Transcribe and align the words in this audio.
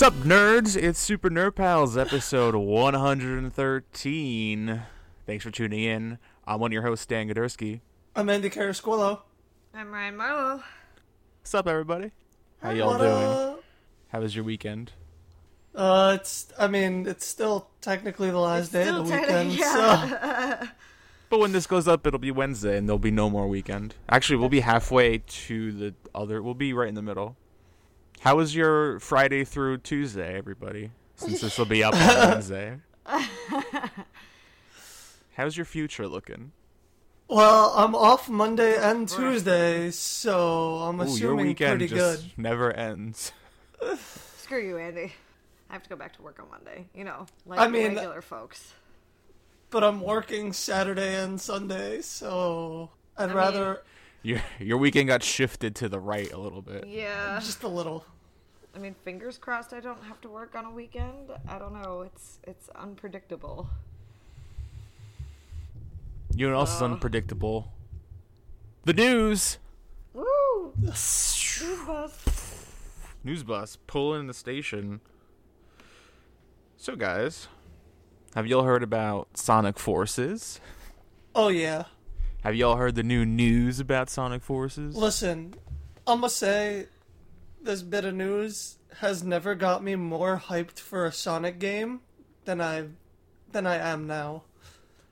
Sup, 0.00 0.14
nerds? 0.14 0.82
It's 0.82 0.98
Super 0.98 1.28
Nerd 1.28 1.56
Pals, 1.56 1.94
episode 1.94 2.54
113. 2.54 4.82
Thanks 5.26 5.44
for 5.44 5.50
tuning 5.50 5.82
in. 5.82 6.16
I'm 6.46 6.58
one 6.58 6.70
of 6.70 6.72
your 6.72 6.84
hosts, 6.84 7.02
Stan 7.02 7.28
Godersky. 7.28 7.82
I'm 8.16 8.30
Andy 8.30 8.48
Carasquillo. 8.48 9.20
I'm 9.74 9.92
Ryan 9.92 10.16
Marlowe. 10.16 10.62
up, 11.52 11.68
everybody? 11.68 12.12
How 12.62 12.70
y'all 12.70 12.96
doing? 12.96 13.58
How 14.08 14.20
was 14.20 14.34
your 14.34 14.46
weekend? 14.46 14.92
Uh, 15.74 16.16
it's. 16.18 16.50
I 16.58 16.66
mean, 16.66 17.06
it's 17.06 17.26
still 17.26 17.68
technically 17.82 18.30
the 18.30 18.38
last 18.38 18.72
day 18.72 18.88
of 18.88 18.94
the 18.94 19.02
weekend. 19.02 19.52
technically- 19.58 19.64
So. 19.64 20.66
But 21.28 21.40
when 21.40 21.52
this 21.52 21.66
goes 21.66 21.86
up, 21.86 22.06
it'll 22.06 22.18
be 22.18 22.30
Wednesday, 22.30 22.78
and 22.78 22.88
there'll 22.88 22.98
be 22.98 23.10
no 23.10 23.28
more 23.28 23.46
weekend. 23.46 23.96
Actually, 24.08 24.36
we'll 24.36 24.48
be 24.48 24.60
halfway 24.60 25.18
to 25.18 25.72
the 25.72 25.94
other. 26.14 26.42
We'll 26.42 26.54
be 26.54 26.72
right 26.72 26.88
in 26.88 26.94
the 26.94 27.02
middle. 27.02 27.36
How 28.20 28.36
was 28.36 28.54
your 28.54 29.00
Friday 29.00 29.44
through 29.44 29.78
Tuesday, 29.78 30.36
everybody? 30.36 30.90
Since 31.16 31.40
this 31.40 31.58
will 31.58 31.64
be 31.66 31.82
up 31.82 31.94
on 31.94 32.00
Wednesday. 32.30 32.76
How's 35.36 35.56
your 35.56 35.64
future 35.66 36.06
looking? 36.06 36.52
well, 37.28 37.72
I'm 37.76 37.94
off 37.94 38.28
Monday 38.28 38.76
and 38.76 39.08
Tuesday, 39.08 39.90
so 39.92 40.78
I'm 40.78 40.96
Ooh, 41.00 41.04
your 41.04 41.14
assuming 41.14 41.46
weekend 41.46 41.78
pretty 41.78 41.94
just 41.94 42.22
good. 42.22 42.32
never 42.36 42.72
ends. 42.72 43.30
Screw 44.38 44.60
you, 44.66 44.76
Andy. 44.78 45.12
I 45.70 45.72
have 45.74 45.82
to 45.84 45.88
go 45.88 45.94
back 45.96 46.14
to 46.16 46.22
work 46.22 46.40
on 46.42 46.50
Monday. 46.50 46.86
You 46.94 47.04
know, 47.04 47.26
like 47.46 47.60
I 47.60 47.68
mean- 47.68 47.94
regular 47.94 48.20
folks. 48.20 48.74
But 49.70 49.84
I'm 49.84 50.00
working 50.00 50.52
Saturday 50.52 51.14
and 51.14 51.40
Sunday, 51.40 52.00
so 52.00 52.90
I'd 53.16 53.26
mean- 53.28 53.36
rather 53.36 53.82
Your 54.24 54.40
your 54.58 54.78
weekend 54.78 55.06
got 55.06 55.22
shifted 55.22 55.76
to 55.76 55.88
the 55.88 56.00
right 56.00 56.30
a 56.32 56.38
little 56.38 56.60
bit. 56.62 56.88
Yeah. 56.88 57.38
just 57.38 57.62
a 57.62 57.68
little. 57.68 58.04
I 58.74 58.78
mean, 58.78 58.94
fingers 59.04 59.36
crossed. 59.38 59.72
I 59.72 59.80
don't 59.80 60.02
have 60.04 60.20
to 60.22 60.28
work 60.28 60.54
on 60.54 60.64
a 60.64 60.70
weekend. 60.70 61.30
I 61.48 61.58
don't 61.58 61.72
know. 61.82 62.02
It's 62.02 62.38
it's 62.46 62.68
unpredictable. 62.70 63.68
You 66.34 66.46
know 66.46 66.54
what 66.54 66.60
else 66.60 66.76
is 66.76 66.82
Uh. 66.82 66.86
unpredictable? 66.86 67.72
The 68.84 68.92
news. 68.94 69.58
Woo! 70.14 70.72
News 70.76 71.60
bus. 71.86 72.66
News 73.24 73.42
bus 73.42 73.76
pulling 73.86 74.20
in 74.20 74.26
the 74.26 74.34
station. 74.34 75.00
So 76.76 76.96
guys, 76.96 77.48
have 78.34 78.46
y'all 78.46 78.62
heard 78.62 78.82
about 78.82 79.28
Sonic 79.36 79.78
Forces? 79.78 80.60
Oh 81.34 81.48
yeah. 81.48 81.84
Have 82.42 82.54
y'all 82.54 82.76
heard 82.76 82.94
the 82.94 83.02
new 83.02 83.26
news 83.26 83.80
about 83.80 84.08
Sonic 84.08 84.42
Forces? 84.42 84.96
Listen, 84.96 85.54
I'm 86.06 86.20
gonna 86.20 86.30
say 86.30 86.86
this 87.62 87.82
bit 87.82 88.04
of 88.04 88.14
news 88.14 88.78
has 88.98 89.22
never 89.22 89.54
got 89.54 89.82
me 89.82 89.94
more 89.96 90.42
hyped 90.44 90.78
for 90.78 91.06
a 91.06 91.12
Sonic 91.12 91.58
game 91.58 92.00
than 92.44 92.60
I 92.60 92.88
than 93.52 93.66
I 93.66 93.76
am 93.76 94.06
now. 94.06 94.42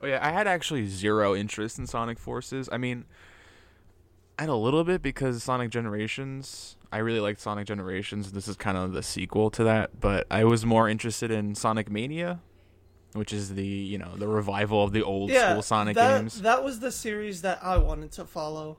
Oh 0.00 0.06
yeah, 0.06 0.18
I 0.22 0.30
had 0.30 0.46
actually 0.46 0.86
zero 0.86 1.34
interest 1.34 1.78
in 1.78 1.86
Sonic 1.86 2.18
Forces. 2.18 2.68
I 2.70 2.78
mean, 2.78 3.04
I 4.38 4.42
had 4.42 4.48
a 4.48 4.56
little 4.56 4.84
bit 4.84 5.02
because 5.02 5.42
Sonic 5.42 5.70
Generations. 5.70 6.76
I 6.90 6.98
really 6.98 7.20
liked 7.20 7.40
Sonic 7.40 7.66
Generations. 7.66 8.32
This 8.32 8.48
is 8.48 8.56
kind 8.56 8.78
of 8.78 8.92
the 8.92 9.02
sequel 9.02 9.50
to 9.50 9.64
that, 9.64 10.00
but 10.00 10.26
I 10.30 10.44
was 10.44 10.64
more 10.64 10.88
interested 10.88 11.30
in 11.30 11.54
Sonic 11.54 11.90
Mania, 11.90 12.40
which 13.12 13.32
is 13.32 13.54
the 13.54 13.66
you 13.66 13.98
know 13.98 14.14
the 14.16 14.28
revival 14.28 14.84
of 14.84 14.92
the 14.92 15.02
old 15.02 15.30
yeah, 15.30 15.50
school 15.50 15.62
Sonic 15.62 15.96
that, 15.96 16.18
games. 16.20 16.42
That 16.42 16.64
was 16.64 16.80
the 16.80 16.92
series 16.92 17.42
that 17.42 17.62
I 17.62 17.78
wanted 17.78 18.12
to 18.12 18.24
follow. 18.24 18.78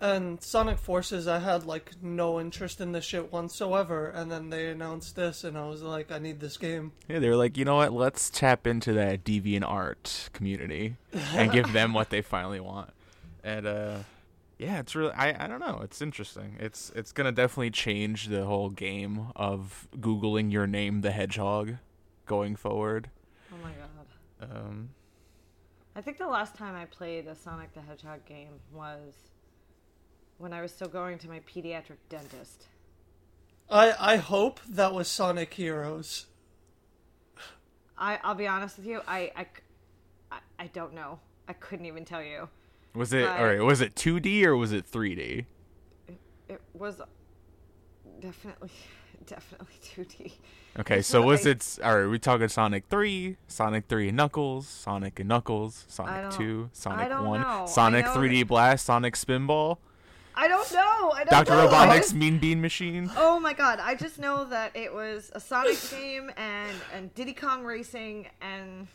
And 0.00 0.42
Sonic 0.42 0.78
Forces, 0.78 1.26
I 1.28 1.38
had 1.38 1.64
like 1.64 1.92
no 2.02 2.40
interest 2.40 2.80
in 2.80 2.92
this 2.92 3.04
shit 3.04 3.32
whatsoever. 3.32 4.08
And 4.08 4.30
then 4.30 4.50
they 4.50 4.68
announced 4.68 5.16
this, 5.16 5.44
and 5.44 5.56
I 5.56 5.66
was 5.66 5.82
like, 5.82 6.10
I 6.10 6.18
need 6.18 6.40
this 6.40 6.56
game. 6.56 6.92
Yeah, 7.08 7.20
they 7.20 7.28
were 7.28 7.36
like, 7.36 7.56
you 7.56 7.64
know 7.64 7.76
what? 7.76 7.92
Let's 7.92 8.28
tap 8.28 8.66
into 8.66 8.92
that 8.94 9.24
DeviantArt 9.24 10.32
community 10.32 10.96
and 11.32 11.52
give 11.52 11.72
them 11.72 11.94
what 11.94 12.10
they 12.10 12.22
finally 12.22 12.60
want. 12.60 12.90
And 13.42 13.66
uh 13.66 13.98
yeah, 14.58 14.78
it's 14.78 14.94
really 14.94 15.12
I, 15.12 15.44
I 15.44 15.46
don't 15.46 15.60
know, 15.60 15.80
it's 15.82 16.00
interesting. 16.00 16.56
It's 16.58 16.90
it's 16.94 17.12
going 17.12 17.26
to 17.26 17.32
definitely 17.32 17.70
change 17.70 18.28
the 18.28 18.44
whole 18.44 18.70
game 18.70 19.28
of 19.36 19.88
googling 19.98 20.52
your 20.52 20.66
name 20.66 21.00
the 21.02 21.10
hedgehog 21.10 21.76
going 22.26 22.56
forward. 22.56 23.10
Oh 23.52 23.56
my 23.62 23.70
god. 23.70 24.50
Um 24.50 24.90
I 25.96 26.00
think 26.00 26.18
the 26.18 26.26
last 26.26 26.56
time 26.56 26.74
I 26.74 26.86
played 26.86 27.26
a 27.26 27.34
Sonic 27.34 27.72
the 27.74 27.80
Hedgehog 27.80 28.24
game 28.26 28.60
was 28.72 29.12
when 30.38 30.52
I 30.52 30.60
was 30.60 30.72
still 30.72 30.88
going 30.88 31.18
to 31.18 31.28
my 31.28 31.40
pediatric 31.40 31.98
dentist. 32.08 32.66
I 33.70 33.94
I 33.98 34.16
hope 34.16 34.60
that 34.68 34.92
was 34.92 35.08
Sonic 35.08 35.54
Heroes. 35.54 36.26
I 37.96 38.18
I'll 38.22 38.34
be 38.34 38.46
honest 38.46 38.76
with 38.78 38.86
you. 38.86 39.00
I 39.06 39.30
I 39.36 40.38
I 40.58 40.66
don't 40.68 40.94
know. 40.94 41.20
I 41.48 41.52
couldn't 41.52 41.86
even 41.86 42.04
tell 42.04 42.22
you. 42.22 42.48
was 42.94 43.12
it 43.12 43.24
Right. 43.26 43.38
all 43.40 43.46
right, 43.46 43.60
was 43.60 43.80
it 43.80 43.94
2D 43.94 44.44
or 44.44 44.56
was 44.56 44.72
it 44.72 44.90
3D? 44.90 45.46
It 46.48 46.60
was 46.74 47.00
definitely 48.20 48.70
definitely 49.26 49.74
2D. 49.82 50.32
Okay, 50.80 51.02
so 51.02 51.22
was 51.22 51.46
I- 51.46 51.50
it 51.50 51.78
all 51.84 51.98
right, 52.00 52.06
we 52.10 52.18
talking 52.18 52.48
Sonic 52.48 52.84
3, 52.90 53.36
Sonic 53.46 53.86
3 53.88 54.08
and 54.08 54.16
Knuckles, 54.16 54.66
Sonic 54.66 55.20
and 55.20 55.28
Knuckles, 55.28 55.84
Sonic 55.88 56.32
2, 56.32 56.70
Sonic 56.72 57.10
1, 57.10 57.40
know. 57.40 57.64
Sonic 57.66 58.06
3D 58.06 58.46
Blast, 58.46 58.84
Sonic 58.84 59.14
Spinball? 59.14 59.78
I 60.36 60.48
don't 60.48 60.72
know. 60.72 61.10
I 61.12 61.24
don't 61.24 61.46
Dr. 61.46 61.50
know. 61.56 61.68
Robotnik's 61.68 62.12
Mean 62.22 62.38
Bean 62.38 62.60
Machine. 62.60 63.10
Oh 63.16 63.38
my 63.38 63.52
god! 63.52 63.78
I 63.80 63.94
just 63.94 64.18
know 64.18 64.44
that 64.46 64.76
it 64.76 64.92
was 64.92 65.30
a 65.34 65.40
Sonic 65.40 65.78
game 65.90 66.30
and 66.36 66.72
and 66.92 67.14
Diddy 67.14 67.32
Kong 67.34 67.64
Racing 67.64 68.28
and 68.40 68.88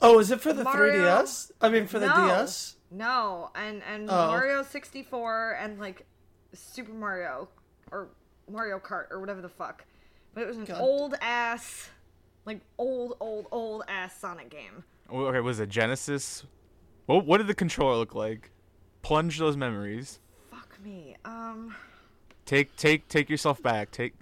Oh, 0.00 0.18
is 0.18 0.30
it 0.30 0.40
for 0.40 0.52
the 0.52 0.64
Mario? 0.64 1.00
3DS? 1.22 1.52
I 1.60 1.68
mean, 1.68 1.86
for 1.86 1.98
the 1.98 2.08
No. 2.08 2.14
DS? 2.26 2.76
no 2.90 3.50
and 3.54 3.82
and 3.90 4.10
Oh. 4.10 4.26
Mario 4.28 4.62
sixty 4.62 5.02
four 5.02 5.56
and 5.60 5.78
like 5.80 6.04
Super 6.52 6.92
Mario 6.92 7.48
or 7.90 8.08
Mario 8.50 8.78
Kart 8.78 9.10
or 9.10 9.18
whatever 9.20 9.40
the 9.40 9.48
fuck. 9.48 9.84
But 10.34 10.42
it 10.42 10.46
was 10.46 10.56
an 10.58 10.64
God. 10.66 10.80
old 10.80 11.14
ass, 11.22 11.88
like 12.44 12.60
old 12.78 13.16
old 13.20 13.46
old 13.50 13.84
ass 13.88 14.14
Sonic 14.18 14.50
game. 14.50 14.84
Oh, 15.08 15.26
Okay, 15.26 15.40
was 15.40 15.58
it 15.60 15.68
Genesis? 15.70 16.44
What 17.06 17.24
what 17.24 17.38
did 17.38 17.46
the 17.46 17.54
controller 17.54 17.96
look 17.96 18.14
like? 18.14 18.50
Plunge 19.02 19.38
those 19.38 19.56
memories. 19.56 20.18
Fuck 20.82 20.90
me. 20.90 21.16
Um. 21.24 21.74
Take 22.44 22.74
take 22.76 23.08
take 23.08 23.30
yourself 23.30 23.62
back. 23.62 23.90
Take 23.90 24.14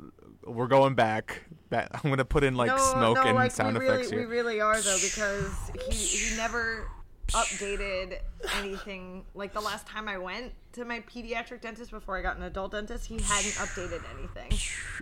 we're 0.44 0.66
going 0.66 0.94
back. 0.94 1.42
That 1.70 1.90
I'm 1.94 2.10
gonna 2.10 2.24
put 2.24 2.44
in 2.44 2.54
like 2.54 2.68
no, 2.68 2.76
smoke 2.76 3.16
no, 3.16 3.22
and 3.22 3.34
like, 3.34 3.52
sound 3.52 3.78
we 3.78 3.84
effects 3.84 4.10
really, 4.10 4.22
here. 4.22 4.28
We 4.28 4.36
really 4.36 4.60
are 4.60 4.80
though 4.80 4.98
because 5.02 5.70
he 5.88 5.94
he 5.94 6.36
never 6.36 6.88
updated 7.28 8.18
anything. 8.58 9.24
Like 9.34 9.52
the 9.52 9.60
last 9.60 9.86
time 9.86 10.08
I 10.08 10.18
went 10.18 10.52
to 10.72 10.84
my 10.84 11.00
pediatric 11.00 11.60
dentist 11.60 11.90
before 11.90 12.18
I 12.18 12.22
got 12.22 12.36
an 12.36 12.42
adult 12.42 12.72
dentist, 12.72 13.06
he 13.06 13.14
hadn't 13.14 13.54
updated 13.54 14.02
anything. 14.18 14.52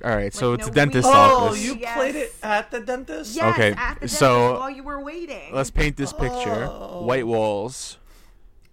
All 0.04 0.14
right, 0.14 0.32
so 0.32 0.50
like, 0.50 0.60
it's 0.60 0.69
a 0.69 0.70
no 0.70 0.75
dentist 0.75 1.08
weed. 1.08 1.14
Oh, 1.14 1.46
office. 1.46 1.64
you 1.64 1.75
Yes. 1.76 1.96
played 1.96 2.14
it 2.16 2.34
at 2.42 2.70
the 2.70 2.80
dentist? 2.80 3.34
Yes, 3.34 3.54
Okay, 3.54 3.72
at 3.72 3.94
the 3.94 4.00
dentist 4.00 4.19
so- 4.19 4.58
while 4.60 4.70
you 4.70 4.82
were 4.82 5.00
waiting. 5.02 5.54
Let's 5.54 5.70
paint 5.70 5.96
this 5.96 6.12
picture. 6.12 6.69
Oh. 6.70 7.02
White 7.02 7.26
walls, 7.26 7.98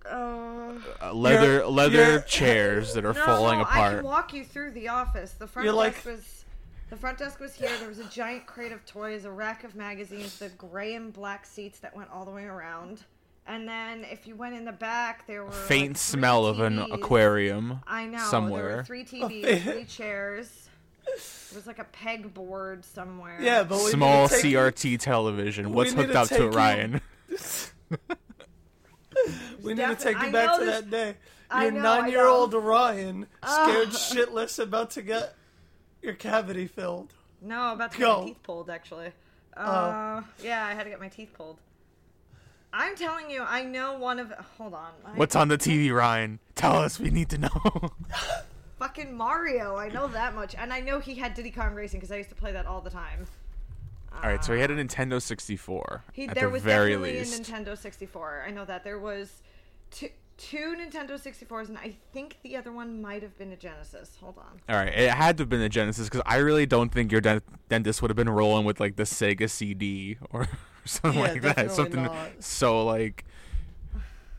Uh, 0.10 0.74
uh, 1.02 1.14
leather 1.14 1.54
You're- 1.56 1.66
leather 1.68 1.96
you're- 2.14 2.24
chairs 2.28 2.94
that 2.94 3.06
are 3.06 3.14
no, 3.14 3.26
falling 3.26 3.60
no, 3.60 3.66
I 3.66 3.70
apart. 3.70 3.96
can 3.98 4.04
walk 4.06 4.34
you 4.34 4.44
through 4.44 4.72
the 4.72 4.88
office. 4.90 5.32
The 5.34 5.48
front 5.48 5.66
You're 5.66 5.76
desk 5.84 6.06
like- 6.06 6.16
was. 6.16 6.46
The 6.92 6.96
front 6.98 7.18
desk 7.18 7.40
was 7.40 7.56
here. 7.56 7.72
There 7.80 7.88
was 7.90 7.98
a 7.98 8.04
giant 8.06 8.46
crate 8.46 8.72
of 8.72 8.86
toys, 8.86 9.26
a 9.26 9.32
rack 9.32 9.64
of 9.64 9.74
magazines, 9.76 10.38
the 10.38 10.50
gray 10.50 10.94
and 10.94 11.12
black 11.12 11.48
seats 11.48 11.80
that 11.80 11.96
went 11.96 12.12
all 12.12 12.26
the 12.26 12.32
way 12.32 12.46
around. 12.46 13.04
And 13.48 13.68
then 13.68 14.04
if 14.04 14.28
you 14.28 14.36
went 14.36 14.54
in 14.56 14.66
the 14.66 14.72
back, 14.72 15.26
there 15.26 15.44
were 15.44 15.50
like, 15.50 15.58
Faint 15.68 15.98
three 15.98 16.20
smell 16.20 16.46
of 16.46 16.60
an 16.60 16.78
aquarium. 16.80 17.80
I 17.88 18.06
know. 18.06 18.20
somewhere. 18.20 18.28
There 18.28 18.30
somewhere. 18.30 18.78
were 18.78 18.84
three 18.84 19.04
TVs, 19.04 19.62
three 19.64 19.86
chairs. 19.86 20.70
There 21.06 21.58
was 21.58 21.66
like 21.68 21.80
a 21.80 21.86
pegboard 21.86 22.84
somewhere. 22.86 23.38
Yeah, 23.42 23.64
but 23.64 23.78
we 23.84 23.90
Small 23.92 24.24
need 24.24 24.30
to 24.30 24.42
take, 24.42 24.54
CRT 24.54 25.00
television. 25.00 25.74
What's 25.74 25.94
hooked 25.94 26.16
up 26.16 26.28
to 26.28 26.34
take 26.36 26.40
it, 26.40 26.44
you- 26.52 26.58
Ryan? 26.58 27.02
We 29.64 29.74
need 29.74 29.86
to 29.88 29.96
take 29.96 30.18
you 30.20 30.28
I 30.28 30.32
back 30.32 30.60
to 30.60 30.66
this- 30.66 30.82
that 30.82 30.90
day. 30.90 31.16
Your 31.52 31.72
know, 31.72 31.82
nine-year-old 31.82 32.54
Ryan 32.56 33.28
scared 33.46 33.88
Ugh. 33.90 33.94
shitless 33.94 34.58
about 34.60 34.90
to 34.92 35.02
get 35.04 35.36
your 36.02 36.14
cavity 36.14 36.66
filled. 36.68 37.14
No, 37.42 37.74
about 37.74 37.92
to 37.94 38.00
Go. 38.00 38.16
get 38.16 38.20
my 38.22 38.26
teeth 38.30 38.44
pulled 38.44 38.70
actually. 38.70 39.12
Uh, 39.56 40.22
yeah, 40.44 40.66
I 40.66 40.74
had 40.74 40.84
to 40.84 40.90
get 40.90 41.00
my 41.00 41.08
teeth 41.08 41.32
pulled. 41.34 41.60
I'm 42.74 42.96
telling 42.96 43.30
you, 43.30 43.42
I 43.44 43.64
know 43.64 43.98
one 43.98 44.20
of. 44.20 44.32
Hold 44.58 44.74
on. 44.74 44.92
I- 45.06 45.10
What's 45.12 45.36
on 45.36 45.48
the 45.48 45.58
TV, 45.58 45.94
Ryan? 45.96 46.40
Tell 46.56 46.76
us. 46.76 47.00
We 47.00 47.10
need 47.12 47.30
to 47.30 47.38
know. 47.38 47.92
Fucking 48.80 49.16
Mario. 49.16 49.78
I 49.78 49.88
know 49.90 50.08
that 50.08 50.36
much, 50.36 50.56
and 50.56 50.74
I 50.74 50.82
know 50.82 51.00
he 51.00 51.16
had 51.16 51.34
Diddy 51.36 51.52
Kong 51.52 51.74
Racing 51.74 52.00
because 52.02 52.12
I 52.12 52.18
used 52.18 52.30
to 52.30 52.36
play 52.36 52.52
that 52.52 52.66
all 52.66 52.82
the 52.82 52.90
time. 52.90 53.28
All 54.24 54.30
right, 54.30 54.44
so 54.44 54.54
he 54.54 54.60
had 54.62 54.72
a 54.72 54.76
Nintendo 54.76 55.22
64 55.22 56.04
He 56.14 56.28
at 56.28 56.36
there 56.36 56.46
the 56.48 56.50
was 56.54 56.64
very 56.64 56.92
definitely 56.94 57.20
least. 57.20 57.40
a 57.50 57.52
Nintendo 57.54 57.78
64. 57.78 58.46
I 58.48 58.52
know 58.52 58.66
that 58.66 58.84
there 58.84 58.98
was 59.00 59.44
two. 59.92 60.10
two 60.38 60.76
Nintendo 60.80 61.12
64s, 61.12 61.70
and 61.70 61.78
I 61.78 61.96
think 62.12 62.38
the 62.44 62.58
other 62.58 62.72
one 62.72 63.02
might 63.02 63.22
have 63.22 63.38
been 63.38 63.52
a 63.52 63.56
Genesis. 63.56 64.18
Hold 64.22 64.38
on. 64.38 64.60
All 64.68 64.76
right, 64.76 64.94
it 64.94 65.12
had 65.12 65.38
to 65.38 65.42
have 65.44 65.50
been 65.50 65.62
a 65.62 65.70
Genesis 65.70 66.08
because 66.10 66.24
I 66.26 66.38
really 66.38 66.66
don't 66.66 66.92
think 66.92 67.12
your 67.12 67.22
dent- 67.22 67.44
dentist 67.70 68.02
would 68.02 68.10
have 68.10 68.18
been 68.18 68.30
rolling 68.30 68.66
with 68.66 68.80
like 68.80 68.96
the 68.96 69.04
Sega 69.04 69.50
CD 69.50 70.18
or 70.32 70.48
something 70.86 71.20
Yeah, 71.22 71.28
like 71.32 71.42
that. 71.44 71.72
Something 71.72 72.04
not. 72.04 72.30
so 72.40 72.84
like, 72.84 73.26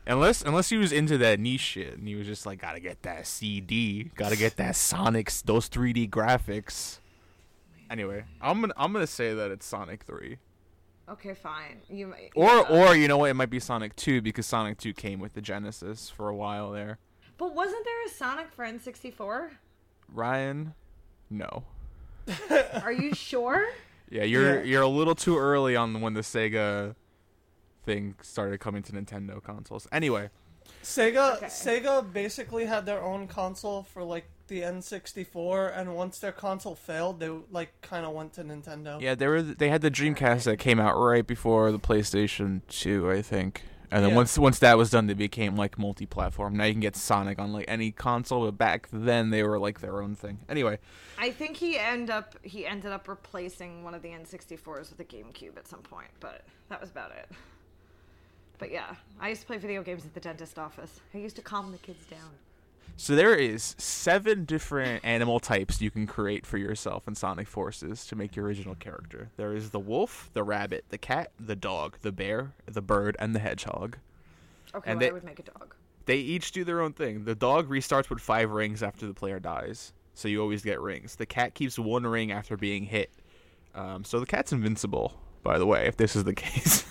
unless 0.05 0.41
unless 0.41 0.69
he 0.69 0.77
was 0.77 0.91
into 0.91 1.17
that 1.19 1.39
niche 1.39 1.61
shit 1.61 1.97
and 1.97 2.07
he 2.07 2.15
was 2.15 2.27
just 2.27 2.45
like, 2.45 2.59
gotta 2.59 2.79
get 2.79 3.01
that 3.03 3.25
CD, 3.25 4.11
gotta 4.15 4.35
get 4.35 4.57
that 4.57 4.75
Sonic's 4.75 5.41
those 5.41 5.69
3D 5.69 6.09
graphics. 6.09 6.99
Anyway, 7.89 8.23
I'm 8.41 8.61
gonna 8.61 8.73
I'm 8.77 8.91
gonna 8.93 9.07
say 9.07 9.33
that 9.33 9.51
it's 9.51 9.65
Sonic 9.65 10.03
Three, 10.03 10.37
Okay, 11.09 11.33
fine. 11.33 11.81
You 11.89 12.07
might. 12.07 12.31
or 12.35 12.47
yeah. 12.47 12.61
or 12.91 12.95
you 12.95 13.07
know 13.07 13.17
what, 13.17 13.29
it 13.29 13.33
might 13.35 13.49
be 13.49 13.59
Sonic 13.59 13.95
Two 13.95 14.21
because 14.21 14.45
Sonic 14.45 14.77
Two 14.77 14.93
came 14.93 15.19
with 15.19 15.33
the 15.33 15.41
Genesis 15.41 16.09
for 16.09 16.27
a 16.29 16.35
while 16.35 16.71
there. 16.71 16.99
But 17.37 17.53
wasn't 17.55 17.85
there 17.85 18.05
a 18.05 18.09
Sonic 18.09 18.51
for 18.51 18.65
N64? 18.65 19.51
Ryan, 20.11 20.73
no. 21.29 21.63
Are 22.83 22.91
you 22.91 23.13
sure? 23.13 23.67
Yeah, 24.09 24.23
you're 24.23 24.57
Yeah. 24.59 24.63
you're 24.63 24.81
a 24.81 24.87
little 24.87 25.15
too 25.15 25.37
early 25.37 25.75
on 25.75 26.01
when 26.01 26.13
the 26.13 26.21
Sega 26.21 26.95
thing 27.85 28.15
started 28.21 28.59
coming 28.59 28.83
to 28.83 28.91
Nintendo 28.91 29.41
consoles. 29.41 29.87
Anyway, 29.91 30.29
Sega 30.83 31.37
Okay. 31.37 31.45
Sega 31.45 32.11
basically 32.11 32.65
had 32.65 32.85
their 32.85 33.01
own 33.01 33.27
console 33.27 33.83
for 33.83 34.03
like 34.03 34.25
the 34.47 34.61
N64, 34.61 35.77
and 35.77 35.95
once 35.95 36.19
their 36.19 36.31
console 36.31 36.75
failed, 36.75 37.19
they 37.19 37.29
like 37.51 37.73
kind 37.81 38.05
of 38.05 38.13
went 38.13 38.33
to 38.33 38.43
Nintendo. 38.43 38.99
yeah, 39.01 39.15
they 39.15 39.27
were 39.27 39.41
they 39.41 39.69
had 39.69 39.81
the 39.81 39.91
Dreamcast 39.91 40.43
that 40.45 40.57
came 40.57 40.79
out 40.79 40.95
right 40.97 41.25
before 41.25 41.71
the 41.71 41.79
PlayStation 41.79 42.61
2, 42.67 43.09
I 43.11 43.21
think. 43.21 43.63
And 43.89 44.03
then 44.03 44.09
Yeah. 44.11 44.17
once 44.17 44.37
once 44.37 44.59
that 44.59 44.77
was 44.77 44.89
done, 44.89 45.07
they 45.07 45.13
became 45.13 45.55
like 45.55 45.77
multi-platform. 45.77 46.57
Now 46.57 46.65
you 46.65 46.73
can 46.73 46.81
get 46.81 46.97
Sonic 46.97 47.39
on 47.39 47.53
like 47.53 47.65
any 47.69 47.91
console, 47.91 48.43
but 48.45 48.57
back 48.57 48.89
then 48.91 49.29
they 49.29 49.43
were 49.43 49.57
like 49.59 49.79
their 49.79 50.01
own 50.01 50.13
thing. 50.13 50.39
Anyway, 50.49 50.79
I 51.17 51.31
think 51.31 51.55
he 51.55 51.77
end 51.79 52.09
up 52.09 52.35
he 52.43 52.65
ended 52.65 52.91
up 52.91 53.07
replacing 53.07 53.83
one 53.85 53.93
of 53.93 54.01
the 54.01 54.09
N64s 54.09 54.89
with 54.89 54.99
a 54.99 55.05
GameCube 55.05 55.55
at 55.57 55.67
some 55.69 55.79
point, 55.81 56.09
but 56.19 56.43
that 56.67 56.81
was 56.81 56.89
about 56.89 57.11
it. 57.11 57.29
But 58.59 58.71
yeah, 58.71 58.95
I 59.21 59.29
used 59.29 59.41
to 59.41 59.47
play 59.47 59.57
video 59.57 59.83
games 59.83 60.03
at 60.03 60.13
the 60.13 60.19
dentist 60.19 60.59
office. 60.59 60.99
I 61.13 61.19
used 61.19 61.35
to 61.37 61.41
calm 61.41 61.71
the 61.71 61.77
kids 61.77 62.05
down. 62.07 62.31
So 62.95 63.15
there 63.15 63.35
is 63.35 63.75
seven 63.77 64.45
different 64.45 65.03
animal 65.05 65.39
types 65.39 65.81
you 65.81 65.91
can 65.91 66.07
create 66.07 66.45
for 66.45 66.57
yourself 66.57 67.07
in 67.07 67.15
Sonic 67.15 67.47
Forces 67.47 68.05
to 68.07 68.15
make 68.15 68.35
your 68.35 68.45
original 68.45 68.75
character. 68.75 69.29
There 69.37 69.53
is 69.55 69.69
the 69.71 69.79
wolf, 69.79 70.29
the 70.33 70.43
rabbit, 70.43 70.85
the 70.89 70.97
cat, 70.97 71.31
the 71.39 71.55
dog, 71.55 71.97
the 72.01 72.11
bear, 72.11 72.53
the 72.65 72.81
bird, 72.81 73.15
and 73.19 73.35
the 73.35 73.39
hedgehog. 73.39 73.97
Okay, 74.73 74.91
And 74.91 74.99
well, 74.99 74.99
they- 74.99 75.09
I 75.09 75.13
would 75.13 75.23
make 75.23 75.39
a 75.39 75.43
dog. 75.43 75.75
they 76.05 76.17
each 76.17 76.51
do 76.51 76.63
their 76.63 76.81
own 76.81 76.93
thing. 76.93 77.25
The 77.25 77.35
dog 77.35 77.69
restarts 77.69 78.09
with 78.09 78.19
five 78.19 78.49
rings 78.51 78.81
after 78.81 79.05
the 79.05 79.13
player 79.13 79.39
dies, 79.39 79.93
so 80.13 80.27
you 80.27 80.41
always 80.41 80.63
get 80.63 80.81
rings. 80.81 81.15
The 81.17 81.25
cat 81.25 81.53
keeps 81.53 81.77
one 81.77 82.05
ring 82.07 82.31
after 82.31 82.57
being 82.57 82.85
hit, 82.85 83.11
um, 83.75 84.03
so 84.03 84.19
the 84.19 84.25
cat's 84.25 84.51
invincible. 84.51 85.19
By 85.43 85.59
the 85.59 85.65
way, 85.67 85.85
if 85.87 85.97
this 85.97 86.15
is 86.15 86.23
the 86.23 86.33
case, 86.45 86.85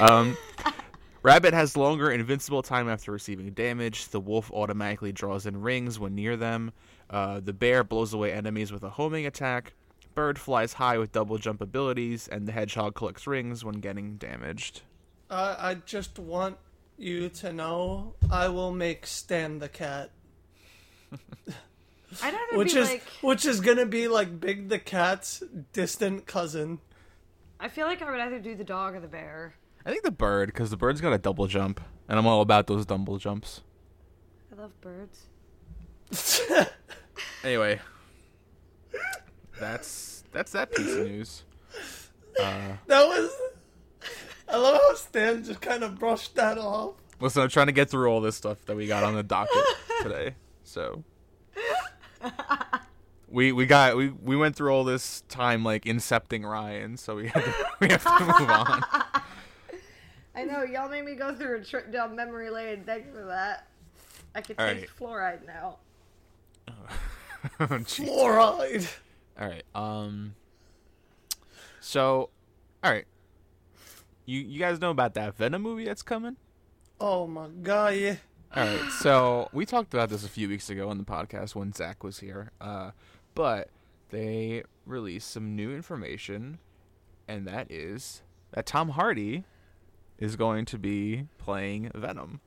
um, 0.00 0.36
Rabbit 1.24 1.54
has 1.54 1.74
longer 1.74 2.10
invincible 2.10 2.60
time 2.62 2.86
after 2.86 3.10
receiving 3.10 3.50
damage. 3.54 4.08
The 4.08 4.20
wolf 4.20 4.50
automatically 4.52 5.10
draws 5.10 5.46
in 5.46 5.62
rings 5.62 5.98
when 5.98 6.14
near 6.14 6.36
them. 6.36 6.70
Uh, 7.08 7.40
the 7.40 7.54
bear 7.54 7.82
blows 7.82 8.12
away 8.12 8.30
enemies 8.30 8.70
with 8.70 8.82
a 8.82 8.90
homing 8.90 9.24
attack. 9.24 9.72
Bird 10.14 10.38
flies 10.38 10.74
high 10.74 10.98
with 10.98 11.12
double 11.12 11.38
jump 11.38 11.62
abilities, 11.62 12.28
and 12.28 12.46
the 12.46 12.52
hedgehog 12.52 12.94
collects 12.94 13.26
rings 13.26 13.64
when 13.64 13.76
getting 13.76 14.16
damaged. 14.16 14.82
I 15.30 15.70
I 15.70 15.74
just 15.86 16.18
want 16.18 16.58
you 16.98 17.30
to 17.30 17.54
know 17.54 18.16
I 18.30 18.48
will 18.48 18.72
make 18.72 19.06
Stan 19.06 19.60
the 19.60 19.68
cat, 19.70 20.10
I'd 22.22 22.34
rather 22.34 22.58
which 22.58 22.74
be 22.74 22.80
is 22.80 22.88
like 22.90 23.02
which 23.22 23.46
is 23.46 23.60
gonna 23.60 23.86
be 23.86 24.08
like 24.08 24.40
Big 24.40 24.68
the 24.68 24.78
cat's 24.78 25.42
distant 25.72 26.26
cousin. 26.26 26.80
I 27.58 27.68
feel 27.68 27.86
like 27.86 28.02
I 28.02 28.10
would 28.10 28.20
either 28.20 28.40
do 28.40 28.54
the 28.54 28.62
dog 28.62 28.94
or 28.94 29.00
the 29.00 29.08
bear. 29.08 29.54
I 29.86 29.90
think 29.90 30.02
the 30.02 30.10
bird, 30.10 30.48
because 30.48 30.70
the 30.70 30.76
bird's 30.76 31.00
got 31.00 31.12
a 31.12 31.18
double 31.18 31.46
jump, 31.46 31.80
and 32.08 32.18
I'm 32.18 32.26
all 32.26 32.40
about 32.40 32.66
those 32.66 32.86
double 32.86 33.18
jumps. 33.18 33.60
I 34.56 34.60
love 34.60 34.72
birds. 34.80 35.26
Anyway, 37.44 37.78
that's 39.60 40.24
that's 40.32 40.52
that 40.52 40.72
piece 40.74 40.90
of 40.94 41.06
news. 41.06 41.42
Uh, 42.40 42.72
That 42.86 43.06
was. 43.06 43.30
I 44.48 44.56
love 44.56 44.74
how 44.80 44.94
Stan 44.94 45.44
just 45.44 45.60
kind 45.60 45.84
of 45.84 45.98
brushed 45.98 46.34
that 46.36 46.56
off. 46.56 46.94
listen, 47.20 47.42
I'm 47.42 47.50
trying 47.50 47.66
to 47.66 47.72
get 47.72 47.90
through 47.90 48.08
all 48.08 48.22
this 48.22 48.34
stuff 48.36 48.64
that 48.64 48.76
we 48.76 48.86
got 48.86 49.02
on 49.04 49.14
the 49.14 49.22
docket 49.22 49.62
today, 50.02 50.34
so 50.62 51.04
we 53.28 53.52
we 53.52 53.66
got 53.66 53.94
we 53.96 54.08
we 54.08 54.36
went 54.36 54.56
through 54.56 54.70
all 54.70 54.84
this 54.84 55.22
time 55.28 55.64
like 55.64 55.84
incepting 55.84 56.44
Ryan, 56.48 56.96
so 56.96 57.16
we 57.16 57.28
have 57.28 57.44
to, 57.44 57.66
we 57.80 57.88
have 57.88 58.04
to 58.04 58.24
move 58.40 58.48
on. 58.50 58.82
I 60.36 60.44
know 60.44 60.62
y'all 60.64 60.88
made 60.88 61.04
me 61.04 61.14
go 61.14 61.34
through 61.34 61.60
a 61.60 61.64
trip 61.64 61.92
down 61.92 62.16
memory 62.16 62.50
lane. 62.50 62.82
Thanks 62.84 63.08
for 63.10 63.24
that. 63.26 63.68
I 64.34 64.40
can 64.40 64.56
All 64.58 64.66
taste 64.66 64.92
fluoride 64.98 65.46
now. 65.46 65.78
Oh, 67.60 67.66
jeez. 67.66 68.06
Fluoride. 68.08 68.90
all 69.38 69.46
right, 69.48 69.64
um, 69.74 70.34
so 71.78 72.30
all 72.82 72.90
right, 72.90 73.04
you 74.24 74.40
you 74.40 74.58
guys 74.58 74.80
know 74.80 74.90
about 74.90 75.12
that 75.14 75.36
Venom 75.36 75.60
movie 75.60 75.84
that's 75.84 76.00
coming? 76.02 76.36
Oh 76.98 77.26
my 77.26 77.48
god, 77.48 77.96
yeah. 77.96 78.16
All 78.56 78.64
right, 78.64 78.90
so 78.92 79.50
we 79.52 79.66
talked 79.66 79.92
about 79.92 80.08
this 80.08 80.24
a 80.24 80.28
few 80.28 80.48
weeks 80.48 80.70
ago 80.70 80.88
on 80.88 80.96
the 80.96 81.04
podcast 81.04 81.54
when 81.54 81.72
Zach 81.74 82.02
was 82.02 82.20
here, 82.20 82.50
uh, 82.62 82.92
but 83.34 83.68
they 84.08 84.62
released 84.86 85.30
some 85.30 85.54
new 85.54 85.70
information, 85.74 86.60
and 87.28 87.46
that 87.46 87.70
is 87.70 88.22
that 88.52 88.64
Tom 88.64 88.90
Hardy 88.90 89.44
is 90.18 90.36
going 90.36 90.64
to 90.66 90.78
be 90.78 91.26
playing 91.38 91.90
Venom. 91.94 92.40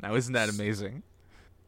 Now, 0.00 0.14
isn't 0.14 0.32
that 0.32 0.48
amazing? 0.48 1.02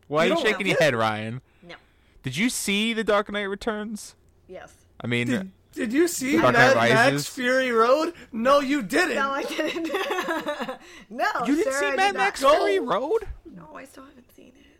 Why 0.09 0.23
are 0.23 0.25
You 0.25 0.31
you 0.31 0.35
don't 0.37 0.47
shaking 0.47 0.67
your 0.67 0.77
head, 0.79 0.95
Ryan? 0.95 1.41
No. 1.63 1.75
Did 2.23 2.37
you 2.37 2.49
see 2.51 2.93
The 2.93 3.05
Dark 3.05 3.31
Knight 3.31 3.43
Returns? 3.45 4.15
Yes. 4.49 4.75
I 5.01 5.07
mean, 5.07 5.27
Did, 5.29 5.41
uh, 5.41 5.45
did 5.73 5.93
you 5.93 6.09
see 6.09 6.37
Dark 6.37 6.53
Mad 6.55 6.77
Knight 6.77 6.93
Max 7.13 7.27
Fury 7.27 7.71
Road? 7.73 8.15
No, 8.33 8.61
you 8.61 8.83
didn't. 8.83 9.17
No, 9.17 9.31
I 9.31 9.43
didn't. 9.45 9.89
no. 11.11 11.27
you 11.47 11.57
didn't 11.57 11.73
Sarah, 11.73 11.81
see 11.81 11.87
I 11.87 11.97
Mad 11.97 12.13
did 12.13 12.19
Max 12.19 12.43
Go. 12.43 12.51
Fury 12.55 12.79
Road? 12.81 13.27
No, 13.45 13.71
I 13.75 13.85
still 13.85 14.05
haven't 14.05 14.35
seen 14.35 14.49
it. 14.57 14.79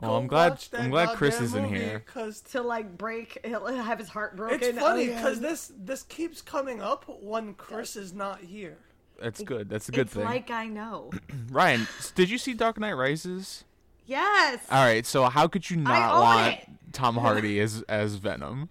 Well, 0.00 0.12
Go 0.12 0.16
I'm 0.16 0.26
glad. 0.26 0.64
I'm 0.74 0.90
glad 0.90 1.16
Chris 1.16 1.40
is 1.40 1.54
in 1.54 1.64
here. 1.64 1.78
here. 1.78 2.04
'cause 2.06 2.40
To 2.52 2.62
like 2.62 2.96
break, 2.98 3.38
he'll 3.44 3.66
have 3.66 3.98
his 3.98 4.08
heart 4.08 4.36
broken. 4.36 4.60
it's 4.62 4.78
funny 4.78 5.10
Oh, 5.10 5.14
because 5.14 5.40
this 5.40 5.72
this 5.76 6.02
keeps 6.04 6.42
coming 6.42 6.80
up 6.82 7.04
when 7.22 7.54
Chris 7.54 7.96
is 7.96 8.12
not 8.12 8.40
here. 8.40 8.76
That's 9.20 9.42
good. 9.42 9.68
That's 9.68 9.88
a 9.88 9.92
good 9.92 10.06
it's 10.06 10.14
thing. 10.14 10.24
like 10.24 10.50
I 10.50 10.66
know. 10.66 11.10
Ryan, 11.50 11.86
did 12.14 12.28
you 12.30 12.38
see 12.38 12.52
Dark 12.54 12.78
Knight 12.78 12.92
Rises? 12.94 13.64
Yes. 14.06 14.60
All 14.70 14.84
right, 14.84 15.06
so 15.06 15.24
how 15.24 15.46
could 15.46 15.70
you 15.70 15.76
not 15.78 16.20
want 16.20 16.54
it. 16.54 16.68
Tom 16.92 17.16
Hardy 17.18 17.58
as 17.60 17.82
as 17.88 18.16
Venom? 18.16 18.68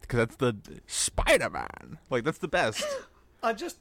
Because 0.00 0.18
that's 0.18 0.36
the 0.36 0.56
Spider 0.86 1.48
Man. 1.50 1.98
Like 2.10 2.24
that's 2.24 2.38
the 2.38 2.48
best. 2.48 2.84
I 3.42 3.52
just, 3.54 3.78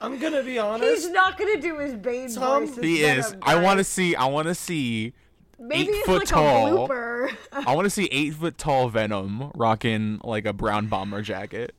I'm 0.00 0.18
gonna 0.18 0.42
be 0.42 0.58
honest. 0.58 0.84
He's 0.84 1.04
honest. 1.04 1.14
not 1.14 1.38
gonna 1.38 1.60
do 1.60 1.78
his 1.78 1.94
Bane 1.94 2.32
Tom- 2.32 2.66
voice. 2.66 2.76
as 2.78 2.84
He 2.84 3.02
is. 3.02 3.26
Venom, 3.28 3.40
I 3.42 3.62
want 3.62 3.78
to 3.78 3.84
see. 3.84 4.14
I 4.14 4.26
want 4.26 4.48
to 4.48 4.54
see. 4.54 5.14
Maybe 5.58 5.82
eight 5.90 5.94
it's 5.96 6.06
foot 6.06 6.18
like 6.20 6.28
tall. 6.28 6.84
a 6.84 6.88
blooper. 6.88 7.36
I 7.52 7.74
want 7.74 7.84
to 7.84 7.90
see 7.90 8.04
eight 8.12 8.32
foot 8.34 8.56
tall 8.58 8.88
Venom 8.88 9.50
rocking 9.54 10.18
like 10.24 10.46
a 10.46 10.52
brown 10.54 10.86
bomber 10.88 11.20
jacket. 11.22 11.74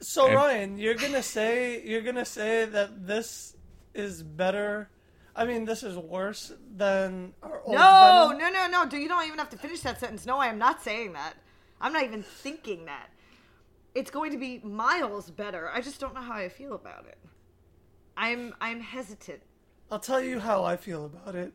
So 0.00 0.26
And- 0.26 0.34
Ryan, 0.34 0.78
you're 0.78 0.94
gonna 0.94 1.22
say 1.22 1.82
you're 1.84 2.02
gonna 2.02 2.24
say 2.24 2.64
that 2.66 3.06
this 3.06 3.56
is 3.94 4.22
better. 4.22 4.90
I 5.34 5.44
mean, 5.44 5.64
this 5.66 5.82
is 5.82 5.96
worse 5.96 6.52
than 6.76 7.34
our 7.42 7.60
old 7.60 7.74
No, 7.74 8.28
Venom. 8.36 8.52
no, 8.52 8.66
no, 8.66 8.84
no. 8.84 8.88
Do 8.88 8.96
you 8.98 9.08
don't 9.08 9.26
even 9.26 9.38
have 9.38 9.50
to 9.50 9.58
finish 9.58 9.80
that 9.80 10.00
sentence. 10.00 10.24
No, 10.26 10.38
I 10.38 10.46
am 10.48 10.58
not 10.58 10.82
saying 10.82 11.12
that. 11.14 11.34
I'm 11.80 11.92
not 11.92 12.04
even 12.04 12.22
thinking 12.22 12.86
that. 12.86 13.08
It's 13.94 14.10
going 14.10 14.30
to 14.32 14.38
be 14.38 14.58
miles 14.62 15.30
better. 15.30 15.70
I 15.72 15.80
just 15.82 16.00
don't 16.00 16.14
know 16.14 16.20
how 16.22 16.34
I 16.34 16.48
feel 16.48 16.74
about 16.74 17.06
it. 17.06 17.18
I'm 18.16 18.54
I'm 18.60 18.80
hesitant. 18.80 19.42
I'll 19.90 19.98
tell 19.98 20.20
you 20.20 20.40
how 20.40 20.64
I 20.64 20.76
feel 20.76 21.04
about 21.06 21.34
it. 21.34 21.52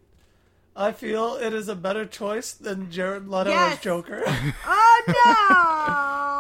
I 0.76 0.92
feel 0.92 1.36
it 1.36 1.54
is 1.54 1.68
a 1.68 1.76
better 1.76 2.06
choice 2.06 2.54
than 2.54 2.90
Jared 2.92 3.28
Leto 3.28 3.52
as 3.52 3.80
Joker. 3.80 4.24
Oh 4.66 5.04
no! 5.08 6.28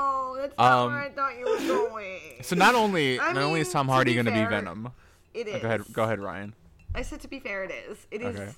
That's 0.41 0.57
not 0.57 0.71
Um, 0.85 0.91
where 0.93 1.01
I 1.01 1.09
thought 1.09 1.37
you 1.37 1.45
were 1.45 1.57
going. 1.89 2.19
So 2.41 2.55
not 2.55 2.75
only 2.75 3.19
I 3.21 3.33
not 3.33 3.43
only 3.43 3.61
is 3.61 3.67
mean, 3.67 3.73
Tom 3.73 3.87
to 3.87 3.93
Hardy 3.93 4.11
be 4.11 4.15
going 4.15 4.25
to 4.25 4.31
be 4.31 4.45
Venom. 4.45 4.91
It 5.33 5.47
Oh, 5.49 5.59
go 5.59 5.67
ahead. 5.67 5.81
Go 5.93 6.03
ahead, 6.03 6.19
Ryan. 6.19 6.53
I 6.93 7.03
said 7.03 7.21
to 7.21 7.27
be 7.27 7.39
fair, 7.39 7.63
it 7.63 7.71
is. 7.71 8.05
It 8.11 8.21
is 8.21 8.35
Okay. 8.35 8.51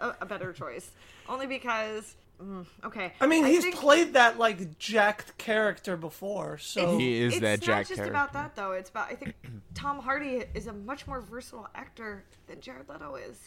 a, 0.00 0.14
a 0.22 0.26
better 0.26 0.52
choice. 0.52 0.90
Only 1.28 1.46
because. 1.46 2.16
Mm, 2.42 2.66
okay. 2.84 3.12
I 3.18 3.26
mean, 3.26 3.46
he's 3.46 3.62
think- 3.62 3.76
played 3.76 4.12
that 4.12 4.38
like 4.38 4.78
jacked 4.78 5.38
character 5.38 5.96
before, 5.96 6.58
so 6.58 6.98
He 6.98 7.22
is 7.22 7.32
it's 7.34 7.40
that 7.42 7.66
not 7.66 7.86
just 7.86 8.00
about 8.02 8.34
that 8.34 8.54
though. 8.56 8.72
It's 8.72 8.90
about 8.90 9.10
I 9.10 9.14
think 9.14 9.34
Tom 9.74 10.00
Hardy 10.00 10.44
is 10.52 10.66
a 10.66 10.72
much 10.74 11.06
more 11.06 11.20
versatile 11.22 11.68
actor 11.74 12.24
than 12.46 12.60
Jared 12.60 12.88
Leto 12.90 13.14
is. 13.14 13.38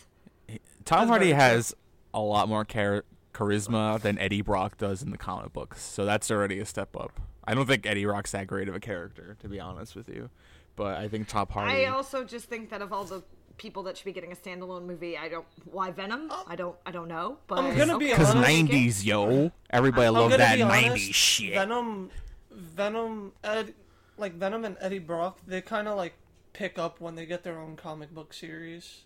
Tom 0.86 1.02
That's 1.02 1.10
Hardy 1.10 1.34
has 1.34 1.76
a 2.16 2.20
lot 2.20 2.50
more 2.50 2.66
char- 2.66 3.04
charisma 3.40 4.00
than 4.00 4.18
Eddie 4.20 4.42
Brock 4.42 4.78
does 4.78 5.02
in 5.02 5.12
the 5.12 5.18
comic 5.18 5.54
books, 5.54 5.82
so 5.82 6.06
that's 6.06 6.30
already 6.30 6.60
a 6.60 6.66
step 6.66 6.96
up. 6.96 7.20
I 7.46 7.54
don't 7.56 7.66
think 7.66 7.86
Eddie 7.86 8.06
Brock's 8.06 8.32
that 8.32 8.48
great 8.48 8.68
of 8.70 8.76
a 8.76 8.80
character, 8.80 9.38
to 9.42 9.48
be 9.48 9.60
honest 9.60 9.96
with 9.96 10.10
you, 10.10 10.30
but 10.76 10.98
I 10.98 11.08
think 11.08 11.28
Tom 11.28 11.48
Hardy. 11.50 11.86
I 11.86 11.90
also 11.90 12.24
just 12.24 12.46
think 12.46 12.70
that 12.70 12.82
of 12.82 12.92
all 12.94 13.04
the 13.06 13.24
people 13.58 13.84
that 13.84 13.98
should 13.98 14.06
be 14.06 14.14
getting 14.14 14.32
a 14.32 14.36
standalone 14.36 14.86
movie, 14.86 15.18
I 15.18 15.28
don't 15.30 15.46
why 15.66 15.92
Venom. 15.92 16.32
I 16.48 16.56
don't 16.56 16.76
I 16.86 16.92
don't 16.92 17.08
know, 17.08 17.38
but 17.48 17.60
I'm 17.60 17.78
gonna 17.78 17.98
be 17.98 18.06
okay, 18.06 18.14
Because 18.14 18.36
honest- 18.36 18.50
I'll 18.50 18.56
take 18.56 18.70
it. 18.70 18.76
'90s, 18.76 19.06
yo, 19.06 19.52
everybody 19.70 20.08
I'm 20.08 20.14
loved 20.14 20.34
that 20.36 20.56
be 20.58 20.64
'90s 20.64 21.14
shit. 21.14 21.54
Venom, 21.56 22.10
Venom, 22.52 23.34
Ed, 23.44 23.74
like 24.18 24.34
Venom 24.36 24.64
and 24.66 24.78
Eddie 24.80 25.00
Brock, 25.00 25.40
they 25.48 25.62
kind 25.62 25.88
of 25.88 25.98
like 25.98 26.14
pick 26.54 26.78
up 26.78 27.00
when 27.02 27.16
they 27.16 27.26
get 27.26 27.44
their 27.44 27.60
own 27.60 27.76
comic 27.76 28.14
book 28.14 28.34
series. 28.34 29.04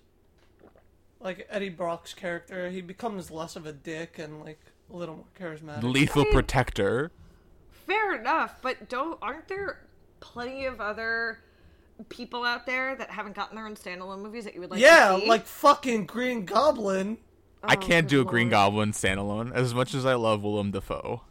Like 1.23 1.47
Eddie 1.49 1.69
Brock's 1.69 2.13
character, 2.13 2.69
he 2.69 2.81
becomes 2.81 3.31
less 3.31 3.55
of 3.55 3.65
a 3.65 3.71
dick 3.71 4.19
and 4.19 4.43
like 4.43 4.59
a 4.91 4.95
little 4.95 5.15
more 5.15 5.25
charismatic. 5.39 5.83
Lethal 5.83 6.25
I- 6.29 6.33
Protector. 6.33 7.11
Fair 7.87 8.15
enough, 8.15 8.55
but 8.61 8.89
don't 8.89 9.17
aren't 9.21 9.47
there 9.47 9.79
plenty 10.19 10.65
of 10.65 10.79
other 10.81 11.39
people 12.09 12.43
out 12.43 12.65
there 12.65 12.95
that 12.95 13.09
haven't 13.11 13.35
gotten 13.35 13.55
their 13.55 13.65
own 13.65 13.75
standalone 13.75 14.21
movies 14.21 14.43
that 14.45 14.53
you 14.53 14.61
would 14.61 14.71
like 14.71 14.79
yeah, 14.79 15.13
to 15.15 15.19
see? 15.21 15.27
like 15.27 15.45
fucking 15.45 16.05
Green 16.05 16.45
Goblin. 16.45 17.17
I 17.63 17.75
Oh, 17.75 17.77
can't 17.77 18.07
do 18.09 18.19
a 18.21 18.23
good 18.23 18.29
Green 18.31 18.45
lord. 18.47 18.51
Goblin 18.51 18.91
standalone 18.91 19.53
as 19.53 19.73
much 19.73 19.93
as 19.93 20.05
I 20.05 20.15
love 20.15 20.43
Willem 20.43 20.71
Dafoe. 20.71 21.21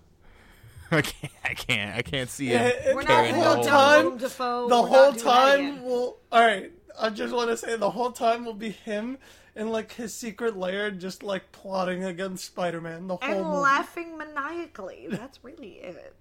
I 0.91 1.01
can't. 1.03 1.33
I 1.45 1.55
can't. 1.55 1.97
I 1.97 2.03
can't 2.03 2.29
see 2.31 2.49
him. 2.49 2.61
Eh, 2.61 2.93
We're 2.95 3.03
not 3.03 3.07
carrying 3.07 3.35
the 3.35 3.41
we're 3.41 3.45
the 3.45 3.49
whole 3.55 3.57
not 3.65 3.65
whole- 3.65 3.65
done 3.65 3.71
time, 3.71 4.05
Willem 4.05 4.19
Dafoe, 4.19 4.69
the 4.69 4.83
whole 4.83 5.13
time 5.13 5.83
will. 5.85 6.19
All 6.31 6.41
right, 6.47 6.71
I 7.01 7.11
just 7.11 7.35
want 7.35 7.51
to 7.51 7.57
say 7.57 7.77
the 7.77 7.91
whole 7.91 8.13
time 8.13 8.45
will 8.45 8.53
be 8.55 8.71
him 8.71 9.17
in 9.55 9.71
like 9.71 9.93
his 9.93 10.15
secret 10.15 10.57
lair, 10.57 10.91
just 10.91 11.23
like 11.23 11.53
plotting 11.53 12.05
against 12.05 12.45
Spider-Man. 12.45 13.07
The 13.07 13.17
whole 13.17 13.31
and 13.31 13.45
movie. 13.45 13.59
laughing 13.59 14.19
maniacally. 14.19 15.07
That's 15.11 15.43
really 15.43 15.75
it. 15.75 16.15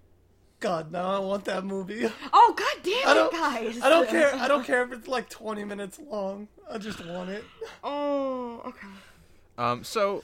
God, 0.59 0.91
now 0.91 1.09
I 1.09 1.19
want 1.19 1.45
that 1.45 1.65
movie. 1.65 2.07
Oh 2.31 2.53
god 2.55 2.83
damn 2.83 2.93
it, 2.93 3.13
don't, 3.15 3.33
guys! 3.33 3.81
I 3.81 3.89
don't 3.89 4.07
care. 4.07 4.35
I 4.35 4.47
don't 4.47 4.63
care 4.63 4.83
if 4.83 4.91
it's 4.91 5.07
like 5.07 5.27
20 5.27 5.63
minutes 5.63 5.99
long. 5.99 6.47
I 6.69 6.77
just 6.77 7.03
want 7.05 7.29
it. 7.29 7.43
Oh, 7.83 8.61
okay. 8.65 8.87
Um, 9.57 9.83
so 9.83 10.23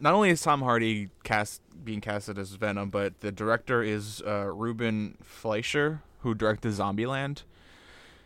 not 0.00 0.14
only 0.14 0.30
is 0.30 0.40
Tom 0.40 0.62
Hardy 0.62 1.10
cast 1.24 1.60
being 1.84 2.00
casted 2.00 2.38
as 2.38 2.52
Venom, 2.52 2.88
but 2.88 3.20
the 3.20 3.30
director 3.30 3.82
is 3.82 4.22
uh, 4.26 4.50
Ruben 4.52 5.18
Fleischer, 5.22 6.02
who 6.20 6.34
directed 6.34 6.72
Zombieland. 6.72 7.42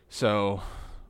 So 0.08 0.62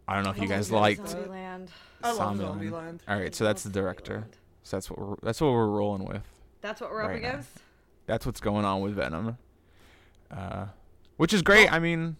I 0.08 0.14
don't 0.14 0.24
know 0.24 0.30
if 0.30 0.38
you 0.38 0.48
guys 0.48 0.72
liked 0.72 1.02
Zombieland. 1.02 1.68
I 2.02 2.12
love 2.12 2.36
Zombieland. 2.36 2.70
Zombieland. 2.70 2.98
All 3.08 3.18
right, 3.18 3.34
so 3.34 3.44
that's 3.44 3.62
the 3.62 3.70
director. 3.70 4.26
So 4.62 4.76
that's 4.76 4.90
what 4.90 4.98
we're, 4.98 5.16
that's 5.22 5.40
what 5.40 5.52
we're 5.52 5.66
rolling 5.68 6.04
with. 6.04 6.22
That's 6.60 6.80
what 6.80 6.90
we're 6.90 7.02
up 7.02 7.08
Right 7.10 7.22
now. 7.22 7.28
against. 7.30 7.50
That's 8.06 8.26
what's 8.26 8.40
going 8.40 8.64
on 8.64 8.80
with 8.80 8.94
Venom. 8.94 9.38
Uh, 10.30 10.66
which 11.16 11.32
is 11.32 11.42
great. 11.42 11.66
Well- 11.66 11.74
I 11.74 11.78
mean, 11.78 12.16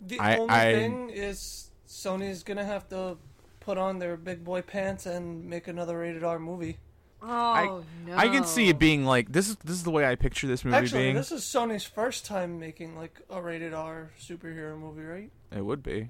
The 0.00 0.18
I- 0.18 0.36
only 0.36 0.54
I- 0.54 0.72
thing 0.74 1.10
is 1.10 1.70
Sony's 1.88 2.42
gonna 2.42 2.64
have 2.64 2.88
to 2.88 3.16
put 3.60 3.78
on 3.78 3.98
their 3.98 4.16
big 4.16 4.44
boy 4.44 4.62
pants 4.62 5.06
and 5.06 5.44
make 5.48 5.68
another 5.68 5.98
rated 5.98 6.24
R 6.24 6.38
movie. 6.38 6.78
Oh 7.24 7.84
no! 8.04 8.16
I 8.16 8.26
can 8.28 8.42
see 8.42 8.68
it 8.68 8.80
being 8.80 9.04
like 9.04 9.30
this 9.30 9.48
is 9.48 9.54
this 9.64 9.76
is 9.76 9.84
the 9.84 9.92
way 9.92 10.04
I 10.04 10.16
picture 10.16 10.48
this 10.48 10.64
movie 10.64 10.76
Actually, 10.76 11.02
being. 11.04 11.14
this 11.14 11.30
is 11.30 11.42
Sony's 11.42 11.84
first 11.84 12.26
time 12.26 12.58
making 12.58 12.96
like 12.96 13.20
a 13.30 13.40
rated 13.40 13.72
R 13.72 14.10
superhero 14.20 14.76
movie, 14.76 15.02
right? 15.02 15.30
It 15.56 15.64
would 15.64 15.84
be. 15.84 16.08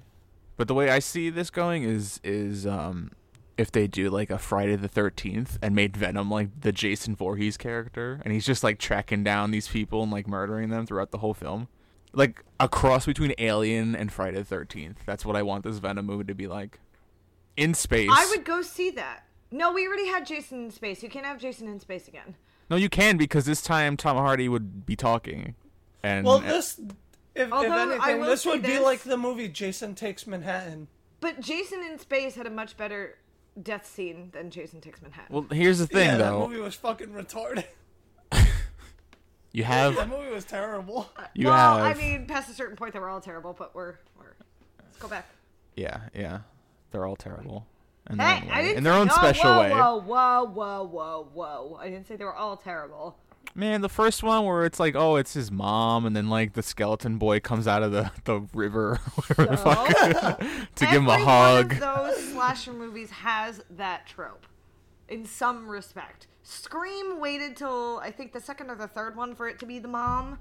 But 0.57 0.67
the 0.67 0.73
way 0.73 0.89
I 0.89 0.99
see 0.99 1.29
this 1.29 1.49
going 1.49 1.83
is 1.83 2.19
is 2.23 2.65
um 2.67 3.11
if 3.57 3.71
they 3.71 3.87
do 3.87 4.09
like 4.09 4.29
a 4.29 4.37
Friday 4.37 4.75
the 4.75 4.89
13th 4.89 5.57
and 5.61 5.75
made 5.75 5.95
Venom 5.95 6.29
like 6.29 6.61
the 6.61 6.71
Jason 6.71 7.15
Voorhees 7.15 7.57
character 7.57 8.19
and 8.23 8.33
he's 8.33 8.45
just 8.45 8.63
like 8.63 8.79
tracking 8.79 9.23
down 9.23 9.51
these 9.51 9.67
people 9.67 10.01
and 10.03 10.11
like 10.11 10.27
murdering 10.27 10.69
them 10.69 10.85
throughout 10.85 11.11
the 11.11 11.19
whole 11.19 11.33
film. 11.33 11.67
Like 12.13 12.43
a 12.59 12.67
cross 12.69 13.05
between 13.05 13.33
Alien 13.37 13.95
and 13.95 14.11
Friday 14.11 14.41
the 14.41 14.55
13th. 14.55 14.97
That's 15.05 15.25
what 15.25 15.35
I 15.35 15.43
want 15.43 15.63
this 15.63 15.77
Venom 15.79 16.05
movie 16.05 16.25
to 16.25 16.35
be 16.35 16.47
like. 16.47 16.79
In 17.55 17.75
space. 17.75 18.09
I 18.11 18.25
would 18.31 18.45
go 18.45 18.63
see 18.63 18.89
that. 18.91 19.25
No, 19.51 19.71
we 19.71 19.87
already 19.87 20.07
had 20.07 20.25
Jason 20.25 20.65
in 20.65 20.71
space. 20.71 21.03
You 21.03 21.09
can't 21.09 21.25
have 21.25 21.37
Jason 21.37 21.67
in 21.67 21.79
space 21.79 22.07
again. 22.07 22.35
No, 22.71 22.75
you 22.75 22.89
can 22.89 23.17
because 23.17 23.45
this 23.45 23.61
time 23.61 23.95
Tom 23.97 24.17
Hardy 24.17 24.49
would 24.49 24.83
be 24.85 24.95
talking. 24.95 25.53
And 26.01 26.25
Well, 26.25 26.39
this, 26.39 26.79
if, 27.35 27.47
if 27.47 27.51
Although, 27.53 27.69
I 27.69 27.81
anything, 27.83 28.21
this 28.21 28.41
say 28.43 28.49
would 28.51 28.63
be 28.63 28.79
like 28.79 29.01
the 29.01 29.17
movie 29.17 29.47
Jason 29.47 29.95
Takes 29.95 30.27
Manhattan. 30.27 30.87
But 31.19 31.39
Jason 31.39 31.81
in 31.83 31.97
space 31.99 32.35
had 32.35 32.45
a 32.47 32.49
much 32.49 32.75
better 32.77 33.17
death 33.61 33.85
scene 33.87 34.29
than 34.33 34.49
Jason 34.49 34.81
Takes 34.81 35.01
Manhattan. 35.01 35.33
well, 35.33 35.45
here's 35.51 35.79
the 35.79 35.87
thing 35.87 36.07
yeah, 36.07 36.17
that 36.17 36.33
movie 36.33 36.59
was 36.59 36.75
fucking 36.75 37.09
retarded. 37.09 37.65
You 39.55 39.63
have 39.65 39.95
that 39.95 40.09
movie 40.09 40.31
was 40.31 40.45
terrible. 40.45 41.07
you 41.35 41.45
well, 41.47 41.77
have 41.77 41.95
I 41.95 41.99
mean, 41.99 42.25
past 42.25 42.49
a 42.49 42.53
certain 42.53 42.75
point, 42.75 42.93
they 42.93 42.99
were 42.99 43.07
all 43.09 43.21
terrible. 43.21 43.53
But 43.53 43.75
we're 43.75 43.97
we're 44.17 44.33
let's 44.81 44.97
go 44.97 45.07
back. 45.07 45.29
Yeah, 45.75 46.01
yeah. 46.15 46.39
They're 46.91 47.05
all 47.05 47.15
terrible. 47.15 47.67
In 48.09 48.17
Hey, 48.17 48.25
their 48.25 48.43
own 48.45 48.49
I 48.49 48.55
way. 48.57 48.61
didn't 48.63 48.77
in 48.79 48.83
their 48.83 48.93
own 48.93 49.07
no, 49.07 49.13
special 49.13 49.51
whoa, 49.51 49.59
way. 49.61 49.69
Whoa, 49.69 49.95
whoa, 50.01 50.43
whoa, 50.45 50.83
whoa, 50.87 51.29
whoa! 51.33 51.77
I 51.79 51.89
didn't 51.89 52.07
say 52.07 52.15
they 52.15 52.25
were 52.25 52.33
all 52.33 52.57
terrible. 52.57 53.15
Man, 53.55 53.81
the 53.81 53.89
first 53.89 54.23
one 54.23 54.45
where 54.45 54.65
it's 54.65 54.79
like, 54.79 54.95
oh, 54.95 55.15
it's 55.17 55.33
his 55.33 55.51
mom, 55.51 56.05
and 56.07 56.15
then 56.15 56.27
like 56.27 56.53
the 56.53 56.63
skeleton 56.63 57.17
boy 57.17 57.39
comes 57.39 57.67
out 57.67 57.83
of 57.83 57.91
the, 57.91 58.11
the 58.23 58.41
river 58.53 58.99
whatever 59.15 59.45
the 59.51 59.57
fuck, 59.57 60.39
to 60.75 60.85
give 60.85 60.89
him 61.01 61.07
a 61.07 61.17
hug. 61.19 61.73
One 61.79 61.83
of 61.83 62.05
those 62.07 62.31
slasher 62.31 62.73
movies 62.73 63.11
has 63.11 63.61
that 63.71 64.07
trope, 64.07 64.47
in 65.07 65.25
some 65.25 65.67
respect. 65.67 66.25
Scream 66.41 67.19
waited 67.19 67.55
till 67.55 67.99
I 67.99 68.09
think 68.11 68.33
the 68.33 68.41
second 68.41 68.71
or 68.71 68.75
the 68.75 68.87
third 68.87 69.15
one 69.15 69.35
for 69.35 69.47
it 69.47 69.59
to 69.59 69.65
be 69.67 69.77
the 69.79 69.87
mom. 69.87 70.39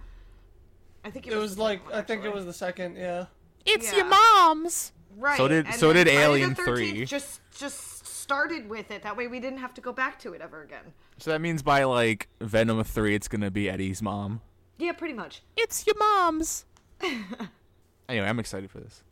I 1.04 1.10
think 1.10 1.26
it, 1.26 1.32
It 1.32 1.36
was, 1.36 1.50
was 1.50 1.58
like 1.58 1.84
one, 1.84 1.94
I 1.94 2.02
think 2.02 2.24
it 2.24 2.32
was 2.32 2.46
the 2.46 2.52
second. 2.52 2.96
Yeah. 2.96 3.26
It's 3.66 3.90
Yeah. 3.92 3.98
your 3.98 4.06
mom's. 4.06 4.92
right. 5.18 5.36
So 5.36 5.48
did- 5.48 5.66
and 5.66 5.74
so 5.74 5.92
did 5.92 6.08
Alien 6.08 6.54
3. 6.54 7.04
Just 7.04 7.40
just 7.54 8.01
started 8.32 8.66
with 8.70 8.90
it. 8.90 9.02
That 9.02 9.14
way 9.14 9.26
we 9.26 9.40
didn't 9.40 9.58
have 9.58 9.74
to 9.74 9.82
go 9.82 9.92
back 9.92 10.18
to 10.20 10.32
it 10.32 10.40
ever 10.40 10.62
again. 10.62 10.94
So 11.18 11.30
that 11.32 11.42
means 11.42 11.62
by 11.62 11.84
like 11.84 12.28
Venom 12.40 12.82
three, 12.82 13.14
it's 13.14 13.28
gonna 13.28 13.50
be 13.50 13.68
Eddie's 13.68 14.00
mom. 14.00 14.40
Yeah, 14.78 14.92
pretty 14.92 15.12
much. 15.12 15.42
It's 15.54 15.86
your 15.86 15.96
mom's. 15.98 16.64
anyway, 18.08 18.26
I'm 18.26 18.38
excited 18.38 18.70
for 18.70 18.80
this. 18.80 19.02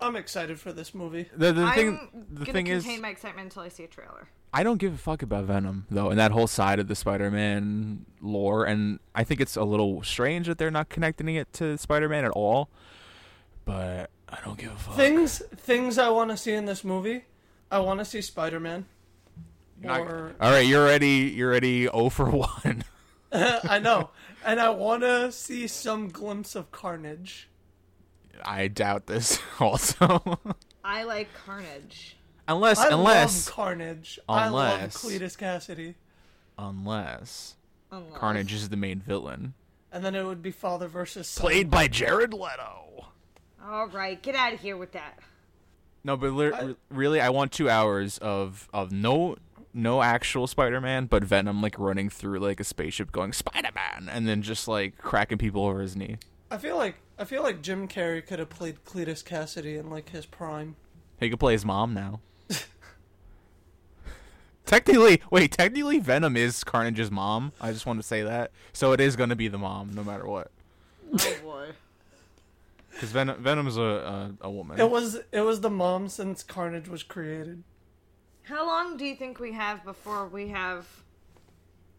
I'm 0.00 0.16
excited 0.16 0.58
for 0.58 0.72
this 0.72 0.94
movie. 0.94 1.28
The 1.36 1.52
the 1.52 1.70
thing, 1.70 2.10
I'm 2.12 2.26
the 2.28 2.40
gonna 2.40 2.52
thing 2.52 2.66
is, 2.66 2.82
contain 2.82 3.02
my 3.02 3.10
excitement 3.10 3.46
until 3.46 3.62
I 3.62 3.68
see 3.68 3.84
a 3.84 3.88
trailer. 3.88 4.28
I 4.52 4.64
don't 4.64 4.78
give 4.78 4.94
a 4.94 4.98
fuck 4.98 5.22
about 5.22 5.44
Venom 5.44 5.86
though, 5.88 6.10
and 6.10 6.18
that 6.18 6.32
whole 6.32 6.48
side 6.48 6.80
of 6.80 6.88
the 6.88 6.96
Spider-Man 6.96 8.04
lore, 8.20 8.64
and 8.64 8.98
I 9.14 9.22
think 9.22 9.40
it's 9.40 9.54
a 9.54 9.64
little 9.64 10.02
strange 10.02 10.48
that 10.48 10.58
they're 10.58 10.72
not 10.72 10.88
connecting 10.88 11.28
it 11.36 11.52
to 11.54 11.78
Spider-Man 11.78 12.24
at 12.24 12.32
all. 12.32 12.68
But 13.64 14.10
I 14.28 14.40
don't 14.44 14.58
give 14.58 14.72
a 14.72 14.76
fuck. 14.76 14.96
Things 14.96 15.40
things 15.56 15.98
I 15.98 16.08
want 16.08 16.30
to 16.32 16.36
see 16.36 16.52
in 16.52 16.64
this 16.64 16.82
movie. 16.82 17.24
I 17.70 17.80
want 17.80 17.98
to 18.00 18.04
see 18.04 18.20
Spider 18.20 18.60
Man. 18.60 18.86
Or 19.84 20.34
all 20.40 20.50
right, 20.50 20.66
you're 20.66 20.82
already 20.82 21.32
you're 21.34 21.50
already 21.50 21.84
0 21.84 22.08
for 22.08 22.28
one. 22.30 22.84
I 23.32 23.78
know, 23.78 24.10
and 24.44 24.58
I 24.58 24.70
want 24.70 25.02
to 25.02 25.30
see 25.30 25.66
some 25.66 26.08
glimpse 26.08 26.54
of 26.56 26.70
Carnage. 26.72 27.48
I 28.44 28.68
doubt 28.68 29.06
this 29.06 29.38
also, 29.60 30.38
I 30.84 31.02
like 31.04 31.28
Carnage. 31.44 32.16
unless 32.48 32.78
I 32.78 32.88
unless 32.90 33.46
love 33.48 33.54
Carnage. 33.54 34.18
I 34.28 34.48
love 34.48 34.74
Unless- 34.80 34.96
Cletus 35.04 35.36
Kasady, 35.38 35.94
unless 36.58 37.54
Unless- 37.92 38.18
Carnage 38.18 38.52
is 38.52 38.68
the 38.70 38.76
main 38.76 39.00
villain, 39.00 39.54
and 39.92 40.04
then 40.04 40.14
it 40.14 40.24
would 40.24 40.42
be 40.42 40.50
father 40.50 40.88
versus 40.88 41.28
son. 41.28 41.42
played 41.42 41.70
by 41.70 41.86
Jared 41.88 42.32
Leto. 42.32 43.06
All 43.64 43.86
right, 43.88 44.20
get 44.22 44.34
out 44.34 44.52
of 44.54 44.60
here 44.60 44.76
with 44.76 44.92
that. 44.92 45.18
No, 46.04 46.16
but 46.16 46.32
li- 46.32 46.52
I- 46.54 46.74
really, 46.90 47.20
I 47.20 47.28
want 47.30 47.52
two 47.52 47.68
hours 47.68 48.18
of 48.18 48.68
of 48.72 48.92
no 48.92 49.36
no 49.74 50.02
actual 50.02 50.46
Spider-Man, 50.46 51.06
but 51.06 51.22
Venom 51.24 51.60
like 51.62 51.78
running 51.78 52.08
through 52.08 52.38
like 52.40 52.58
a 52.60 52.64
spaceship, 52.64 53.12
going 53.12 53.32
Spider-Man, 53.32 54.08
and 54.10 54.26
then 54.26 54.42
just 54.42 54.66
like 54.68 54.96
cracking 54.98 55.38
people 55.38 55.64
over 55.64 55.80
his 55.80 55.94
knee. 55.96 56.16
I 56.50 56.56
feel 56.58 56.76
like 56.76 56.96
I 57.18 57.24
feel 57.24 57.42
like 57.42 57.60
Jim 57.62 57.88
Carrey 57.88 58.24
could 58.26 58.38
have 58.38 58.48
played 58.50 58.84
Cletus 58.84 59.22
Kasady 59.24 59.78
in 59.78 59.90
like 59.90 60.10
his 60.10 60.24
prime. 60.26 60.76
He 61.20 61.28
could 61.30 61.40
play 61.40 61.52
his 61.52 61.64
mom 61.64 61.92
now. 61.94 62.20
technically, 64.64 65.20
wait, 65.30 65.52
technically 65.52 65.98
Venom 65.98 66.36
is 66.36 66.62
Carnage's 66.64 67.10
mom. 67.10 67.52
I 67.60 67.72
just 67.72 67.86
want 67.86 67.98
to 67.98 68.06
say 68.06 68.22
that, 68.22 68.50
so 68.72 68.92
it 68.92 69.00
is 69.00 69.16
going 69.16 69.30
to 69.30 69.36
be 69.36 69.48
the 69.48 69.58
mom 69.58 69.92
no 69.94 70.04
matter 70.04 70.26
what, 70.26 70.50
Oh 71.12 71.34
boy. 71.42 71.68
Because 72.98 73.12
Venom 73.12 73.40
Venom's 73.40 73.76
a, 73.76 73.80
a 73.80 74.34
a 74.48 74.50
woman. 74.50 74.80
It 74.80 74.90
was 74.90 75.20
it 75.30 75.42
was 75.42 75.60
the 75.60 75.70
mom 75.70 76.08
since 76.08 76.42
Carnage 76.42 76.88
was 76.88 77.04
created. 77.04 77.62
How 78.42 78.66
long 78.66 78.96
do 78.96 79.04
you 79.04 79.14
think 79.14 79.38
we 79.38 79.52
have 79.52 79.84
before 79.84 80.26
we 80.26 80.48
have 80.48 80.86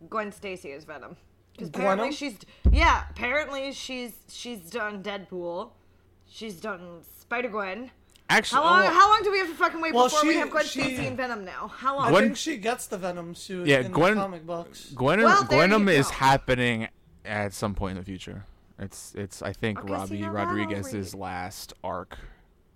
Gwen 0.10 0.32
Stacy 0.34 0.72
as 0.74 0.84
Venom? 0.84 1.16
Because 1.54 1.70
apparently 1.70 2.10
Gwenom? 2.10 2.14
she's 2.18 2.38
yeah. 2.70 3.04
Apparently 3.12 3.72
she's 3.72 4.12
she's 4.28 4.60
done 4.70 5.02
Deadpool. 5.02 5.72
She's 6.28 6.56
done 6.60 7.02
Spider 7.22 7.50
Gwen. 7.50 7.92
Actually, 8.30 8.58
How 8.58 8.64
long? 8.66 8.80
Oh, 8.82 8.84
well, 8.84 8.94
how 8.94 9.10
long 9.10 9.24
do 9.24 9.32
we 9.32 9.40
have 9.40 9.48
to 9.48 9.56
fucking 9.56 9.82
wait 9.82 9.94
Well, 9.94 10.04
before 10.04 10.26
we 10.28 10.36
have 10.36 10.52
Gwen 10.52 10.66
she- 10.66 10.82
Stacy 10.82 11.08
and 11.08 11.18
Venom 11.18 11.44
now? 11.46 11.68
How 11.70 11.96
long? 11.96 12.08
I 12.08 12.10
Gwen- 12.12 12.24
think 12.26 12.38
she 12.38 12.58
gets 12.58 12.86
the 12.88 12.98
Venom 12.98 13.34
suit 13.34 13.66
Yeah, 13.68 13.80
in 13.80 13.92
Gwen- 13.92 14.16
the 14.16 14.22
comic 14.22 14.46
books. 14.46 14.92
Gwen 14.94 15.22
Well, 15.24 15.44
there 15.46 15.68
Gwenom 15.68 15.90
is 15.90 16.10
happening 16.12 16.90
at 17.26 17.54
some 17.54 17.74
point 17.74 17.92
in 17.98 17.98
the 17.98 18.06
future. 18.06 18.46
It's 18.80 19.14
it's 19.16 19.42
I 19.42 19.54
think 19.54 19.80
Okay, 19.80 19.94
Robbi 19.94 20.32
Rodriguez's 20.32 21.14
last 21.14 21.74
arc 21.84 22.18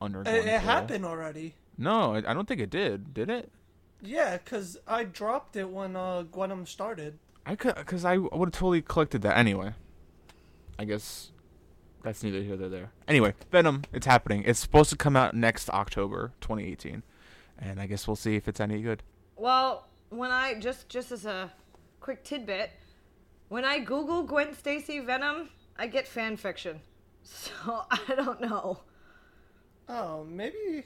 under 0.01 0.21
It, 0.21 0.45
it 0.45 0.59
happened 0.61 1.05
already. 1.05 1.55
No, 1.77 2.15
I 2.15 2.17
I 2.17 2.33
don't 2.33 2.47
think 2.47 2.61
it 2.61 2.69
did. 2.69 3.13
Did 3.13 3.29
it? 3.29 3.51
Yeah, 4.01 4.37
because 4.37 4.77
I 4.85 5.05
dropped 5.05 5.55
it 5.55 5.69
when 5.69 5.95
uh, 5.95 6.23
Gwenom 6.23 6.67
started. 6.67 7.19
I 7.45 7.55
could 7.55 7.75
because 7.75 8.03
I 8.03 8.17
would 8.17 8.47
have 8.47 8.51
totally 8.51 8.81
collected 8.81 9.21
that 9.21 9.37
anyway. 9.37 9.73
I 10.77 10.85
guess 10.85 11.31
that's 12.03 12.21
neither 12.21 12.41
here 12.41 12.57
nor 12.57 12.67
there. 12.67 12.91
Anyway, 13.07 13.33
Venom, 13.49 13.83
it's 13.93 14.05
happening. 14.05 14.43
It's 14.45 14.59
supposed 14.59 14.89
to 14.89 14.97
come 14.97 15.15
out 15.15 15.33
next 15.33 15.69
October, 15.69 16.33
2018, 16.41 17.03
and 17.57 17.79
I 17.79 17.85
guess 17.85 18.07
we'll 18.07 18.17
see 18.17 18.35
if 18.35 18.47
it's 18.47 18.59
any 18.59 18.81
good. 18.81 19.03
Well, 19.37 19.87
when 20.09 20.31
I 20.31 20.55
just 20.59 20.89
just 20.89 21.11
as 21.11 21.25
a 21.25 21.51
quick 22.01 22.25
tidbit, 22.25 22.71
when 23.47 23.63
I 23.63 23.79
Google 23.79 24.23
Gwen 24.23 24.53
Stacy 24.53 24.99
Venom, 24.99 25.49
I 25.77 25.87
get 25.87 26.07
fan 26.07 26.37
fiction. 26.37 26.81
So 27.25 27.85
I 27.89 28.15
don't 28.17 28.41
know. 28.41 28.81
Oh, 29.87 30.25
maybe. 30.25 30.83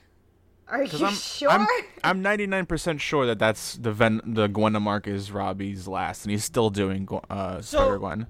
Are 0.68 0.84
you 0.84 1.06
I'm, 1.06 1.14
sure? 1.16 1.50
I'm 1.50 1.66
I'm 2.04 2.24
99% 2.24 3.00
sure 3.00 3.26
that 3.26 3.40
that's 3.40 3.76
the 3.76 3.92
Ven 3.92 4.22
the 4.24 4.46
Gwen 4.48 4.74
Mark 4.82 5.08
is 5.08 5.32
Robbi's 5.32 5.88
last, 5.88 6.26
and 6.26 6.32
he's 6.32 6.44
still 6.44 6.70
doing 6.70 7.08
uh, 7.32 7.60
So- 7.62 7.78
Spider 7.80 7.98
Gwen. 7.98 8.28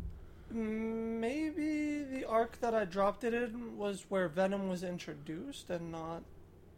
Maybe 0.50 2.04
the 2.04 2.24
arc 2.26 2.60
that 2.62 2.74
I 2.74 2.86
dropped 2.86 3.24
it 3.26 3.34
in 3.34 3.78
was 3.78 4.06
where 4.10 4.28
Venom 4.30 4.70
was 4.70 4.84
introduced 4.84 5.70
and 5.70 5.92
not 5.92 6.24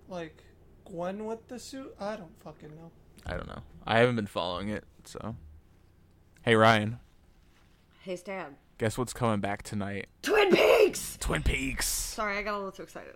like 0.07 0.43
Gwen 0.85 1.25
with 1.25 1.47
the 1.47 1.59
suit. 1.59 1.93
I 1.99 2.15
don't 2.15 2.41
fucking 2.43 2.69
know. 2.75 2.91
I 3.25 3.35
don't 3.37 3.47
know. 3.47 3.61
I 3.85 3.99
haven't 3.99 4.15
been 4.15 4.25
following 4.27 4.69
it, 4.69 4.83
so. 5.03 5.35
Hey 6.41 6.55
Ryan, 6.55 6.99
hey 8.01 8.15
Stan. 8.15 8.55
Guess 8.79 8.97
what's 8.97 9.13
coming 9.13 9.39
back 9.41 9.61
tonight? 9.61 10.07
Twin 10.23 10.49
Peaks. 10.49 11.17
Twin 11.19 11.43
Peaks. 11.43 11.85
Sorry, 11.85 12.37
I 12.37 12.41
got 12.41 12.55
a 12.55 12.57
little 12.57 12.71
too 12.71 12.81
excited. 12.81 13.15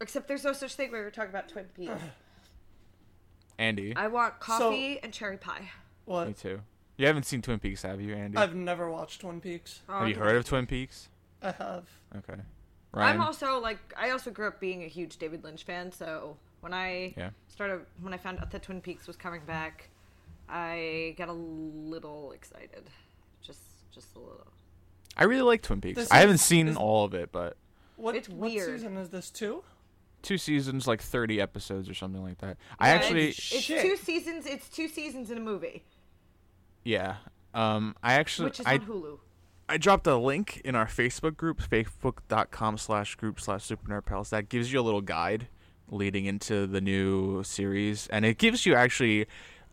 Except 0.00 0.26
there's 0.26 0.44
no 0.44 0.54
such 0.54 0.74
thing 0.74 0.90
when 0.90 1.02
we're 1.02 1.10
talking 1.10 1.28
about 1.28 1.48
Twin 1.50 1.66
Peaks. 1.76 1.92
Andy, 3.58 3.94
I 3.94 4.06
want 4.06 4.40
coffee 4.40 4.98
and 5.02 5.12
cherry 5.12 5.36
pie. 5.36 5.70
What? 6.06 6.28
Me 6.28 6.32
too. 6.32 6.60
You 6.96 7.06
haven't 7.06 7.24
seen 7.24 7.42
Twin 7.42 7.58
Peaks, 7.58 7.82
have 7.82 8.00
you, 8.00 8.14
Andy? 8.14 8.38
I've 8.38 8.54
never 8.54 8.90
watched 8.90 9.20
Twin 9.20 9.40
Peaks. 9.40 9.80
Oh, 9.88 9.98
have 9.98 10.08
you 10.08 10.14
um, 10.14 10.20
heard 10.20 10.36
of 10.36 10.44
Twin 10.46 10.66
Peaks? 10.66 11.08
I 11.42 11.52
have. 11.52 11.88
Okay. 12.16 12.40
Ryan. 12.92 13.16
I'm 13.16 13.20
also 13.20 13.58
like 13.60 13.78
I 13.96 14.10
also 14.10 14.30
grew 14.30 14.48
up 14.48 14.60
being 14.60 14.82
a 14.84 14.86
huge 14.86 15.18
David 15.18 15.44
Lynch 15.44 15.64
fan, 15.64 15.92
so 15.92 16.36
when 16.60 16.72
I 16.72 17.14
Yeah. 17.16 17.30
started 17.48 17.86
when 18.00 18.14
I 18.14 18.16
found 18.16 18.38
out 18.40 18.50
that 18.50 18.62
Twin 18.62 18.80
Peaks 18.80 19.06
was 19.06 19.16
coming 19.16 19.42
back, 19.46 19.90
I 20.48 21.14
got 21.18 21.28
a 21.28 21.32
little 21.32 22.32
excited. 22.32 22.90
Just 23.42 23.60
just 23.90 24.14
a 24.16 24.18
little. 24.18 24.46
I 25.16 25.24
really 25.24 25.42
like 25.42 25.62
Twin 25.62 25.80
Peaks. 25.80 25.96
This 25.96 26.10
I 26.10 26.18
haven't 26.18 26.36
is- 26.36 26.42
seen 26.42 26.68
is- 26.68 26.76
all 26.76 27.04
of 27.04 27.14
it, 27.14 27.30
but 27.32 27.56
What, 27.96 28.16
It's 28.16 28.28
what 28.28 28.50
weird. 28.50 28.78
season 28.80 28.96
is 28.96 29.10
this? 29.10 29.30
Two? 29.30 29.62
two 30.22 30.36
seasons, 30.36 30.86
like 30.86 31.00
30 31.00 31.40
episodes 31.40 31.88
or 31.88 31.94
something 31.94 32.22
like 32.22 32.38
that. 32.38 32.58
I 32.78 32.90
actually, 32.90 33.28
it's, 33.30 33.52
it's 33.54 33.66
two 33.66 33.96
seasons. 33.96 34.44
It's 34.46 34.68
two 34.68 34.86
seasons 34.86 35.30
in 35.30 35.38
a 35.38 35.40
movie, 35.40 35.82
yeah. 36.84 37.16
Um, 37.54 37.96
I 38.02 38.14
actually, 38.14 38.46
which 38.46 38.60
is 38.60 38.66
I, 38.66 38.74
on 38.74 38.80
Hulu. 38.80 39.18
I 39.68 39.76
dropped 39.78 40.06
a 40.06 40.16
link 40.16 40.60
in 40.64 40.74
our 40.74 40.84
Facebook 40.86 41.36
group, 41.36 41.60
facebook.com 41.62 42.76
slash 42.78 43.14
group 43.14 43.40
slash 43.40 43.64
super 43.64 43.88
nerd 43.88 44.04
pals. 44.04 44.30
That 44.30 44.48
gives 44.50 44.72
you 44.72 44.80
a 44.80 44.82
little 44.82 45.00
guide 45.00 45.48
leading 45.88 46.26
into 46.26 46.66
the 46.66 46.80
new 46.82 47.42
series. 47.42 48.06
And 48.08 48.24
it 48.24 48.36
gives 48.38 48.66
you 48.66 48.74
actually 48.74 49.26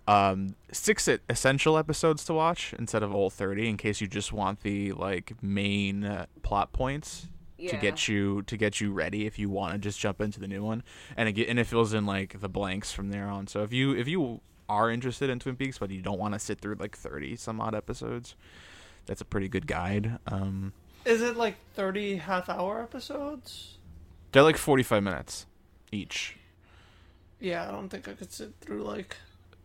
um, 0.08 0.56
six 0.72 1.10
essential 1.30 1.78
episodes 1.78 2.24
to 2.26 2.34
watch 2.34 2.74
instead 2.80 3.04
of 3.04 3.14
all 3.14 3.30
30 3.30 3.68
in 3.70 3.78
case 3.78 4.00
you 4.02 4.08
just 4.08 4.32
want 4.32 4.62
the 4.62 4.94
like 4.94 5.34
main 5.42 6.04
uh, 6.06 6.26
plot 6.44 6.72
points 6.74 7.28
to 7.58 7.76
get 7.78 8.08
you 8.08 8.44
to 8.44 8.56
get 8.56 8.80
you 8.80 8.92
ready 8.94 9.26
if 9.26 9.40
you 9.40 9.50
want 9.50 9.74
to 9.74 9.80
just 9.80 10.00
jump 10.00 10.22
into 10.22 10.40
the 10.40 10.48
new 10.48 10.64
one 10.64 10.84
and 11.18 11.28
it 11.28 11.50
and 11.50 11.58
it 11.60 11.66
fills 11.66 11.92
in 11.94 12.06
like 12.06 12.40
the 12.40 12.48
blanks 12.48 12.92
from 12.92 13.10
there 13.10 13.28
on 13.28 13.48
so 13.48 13.64
if 13.64 13.74
you 13.74 13.94
if 13.96 14.08
you 14.08 14.40
are 14.70 14.92
interested 14.92 15.30
in 15.30 15.40
twin 15.40 15.56
peaks 15.56 15.78
but 15.80 15.90
you 15.90 16.02
don't 16.02 16.20
want 16.20 16.34
to 16.36 16.40
sit 16.40 16.60
through 16.62 16.76
like 16.76 16.96
30 16.96 17.36
some 17.36 17.60
odd 17.60 17.74
episodes 17.74 18.36
that's 19.08 19.22
a 19.22 19.26
pretty 19.26 19.48
good 19.50 19.66
guide 19.66 20.20
um 20.28 20.72
Is 21.04 21.22
it 21.22 21.36
like 21.36 21.56
30 21.74 22.18
half 22.18 22.48
hour 22.48 22.82
episodes? 22.82 23.78
they're 24.32 24.44
like 24.44 24.58
45 24.58 25.02
minutes 25.04 25.48
each 25.92 26.38
Yeah, 27.40 27.68
I 27.68 27.72
don't 27.72 27.90
think 27.90 28.08
I 28.08 28.14
could 28.14 28.32
sit 28.32 28.54
through 28.62 28.84
like. 28.84 29.18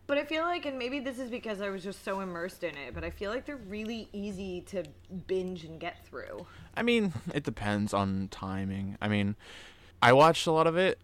But 0.05 0.17
I 0.17 0.25
feel 0.25 0.43
like, 0.43 0.65
and 0.65 0.77
maybe 0.77 0.99
this 0.99 1.17
is 1.17 1.29
because 1.29 1.61
I 1.61 1.69
was 1.69 1.83
just 1.83 2.03
so 2.03 2.19
immersed 2.19 2.63
in 2.63 2.75
it, 2.75 2.93
but 2.93 3.03
I 3.03 3.09
feel 3.09 3.31
like 3.31 3.45
they're 3.45 3.55
really 3.55 4.09
easy 4.11 4.61
to 4.67 4.83
binge 5.27 5.63
and 5.63 5.79
get 5.79 6.05
through. 6.05 6.45
I 6.75 6.83
mean, 6.83 7.13
it 7.33 7.43
depends 7.43 7.93
on 7.93 8.27
timing. 8.29 8.97
I 9.01 9.07
mean, 9.07 9.35
I 10.01 10.11
watched 10.11 10.45
a 10.45 10.51
lot 10.51 10.67
of 10.67 10.75
it, 10.77 10.99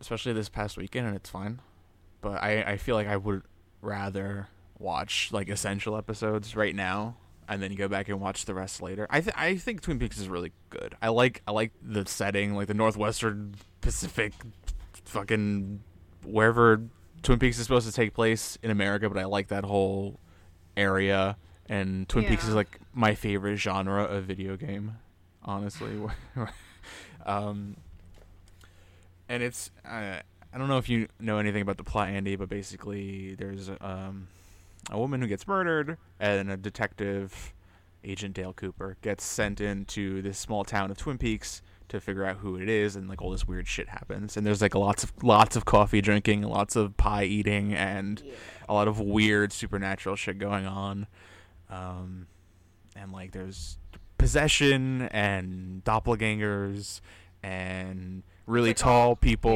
especially 0.00 0.32
this 0.32 0.48
past 0.48 0.78
weekend, 0.78 1.06
and 1.06 1.14
it's 1.14 1.28
fine. 1.28 1.60
But 2.22 2.42
I, 2.42 2.62
I 2.62 2.76
feel 2.78 2.96
like 2.96 3.06
I 3.06 3.16
would 3.16 3.42
rather 3.82 4.48
watch 4.78 5.28
like 5.32 5.48
essential 5.48 5.96
episodes 5.96 6.56
right 6.56 6.74
now 6.74 7.16
and 7.48 7.62
then 7.62 7.74
go 7.74 7.88
back 7.88 8.08
and 8.08 8.20
watch 8.20 8.44
the 8.44 8.54
rest 8.54 8.82
later. 8.82 9.06
I 9.10 9.20
th- 9.20 9.34
I 9.36 9.56
think 9.56 9.80
Twin 9.80 9.98
Peaks 9.98 10.18
is 10.18 10.28
really 10.28 10.52
good. 10.70 10.96
I 11.00 11.08
like 11.08 11.42
I 11.46 11.52
like 11.52 11.72
the 11.82 12.06
setting, 12.06 12.54
like 12.54 12.68
the 12.68 12.74
northwestern 12.74 13.54
Pacific, 13.80 14.32
fucking 15.04 15.80
wherever 16.24 16.82
Twin 17.22 17.38
Peaks 17.38 17.58
is 17.58 17.64
supposed 17.64 17.86
to 17.86 17.92
take 17.92 18.14
place 18.14 18.58
in 18.62 18.70
America. 18.70 19.08
But 19.08 19.18
I 19.18 19.24
like 19.24 19.48
that 19.48 19.64
whole 19.64 20.18
area. 20.76 21.36
And 21.68 22.08
Twin 22.08 22.24
Peaks 22.24 22.48
is 22.48 22.54
like 22.54 22.78
my 22.94 23.14
favorite 23.14 23.56
genre 23.56 24.04
of 24.04 24.24
video 24.24 24.56
game, 24.56 24.96
honestly. 25.42 26.00
um, 27.26 27.76
and 29.28 29.42
it's 29.42 29.70
uh, 29.84 30.20
I 30.52 30.58
don't 30.58 30.68
know 30.68 30.78
if 30.78 30.88
you 30.88 31.08
know 31.20 31.38
anything 31.38 31.62
about 31.62 31.76
the 31.76 31.84
plot, 31.84 32.08
Andy, 32.08 32.36
but 32.36 32.48
basically 32.48 33.34
there's 33.34 33.70
um, 33.80 34.28
a 34.90 34.98
woman 34.98 35.20
who 35.20 35.26
gets 35.26 35.46
murdered, 35.46 35.98
and 36.18 36.50
a 36.50 36.56
detective, 36.56 37.52
Agent 38.02 38.34
Dale 38.34 38.54
Cooper, 38.54 38.96
gets 39.02 39.24
sent 39.24 39.60
into 39.60 40.22
this 40.22 40.38
small 40.38 40.64
town 40.64 40.90
of 40.90 40.96
Twin 40.96 41.18
Peaks 41.18 41.60
to 41.88 42.00
figure 42.00 42.24
out 42.24 42.38
who 42.38 42.56
it 42.56 42.68
is, 42.68 42.96
and 42.96 43.08
like 43.08 43.22
all 43.22 43.30
this 43.30 43.46
weird 43.46 43.66
shit 43.66 43.88
happens. 43.88 44.36
And 44.36 44.46
there's 44.46 44.62
like 44.62 44.74
lots 44.74 45.04
of 45.04 45.12
lots 45.22 45.56
of 45.56 45.64
coffee 45.64 46.00
drinking, 46.00 46.42
lots 46.42 46.76
of 46.76 46.96
pie 46.96 47.24
eating, 47.24 47.74
and 47.74 48.22
a 48.68 48.74
lot 48.74 48.88
of 48.88 49.00
weird 49.00 49.52
supernatural 49.52 50.16
shit 50.16 50.38
going 50.38 50.66
on. 50.66 51.06
Um, 51.70 52.26
and 52.96 53.12
like 53.12 53.32
there's 53.32 53.78
possession 54.18 55.02
and 55.02 55.82
doppelgangers 55.84 57.00
and 57.42 58.22
really 58.46 58.70
like 58.70 58.76
tall 58.76 59.14
people 59.14 59.54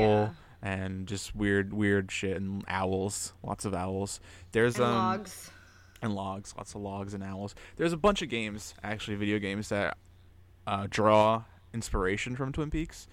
yeah. 0.62 0.70
and 0.70 1.08
just 1.08 1.34
weird 1.34 1.72
weird 1.72 2.12
shit 2.12 2.36
and 2.36 2.64
owls 2.68 3.32
lots 3.42 3.64
of 3.64 3.74
owls 3.74 4.20
there's 4.52 4.76
And 4.76 4.84
um 4.84 4.94
logs. 4.94 5.50
and 6.00 6.14
logs 6.14 6.54
lots 6.56 6.74
of 6.76 6.80
logs 6.80 7.12
and 7.12 7.24
owls 7.24 7.56
there's 7.76 7.92
a 7.92 7.96
bunch 7.96 8.22
of 8.22 8.28
games 8.28 8.74
actually 8.84 9.16
video 9.16 9.40
games 9.40 9.68
that 9.70 9.96
uh, 10.64 10.86
draw 10.88 11.42
inspiration 11.74 12.36
from 12.36 12.52
twin 12.52 12.70
peaks 12.70 13.06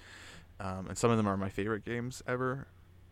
um, 0.59 0.87
and 0.89 0.97
some 0.97 1.09
of 1.09 1.17
them 1.17 1.27
are 1.27 1.37
my 1.37 1.49
favorite 1.49 1.85
games 1.85 2.21
ever. 2.27 2.67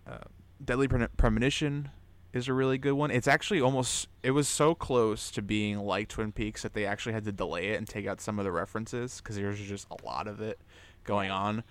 Uh, 0.05 0.17
deadly 0.63 0.87
Pre- 0.87 1.07
premonition 1.15 1.89
is 2.33 2.47
a 2.47 2.53
really 2.53 2.77
good 2.77 2.93
one. 2.93 3.09
It's 3.09 3.27
actually 3.27 3.61
almost 3.61 4.09
it 4.21 4.31
was 4.31 4.47
so 4.47 4.75
close 4.75 5.31
to 5.31 5.41
being 5.41 5.79
like 5.79 6.09
twin 6.09 6.31
peaks 6.31 6.63
that 6.63 6.73
they 6.73 6.85
actually 6.85 7.13
had 7.13 7.23
to 7.25 7.31
delay 7.31 7.69
it 7.69 7.77
and 7.77 7.87
take 7.87 8.05
out 8.05 8.19
some 8.19 8.37
of 8.37 8.45
the 8.45 8.51
references 8.51 9.21
because 9.21 9.37
there's 9.37 9.59
just 9.59 9.87
a 9.89 10.05
lot 10.05 10.27
of 10.27 10.41
it 10.41 10.59
going 11.05 11.31
on 11.31 11.63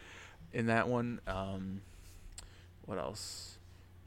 in 0.52 0.66
that 0.66 0.88
one. 0.88 1.20
Um, 1.26 1.82
what 2.86 2.98
else? 2.98 3.58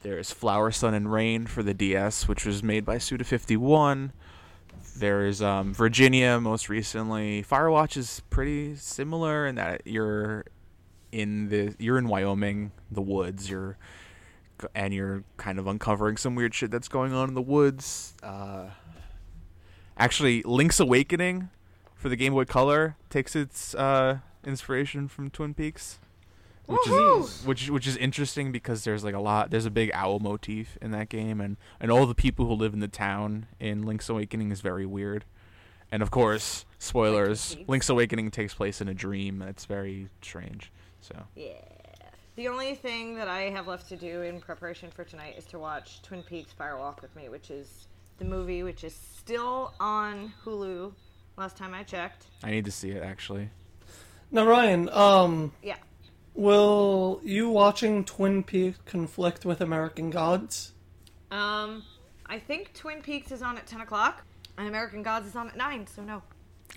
There's 0.02 0.32
Flower, 0.32 0.72
Sun, 0.72 0.94
and 0.94 1.12
Rain 1.12 1.46
for 1.46 1.62
the 1.62 1.74
DS, 1.74 2.28
which 2.28 2.46
was 2.46 2.64
made 2.64 2.86
by 2.86 2.96
Suda51. 2.96 4.12
There's 4.98 5.42
um, 5.42 5.74
Virginia, 5.74 6.40
most 6.40 6.70
recently. 6.70 7.44
Firewatch 7.44 7.98
is 7.98 8.22
pretty 8.30 8.76
similar 8.76 9.48
in 9.48 9.56
that 9.56 9.82
you're 9.86 10.46
in 11.12 11.50
the 11.50 11.76
you're 11.80 11.98
in 11.98 12.08
Wyoming, 12.08 12.72
the 12.92 13.02
woods. 13.02 13.50
You're 13.50 13.78
and 14.76 14.94
you're 14.94 15.24
kind 15.38 15.58
of 15.58 15.68
uncovering 15.68 16.18
some 16.18 16.36
weird 16.36 16.54
shit 16.54 16.72
that's 16.72 16.88
going 16.88 17.14
on 17.14 17.30
in 17.30 17.36
the 17.36 17.42
woods. 17.42 18.14
Uh, 18.22 18.70
actually, 19.98 20.42
Link's 20.44 20.80
Awakening 20.80 21.50
for 21.96 22.10
the 22.10 22.16
Game 22.16 22.34
Boy 22.34 22.46
Color 22.46 22.98
takes 23.10 23.36
its 23.36 23.74
uh, 23.76 24.20
inspiration 24.44 25.08
from 25.08 25.30
Twin 25.30 25.54
Peaks 25.54 26.00
which 26.70 26.82
Woohoo! 26.82 27.24
is 27.24 27.46
which 27.46 27.70
which 27.70 27.88
is 27.88 27.98
interesting 27.98 28.52
because 28.52 28.84
there's 28.84 29.04
like 29.04 29.16
a 29.16 29.20
lot 29.20 29.50
there's 29.50 29.66
a 29.66 29.72
big 29.72 29.90
owl 29.94 30.20
motif 30.20 30.78
in 30.82 30.92
that 30.92 31.10
game 31.10 31.42
and 31.42 31.58
and 31.80 31.92
all 31.92 32.06
the 32.06 32.14
people 32.16 32.46
who 32.46 32.54
live 32.54 32.74
in 32.74 32.80
the 32.80 32.88
town 32.88 33.48
in 33.60 33.84
Link's 33.84 34.08
Awakening 34.10 34.52
is 34.52 34.62
very 34.62 34.86
weird. 34.86 35.26
And 35.92 36.04
of 36.04 36.12
course, 36.12 36.66
spoilers, 36.78 37.58
Link's 37.68 37.90
Awakening 37.90 38.30
takes 38.30 38.54
place 38.54 38.80
in 38.82 38.88
a 38.88 38.94
dream 38.94 39.42
and 39.42 39.50
it's 39.50 39.66
very 39.66 40.10
strange. 40.22 40.72
So, 41.02 41.16
Yeah. 41.36 41.54
The 42.36 42.48
only 42.48 42.76
thing 42.76 43.16
that 43.16 43.28
I 43.28 43.50
have 43.50 43.68
left 43.68 43.90
to 43.90 43.98
do 43.98 44.22
in 44.22 44.40
preparation 44.40 44.92
for 44.92 45.04
tonight 45.04 45.34
is 45.38 45.46
to 45.48 45.60
watch 45.60 46.02
Twin 46.04 46.22
Peaks 46.24 46.54
Fire 46.54 46.78
Walk 46.78 47.02
with 47.02 47.14
Me, 47.16 47.28
which 47.28 47.50
is 47.52 47.88
the 48.20 48.24
movie 48.26 48.62
which 48.64 48.84
is 48.84 48.94
still 49.18 49.74
on 49.80 50.32
Hulu. 50.46 50.94
Last 51.36 51.58
time 51.58 51.74
I 51.74 51.84
checked. 51.84 52.28
I 52.44 52.52
need 52.52 52.66
to 52.66 52.72
see 52.72 52.92
it 52.92 53.02
actually. 53.04 53.50
Now, 54.32 54.46
Ryan, 54.46 54.88
um, 54.90 55.52
Yeah. 55.64 55.78
Will 56.40 57.20
you 57.24 57.50
watching 57.50 58.06
Twin 58.06 58.44
Peaks 58.44 58.80
conflict 58.86 59.46
with 59.46 59.62
American 59.62 60.10
Gods? 60.10 60.74
Um, 61.30 61.84
I 62.26 62.40
think 62.40 62.74
Twin 62.74 63.02
Peaks 63.02 63.32
is 63.32 63.42
on 63.42 63.58
at 63.58 63.68
ten 63.68 63.82
o'clock, 63.82 64.24
and 64.58 64.68
American 64.68 65.04
Gods 65.04 65.28
is 65.28 65.36
on 65.36 65.50
at 65.50 65.58
nine. 65.58 65.86
So 65.86 66.02
no. 66.02 66.24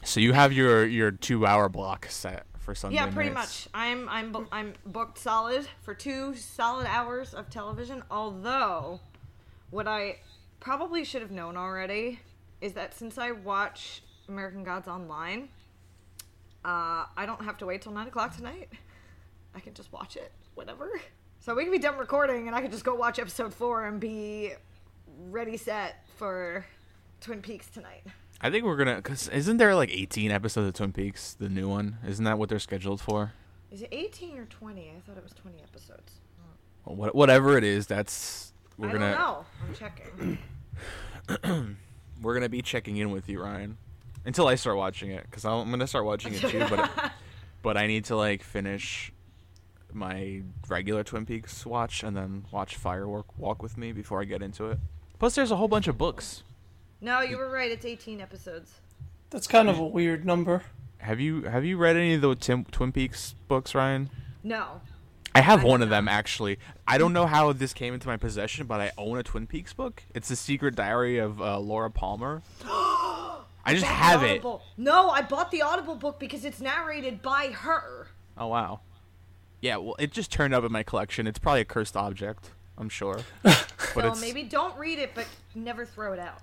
So 0.05 0.21
you 0.21 0.33
have 0.33 0.53
your 0.53 0.85
your 0.85 1.13
two 1.13 1.47
hour 1.47 1.69
block 1.69 2.07
set 2.11 2.45
for 2.59 2.75
Sunday. 2.75 2.97
Yeah, 2.97 3.07
pretty 3.11 3.31
nights. 3.31 3.67
much. 3.67 3.73
I'm 3.73 4.09
I'm 4.09 4.33
bu- 4.33 4.47
I'm 4.51 4.75
booked 4.85 5.19
solid 5.19 5.69
for 5.83 5.95
two 5.95 6.35
solid 6.35 6.87
hours 6.87 7.33
of 7.33 7.49
television. 7.49 8.03
Although, 8.11 9.01
what 9.71 9.87
I 9.87 10.19
probably 10.61 11.05
should 11.05 11.23
have 11.23 11.31
known 11.31 11.57
already 11.57 12.21
is 12.61 12.73
that 12.75 12.95
since 12.95 13.17
I 13.17 13.31
watch 13.31 14.03
American 14.29 14.65
Gods 14.65 14.89
online, 14.89 15.49
uh, 16.65 17.07
I 17.17 17.25
don't 17.27 17.45
have 17.45 17.59
to 17.59 17.67
wait 17.67 17.83
till 17.83 17.93
nine 17.93 18.09
o'clock 18.09 18.37
tonight. 18.37 18.69
I 19.55 19.61
can 19.61 19.75
just 19.75 19.93
watch 19.93 20.17
it 20.17 20.33
whenever. 20.55 21.01
So 21.41 21.55
we 21.55 21.65
can 21.65 21.73
be 21.73 21.79
done 21.79 21.99
recording, 21.99 22.47
and 22.47 22.57
I 22.57 22.61
can 22.61 22.71
just 22.71 22.85
go 22.85 22.95
watch 22.95 23.19
episode 23.19 23.53
four 23.53 23.87
and 23.87 23.99
be 23.99 24.53
ready 25.29 25.57
set 25.57 26.07
for 26.17 26.65
Twin 27.21 27.43
Peaks 27.43 27.69
tonight. 27.69 28.03
I 28.41 28.51
think 28.51 28.65
we're 28.65 28.77
gonna. 28.77 29.01
Cause 29.03 29.29
isn't 29.29 29.57
there 29.57 29.75
like 29.75 29.91
18 29.91 30.31
episodes 30.31 30.69
of 30.69 30.75
Twin 30.75 30.93
Peaks, 30.93 31.35
the 31.35 31.49
new 31.49 31.69
one? 31.69 31.99
Isn't 32.07 32.25
that 32.25 32.39
what 32.39 32.49
they're 32.49 32.59
scheduled 32.59 33.01
for? 33.01 33.33
Is 33.71 33.83
it 33.83 33.89
18 33.93 34.39
or 34.39 34.45
20? 34.47 34.91
I 34.97 35.01
thought 35.01 35.17
it 35.17 35.23
was 35.23 35.33
20 35.33 35.59
episodes. 35.63 36.21
Well, 36.85 36.97
what, 36.97 37.15
whatever 37.15 37.57
it 37.57 37.65
is, 37.65 37.87
that's 37.87 38.53
we're 38.77 38.89
I 38.89 38.93
gonna 38.93 39.13
don't 39.13 39.21
know. 39.21 39.47
I'm 39.69 39.75
checking. 41.39 41.77
we're 42.23 42.35
gonna 42.35 42.49
be 42.49 42.63
checking 42.63 42.97
in 42.97 43.11
with 43.11 43.29
you, 43.29 43.41
Ryan, 43.41 43.79
until 44.25 44.49
I 44.49 44.57
start 44.57 44.77
watching 44.77 45.11
it. 45.11 45.25
Cause 45.31 45.45
I'm 45.45 45.71
gonna 45.71 45.87
start 45.87 46.05
watching 46.05 46.35
it 46.35 46.41
too, 46.41 46.67
but 46.69 47.13
but 47.63 47.77
I 47.77 47.87
need 47.87 48.07
to 48.07 48.17
like 48.17 48.43
finish 48.43 49.12
my 49.95 50.43
regular 50.69 51.03
Twin 51.05 51.27
Peaks 51.27 51.65
watch 51.67 52.03
and 52.03 52.17
then 52.17 52.45
watch 52.51 52.77
Firework 52.77 53.39
Walk 53.39 53.63
with 53.63 53.77
me 53.77 53.93
before 53.93 54.21
I 54.21 54.25
get 54.25 54.43
into 54.43 54.67
it. 54.71 54.79
Plus, 55.19 55.35
there's 55.35 55.51
a 55.51 55.57
whole 55.57 55.69
bunch 55.69 55.89
of 55.89 55.97
books. 55.99 56.43
No, 57.01 57.21
you 57.21 57.37
were 57.37 57.51
right. 57.51 57.71
It's 57.71 57.85
18 57.85 58.21
episodes. 58.21 58.81
That's 59.31 59.47
kind 59.47 59.69
of 59.69 59.79
a 59.79 59.85
weird 59.87 60.25
number. 60.25 60.63
Have 60.99 61.19
you 61.21 61.43
have 61.43 61.65
you 61.65 61.77
read 61.79 61.97
any 61.97 62.15
of 62.15 62.21
the 62.21 62.35
Tim, 62.37 62.65
Twin 62.65 62.93
Peaks 62.93 63.35
books, 63.49 63.75
Ryan? 63.75 64.09
No. 64.45 64.81
I 65.35 65.41
have 65.41 65.61
I 65.61 65.65
one 65.65 65.81
don't 65.81 65.85
of 65.85 65.91
them 65.91 66.07
actually. 66.09 66.59
I 66.87 66.99
don't 66.99 67.13
know 67.13 67.27
how 67.27 67.53
this 67.53 67.73
came 67.73 67.95
into 67.95 68.07
my 68.07 68.17
possession, 68.19 68.67
but 68.67 68.81
I 68.81 68.93
own 68.99 69.17
a 69.19 69.23
Twin 69.23 69.47
Peaks 69.47 69.73
book. 69.73 70.03
It's 70.15 70.29
the 70.29 70.37
Secret 70.37 70.75
Diary 70.77 71.19
of 71.19 71.41
uh, 71.41 71.59
Laura 71.59 71.91
Palmer. 71.91 72.43
I 72.65 73.75
just 73.75 73.83
Bought 73.85 73.89
the 73.89 73.95
have 73.95 74.23
it. 74.25 74.31
Audible- 74.31 74.63
No, 74.77 75.11
I 75.11 75.23
bought 75.23 75.51
the 75.51 75.63
Audible 75.63 75.95
book 75.95 76.19
because 76.21 76.45
it's 76.45 76.61
narrated 76.61 77.23
by 77.23 77.47
her. 77.53 78.09
Oh 78.37 78.49
wow. 78.49 78.81
Yeah, 79.63 79.77
well, 79.79 79.97
it 79.99 80.11
just 80.11 80.31
turned 80.31 80.53
up 80.53 80.65
in 80.65 80.73
my 80.73 80.83
collection. 80.83 81.27
It's 81.27 81.39
probably 81.39 81.63
a 81.63 81.65
cursed 81.65 81.97
object, 81.97 82.51
I'm 82.77 82.91
sure. 82.91 83.21
But 83.95 84.05
so 84.05 84.09
it's 84.13 84.21
maybe 84.23 84.43
don't 84.45 84.75
read 84.79 84.99
it, 84.99 85.11
but 85.15 85.27
never 85.55 85.85
throw 85.85 86.15
it 86.15 86.19
out. 86.19 86.39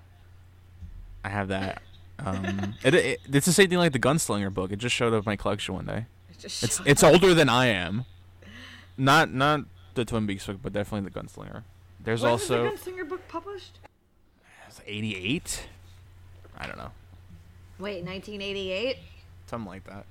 I 1.26 1.30
have 1.30 1.48
that. 1.48 1.82
Um, 2.20 2.76
it, 2.84 2.94
it, 2.94 3.20
it's 3.32 3.48
the 3.48 3.52
same 3.54 3.70
thing 3.70 3.80
like 3.80 3.92
the 3.94 3.98
Gunslinger 4.00 4.54
book. 4.54 4.72
It 4.72 4.76
just 4.78 4.94
showed 4.96 5.14
up 5.14 5.24
in 5.26 5.26
my 5.26 5.36
collection 5.36 5.74
one 5.74 5.86
day. 5.86 6.06
It 6.30 6.38
just 6.38 6.62
It's 6.64 6.78
showed 6.78 6.88
it's 6.88 7.02
older 7.04 7.34
than 7.34 7.50
I 7.50 7.68
am. 7.68 8.06
Not 8.98 9.34
not 9.34 9.62
the 9.96 10.06
Twin 10.06 10.28
Peaks 10.28 10.46
book, 10.46 10.58
but 10.62 10.74
definitely 10.74 11.10
the 11.10 11.20
Gunslinger. 11.20 11.64
There's 12.04 12.22
When 12.22 12.32
also 12.34 12.70
was 12.70 12.82
the 12.82 12.92
Gunslinger 12.92 13.10
book 13.10 13.28
published? 13.28 13.80
it's 14.68 14.82
88. 14.86 15.64
I 16.58 16.68
don't 16.68 16.78
know, 16.78 16.92
Wait, 17.80 18.04
1988. 18.04 18.98
something 19.48 19.68
like 19.68 19.86
that. 19.86 20.06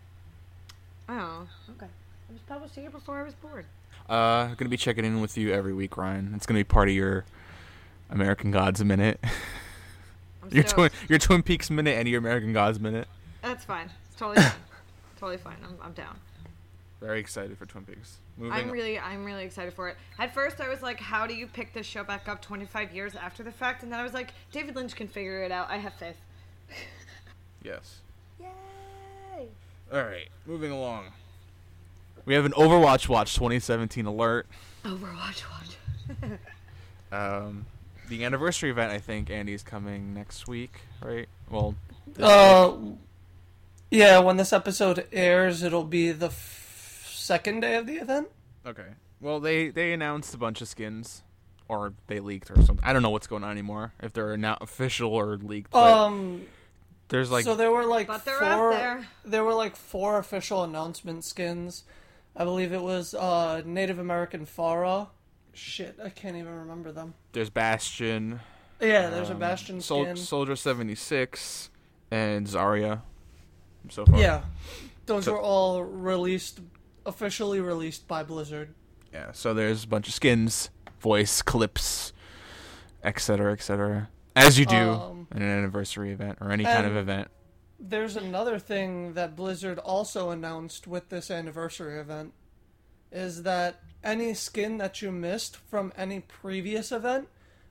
Oh, 1.08 1.46
okay. 1.76 1.86
It 2.28 2.32
was 2.32 2.42
published 2.46 2.76
a 2.76 2.80
year 2.80 2.90
before 2.90 3.18
I 3.18 3.22
was 3.22 3.34
born. 3.34 3.64
Uh, 4.08 4.54
gonna 4.54 4.68
be 4.68 4.76
checking 4.76 5.04
in 5.04 5.20
with 5.20 5.36
you 5.36 5.52
every 5.52 5.72
week, 5.72 5.96
Ryan. 5.96 6.32
It's 6.34 6.46
gonna 6.46 6.60
be 6.60 6.64
part 6.64 6.88
of 6.88 6.94
your 6.94 7.24
American 8.10 8.50
Gods 8.50 8.82
minute, 8.84 9.22
your 10.50 10.62
stoked. 10.66 10.92
twin 10.94 11.08
your 11.08 11.18
Twin 11.18 11.42
Peaks 11.42 11.70
minute, 11.70 11.98
and 11.98 12.08
your 12.08 12.18
American 12.18 12.52
Gods 12.52 12.80
minute. 12.80 13.08
That's 13.42 13.64
fine. 13.64 13.90
It's 14.06 14.18
totally 14.18 14.36
fine. 14.46 14.52
totally 15.18 15.36
fine. 15.38 15.56
I'm, 15.64 15.76
I'm 15.82 15.92
down. 15.92 16.16
Very 17.00 17.20
excited 17.20 17.56
for 17.56 17.64
Twin 17.66 17.84
Peaks. 17.84 18.18
Moving. 18.36 18.52
I'm 18.52 18.70
really, 18.70 18.98
I'm 18.98 19.24
really 19.24 19.44
excited 19.44 19.72
for 19.72 19.88
it. 19.88 19.96
At 20.18 20.34
first, 20.34 20.60
I 20.60 20.68
was 20.68 20.82
like, 20.82 20.98
"How 21.00 21.26
do 21.26 21.34
you 21.34 21.46
pick 21.46 21.72
this 21.72 21.86
show 21.86 22.02
back 22.04 22.28
up 22.28 22.42
25 22.42 22.94
years 22.94 23.14
after 23.14 23.42
the 23.42 23.52
fact?" 23.52 23.82
And 23.82 23.92
then 23.92 24.00
I 24.00 24.02
was 24.02 24.14
like, 24.14 24.32
"David 24.52 24.74
Lynch 24.74 24.94
can 24.96 25.08
figure 25.08 25.42
it 25.42 25.52
out. 25.52 25.70
I 25.70 25.76
have 25.78 25.94
faith." 25.94 26.16
yes. 27.62 28.00
Yay! 28.40 29.48
All 29.92 30.02
right, 30.02 30.28
moving 30.46 30.70
along. 30.70 31.06
We 32.28 32.34
have 32.34 32.44
an 32.44 32.52
Overwatch 32.52 33.08
Watch 33.08 33.32
2017 33.34 34.04
alert. 34.04 34.46
Overwatch, 34.84 35.42
watch. 35.50 36.30
Um, 37.10 37.64
the 38.10 38.22
anniversary 38.26 38.68
event, 38.68 38.92
I 38.92 38.98
think, 38.98 39.30
Andy's 39.30 39.62
coming 39.62 40.12
next 40.12 40.46
week, 40.46 40.82
right? 41.02 41.26
Well, 41.48 41.74
this 42.06 42.22
Uh, 42.22 42.76
yeah, 43.90 44.18
when 44.18 44.36
this 44.36 44.52
episode 44.52 45.06
airs, 45.10 45.62
it'll 45.62 45.84
be 45.84 46.12
the 46.12 46.26
f- 46.26 47.08
second 47.10 47.60
day 47.60 47.76
of 47.76 47.86
the 47.86 47.94
event. 47.94 48.28
okay. 48.66 48.88
Well, 49.22 49.40
they 49.40 49.70
they 49.70 49.94
announced 49.94 50.34
a 50.34 50.36
bunch 50.36 50.60
of 50.60 50.68
skins, 50.68 51.22
or 51.66 51.94
they 52.08 52.20
leaked 52.20 52.50
or 52.50 52.56
something. 52.56 52.84
I 52.84 52.92
don't 52.92 53.00
know 53.00 53.08
what's 53.08 53.26
going 53.26 53.42
on 53.42 53.52
anymore. 53.52 53.94
If 54.02 54.12
they're 54.12 54.36
now 54.36 54.58
official 54.60 55.10
or 55.14 55.38
leaked, 55.38 55.74
Um, 55.74 56.42
there's 57.08 57.30
like 57.30 57.44
so 57.44 57.56
there 57.56 57.72
were 57.72 57.86
like 57.86 58.06
But 58.06 58.26
they're 58.26 58.38
four. 58.38 58.46
out 58.46 58.70
there. 58.72 59.08
There 59.24 59.44
were 59.44 59.54
like 59.54 59.76
four 59.76 60.18
official 60.18 60.62
announcement 60.62 61.24
skins. 61.24 61.84
I 62.38 62.44
believe 62.44 62.72
it 62.72 62.80
was 62.80 63.14
uh, 63.14 63.62
Native 63.66 63.98
American 63.98 64.46
Pharah. 64.46 65.08
Shit, 65.52 65.98
I 66.02 66.08
can't 66.08 66.36
even 66.36 66.54
remember 66.54 66.92
them. 66.92 67.14
there's 67.32 67.50
Bastion. 67.50 68.38
Yeah, 68.80 69.10
there's 69.10 69.28
a 69.28 69.32
um, 69.32 69.40
Bastion 69.40 69.80
Sol- 69.80 70.04
skin. 70.04 70.16
Soldier 70.16 70.54
76, 70.54 71.70
and 72.12 72.46
Zarya. 72.46 73.02
So 73.90 74.06
far. 74.06 74.20
yeah, 74.20 74.42
those 75.06 75.24
So- 75.24 75.32
were 75.32 75.40
all 75.40 75.82
released, 75.82 76.60
officially 77.04 77.58
released 77.60 78.06
by 78.06 78.22
Blizzard. 78.22 78.72
Yeah, 79.12 79.32
so 79.32 79.52
there's 79.52 79.82
a 79.84 79.88
bunch 79.88 80.06
of 80.06 80.14
skins, 80.14 80.70
voice 81.00 81.42
clips, 81.42 82.12
etc., 83.02 83.52
etc. 83.52 84.10
As 84.36 84.58
you 84.60 84.66
do 84.66 84.76
Um, 84.76 85.26
in 85.34 85.42
an 85.42 85.48
anniversary 85.48 86.12
event 86.12 86.38
or 86.40 86.52
any 86.52 86.62
kind 86.62 86.86
of 86.86 86.94
event. 86.96 87.28
There's 87.78 88.16
another 88.16 88.58
thing 88.58 89.14
that 89.14 89.36
Blizzard 89.36 89.78
also 89.78 90.30
announced 90.30 90.86
with 90.86 91.08
this 91.10 91.30
anniversary 91.30 91.98
event 91.98 92.32
is 93.12 93.44
that 93.44 93.80
any 94.04 94.34
skin 94.34 94.78
that 94.78 95.00
you 95.00 95.10
missed 95.12 95.56
from 95.56 95.92
any 95.96 96.20
previous 96.20 96.92
event 96.92 97.28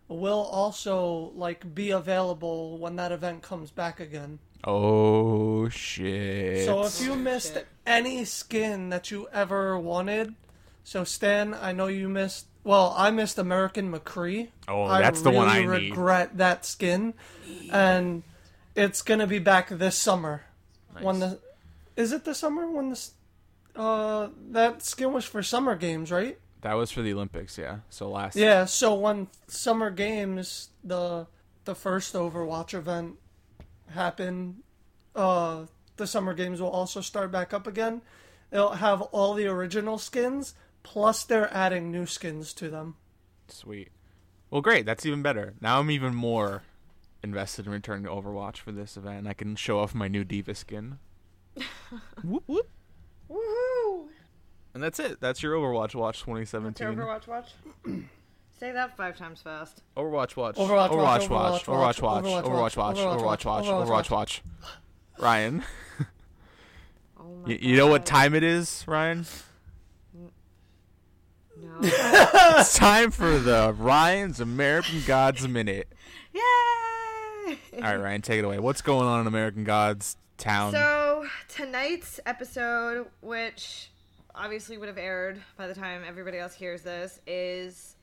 will 0.08 0.42
also 0.44 1.32
like 1.36 1.76
be 1.76 1.92
available 1.92 2.78
when 2.78 2.96
that 2.96 3.12
event 3.12 3.42
comes 3.42 3.72
back 3.72 4.00
again. 4.00 4.40
Oh 4.64 5.70
shit! 5.70 6.66
So 6.66 6.84
if 6.84 7.02
you 7.02 7.16
missed 7.16 7.54
Shit. 7.54 7.68
any 7.86 8.26
skin 8.26 8.90
that 8.90 9.12
you 9.12 9.28
ever 9.32 9.78
wanted, 9.78 10.34
so 10.84 11.04
Stan, 11.04 11.54
I 11.54 11.74
know 11.74 11.88
you 11.88 12.10
missed. 12.10 12.48
Well, 12.64 12.94
I 12.98 13.12
missed 13.12 13.38
American 13.38 13.92
McCree. 13.92 14.50
Oh, 14.68 14.84
I 14.84 15.02
that's 15.02 15.22
the 15.22 15.30
one 15.30 15.48
I 15.48 15.60
really 15.62 15.84
need. 15.84 15.90
regret 15.92 16.38
that 16.38 16.66
skin, 16.66 17.14
and 17.72 18.24
it's 18.78 19.02
gonna 19.02 19.28
be 19.28 19.40
back 19.40 19.70
this 19.70 19.98
summer. 19.98 20.44
When 21.02 21.20
the 21.20 21.40
is 21.96 22.12
it 22.14 22.24
the 22.24 22.34
summer 22.34 22.70
when 22.70 22.90
this 22.90 23.12
uh 23.76 24.30
that 24.52 24.84
skin 24.84 25.12
was 25.12 25.26
for 25.26 25.44
summer 25.44 25.76
games, 25.76 26.12
right? 26.12 26.38
that 26.62 26.74
was 26.74 26.92
for 26.92 27.02
the 27.02 27.14
Olympics, 27.14 27.58
yeah. 27.58 27.80
So 27.90 28.10
last 28.10 28.36
Yeah. 28.36 28.66
So 28.66 28.96
when 28.96 29.28
summer 29.48 29.90
games 29.90 30.70
the 30.84 31.28
the 31.66 31.76
first 31.76 32.14
Overwatch 32.14 32.74
event 32.74 33.16
happen, 33.90 34.64
uh, 35.16 35.66
the 35.98 36.08
summer 36.08 36.34
games 36.34 36.62
will 36.62 36.70
also 36.70 37.02
start 37.02 37.32
back 37.32 37.54
up 37.54 37.68
again. 37.68 38.02
It'll 38.52 38.74
have 38.74 39.02
all 39.02 39.34
the 39.34 39.48
original 39.48 39.98
skins 39.98 40.54
plus 40.84 41.26
they're 41.26 41.54
adding 41.54 41.92
new 41.92 42.06
skins 42.06 42.54
to 42.54 42.70
them. 42.70 42.96
sweet. 43.50 43.90
Well, 44.50 44.62
great. 44.62 44.86
That's 44.86 45.06
even 45.06 45.22
better. 45.22 45.56
Now 45.60 45.80
I'm 45.80 45.92
even 45.92 46.16
more 46.16 46.64
invested 47.28 47.66
in 47.66 47.72
returning 47.72 48.06
to 48.06 48.10
Overwatch 48.10 48.58
for 48.58 48.72
this 48.72 48.98
event. 48.98 49.28
I 49.28 49.34
can 49.34 49.56
show 49.56 49.80
off 49.80 49.94
my 49.94 50.08
new 50.08 50.24
D.Va 50.24 50.56
skin. 50.56 51.00
whoop 52.24 52.44
whoop. 52.48 52.70
Woohoo! 53.30 54.08
And 54.74 54.82
that's 54.84 55.00
it. 55.00 55.20
That's 55.20 55.44
your 55.44 55.56
Overwatch 55.56 55.96
Watch 55.96 56.20
2017. 56.20 56.88
Overwatch, 56.88 57.28
watch. 57.28 57.54
Say 58.60 58.72
that 58.72 58.98
five 58.98 59.18
times 59.18 59.42
fast. 59.42 59.84
Overwatch 59.96 60.36
Watch. 60.36 60.56
Overwatch 60.56 60.96
Watch, 60.96 61.22
Overwatch 61.24 61.30
Watch. 61.30 61.64
Overwatch 61.64 62.00
Overwatch 62.00 62.02
Watch, 62.02 62.02
Watch. 62.02 62.46
Overwatch 62.46 62.76
Watch. 62.78 62.96
Overwatch 62.96 63.46
Overwatch 63.46 63.46
Watch. 63.46 63.66
Overwatch 63.66 63.88
Overwatch 63.88 64.10
Watch. 64.10 64.44
Ryan, 65.20 65.64
Oh 67.20 67.36
my 67.44 67.50
you, 67.50 67.58
you 67.62 67.76
know 67.78 67.88
what 67.88 68.06
time 68.06 68.36
it 68.36 68.44
is, 68.44 68.84
Ryan? 68.88 69.26
No. 70.14 70.30
it's 71.82 72.78
time 72.78 73.12
for 73.12 73.40
the 73.40 73.76
Ryan's 73.78 74.40
American 74.40 75.02
Gods 75.06 75.48
Minute. 75.48 75.88
Yay! 76.34 76.42
All 77.74 77.82
right, 77.82 77.96
Ryan, 77.96 78.22
take 78.22 78.40
it 78.40 78.46
away. 78.46 78.60
What's 78.60 78.82
going 78.82 79.08
on 79.08 79.22
in 79.22 79.28
American 79.28 79.64
Gods 79.64 80.18
town? 80.38 80.74
So 80.74 81.26
tonight's 81.48 82.20
episode, 82.26 83.08
which 83.22 83.90
obviously 84.36 84.78
would 84.78 84.90
have 84.90 84.98
aired 84.98 85.42
by 85.56 85.68
the 85.68 85.74
time 85.74 86.02
everybody 86.06 86.40
else 86.40 86.54
hears 86.54 86.82
this, 86.82 87.22
is 87.26 87.96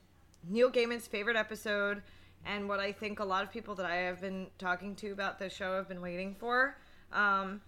Neil 0.49 0.71
Gaiman's 0.71 1.05
favorite 1.05 1.35
episode, 1.35 2.01
and 2.45 2.67
what 2.67 2.79
I 2.79 2.91
think 2.91 3.19
a 3.19 3.25
lot 3.25 3.43
of 3.43 3.51
people 3.51 3.75
that 3.75 3.85
I 3.85 3.97
have 3.97 4.19
been 4.19 4.47
talking 4.57 4.95
to 4.95 5.11
about 5.11 5.37
the 5.37 5.49
show 5.49 5.75
have 5.75 5.87
been 5.87 6.01
waiting 6.01 6.35
for. 6.35 6.75
Um, 7.13 7.61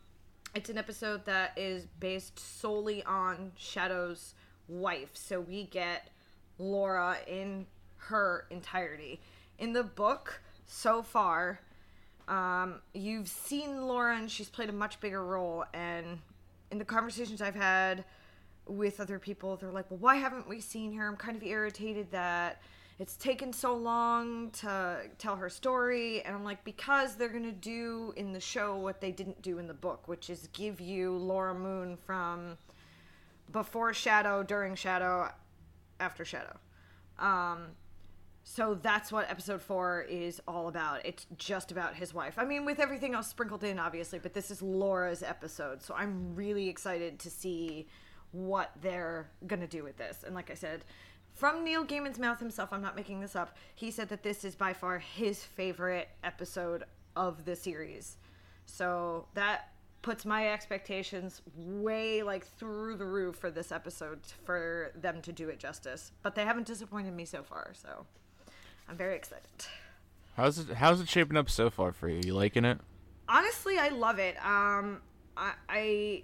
it's 0.55 0.69
an 0.69 0.79
episode 0.79 1.25
that 1.25 1.51
is 1.57 1.85
based 1.99 2.39
solely 2.39 3.03
on 3.03 3.51
Shadow's 3.55 4.33
wife, 4.67 5.11
so 5.13 5.39
we 5.39 5.65
get 5.65 6.09
Laura 6.57 7.17
in 7.27 7.67
her 7.97 8.47
entirety. 8.49 9.19
In 9.59 9.73
the 9.73 9.83
book, 9.83 10.41
so 10.65 11.01
far, 11.01 11.59
um, 12.27 12.81
you've 12.93 13.27
seen 13.27 13.87
Lauren; 13.87 14.27
she's 14.27 14.49
played 14.49 14.69
a 14.69 14.73
much 14.73 14.99
bigger 14.99 15.23
role. 15.23 15.65
And 15.73 16.19
in 16.71 16.77
the 16.77 16.85
conversations 16.85 17.41
I've 17.41 17.55
had 17.55 18.03
with 18.65 18.99
other 18.99 19.19
people, 19.19 19.55
they're 19.55 19.71
like, 19.71 19.89
well, 19.89 19.99
why 19.99 20.15
haven't 20.15 20.47
we 20.47 20.59
seen 20.59 20.93
her? 20.93 21.07
I'm 21.07 21.15
kind 21.15 21.37
of 21.37 21.43
irritated 21.43 22.11
that 22.11 22.61
it's 22.99 23.15
taken 23.15 23.53
so 23.53 23.75
long 23.75 24.49
to 24.51 25.01
tell 25.17 25.35
her 25.35 25.49
story. 25.49 26.21
And 26.23 26.35
I'm 26.35 26.43
like, 26.43 26.63
because 26.63 27.15
they're 27.15 27.29
going 27.29 27.43
to 27.43 27.51
do 27.51 28.13
in 28.17 28.33
the 28.33 28.39
show 28.39 28.75
what 28.75 28.99
they 28.99 29.11
didn't 29.11 29.41
do 29.41 29.59
in 29.59 29.67
the 29.67 29.73
book, 29.73 30.07
which 30.07 30.29
is 30.29 30.49
give 30.51 30.81
you 30.81 31.15
Laura 31.15 31.53
Moon 31.53 31.95
from 31.95 32.57
before 33.51 33.93
Shadow, 33.93 34.43
during 34.43 34.75
Shadow, 34.75 35.31
after 35.99 36.25
Shadow. 36.25 36.57
Um, 37.19 37.67
so 38.49 38.75
that's 38.81 39.11
what 39.11 39.29
episode 39.29 39.61
four 39.61 40.05
is 40.09 40.41
all 40.47 40.69
about. 40.69 41.05
It's 41.05 41.27
just 41.37 41.69
about 41.69 41.95
his 41.95 42.13
wife. 42.13 42.35
I 42.37 42.45
mean, 42.45 42.63
with 42.63 42.79
everything 42.79 43.13
else 43.13 43.27
sprinkled 43.27 43.61
in, 43.65 43.77
obviously, 43.77 44.19
but 44.19 44.33
this 44.33 44.49
is 44.49 44.61
Laura's 44.61 45.21
episode. 45.21 45.83
So 45.83 45.93
I'm 45.93 46.33
really 46.33 46.69
excited 46.69 47.19
to 47.19 47.29
see 47.29 47.87
what 48.31 48.71
they're 48.81 49.29
going 49.47 49.59
to 49.59 49.67
do 49.67 49.83
with 49.83 49.97
this. 49.97 50.23
And 50.25 50.33
like 50.33 50.49
I 50.49 50.53
said, 50.53 50.85
from 51.33 51.65
Neil 51.65 51.83
Gaiman's 51.83 52.17
mouth 52.19 52.39
himself, 52.39 52.71
I'm 52.71 52.81
not 52.81 52.95
making 52.95 53.19
this 53.19 53.35
up, 53.35 53.57
he 53.75 53.91
said 53.91 54.07
that 54.07 54.23
this 54.23 54.45
is 54.45 54.55
by 54.55 54.71
far 54.71 54.97
his 54.97 55.43
favorite 55.43 56.07
episode 56.23 56.85
of 57.17 57.43
the 57.43 57.55
series. 57.55 58.15
So 58.65 59.27
that 59.33 59.73
puts 60.01 60.25
my 60.25 60.53
expectations 60.53 61.41
way 61.53 62.23
like 62.23 62.47
through 62.47 62.95
the 62.95 63.05
roof 63.05 63.35
for 63.35 63.51
this 63.51 63.73
episode 63.73 64.19
for 64.45 64.93
them 64.95 65.21
to 65.23 65.33
do 65.33 65.49
it 65.49 65.59
justice. 65.59 66.13
But 66.23 66.33
they 66.33 66.45
haven't 66.45 66.65
disappointed 66.65 67.13
me 67.13 67.25
so 67.25 67.43
far, 67.43 67.73
so 67.73 68.05
I'm 68.89 68.97
very 68.97 69.15
excited. 69.15 69.45
how's 70.35 70.59
it? 70.59 70.75
How's 70.75 71.01
it 71.01 71.09
shaping 71.09 71.37
up 71.37 71.49
so 71.49 71.69
far 71.69 71.91
for 71.91 72.09
you? 72.09 72.21
You 72.23 72.33
liking 72.33 72.65
it? 72.65 72.79
Honestly, 73.29 73.77
I 73.77 73.89
love 73.89 74.19
it. 74.19 74.37
Um, 74.37 75.01
I, 75.35 75.53
I 75.69 76.23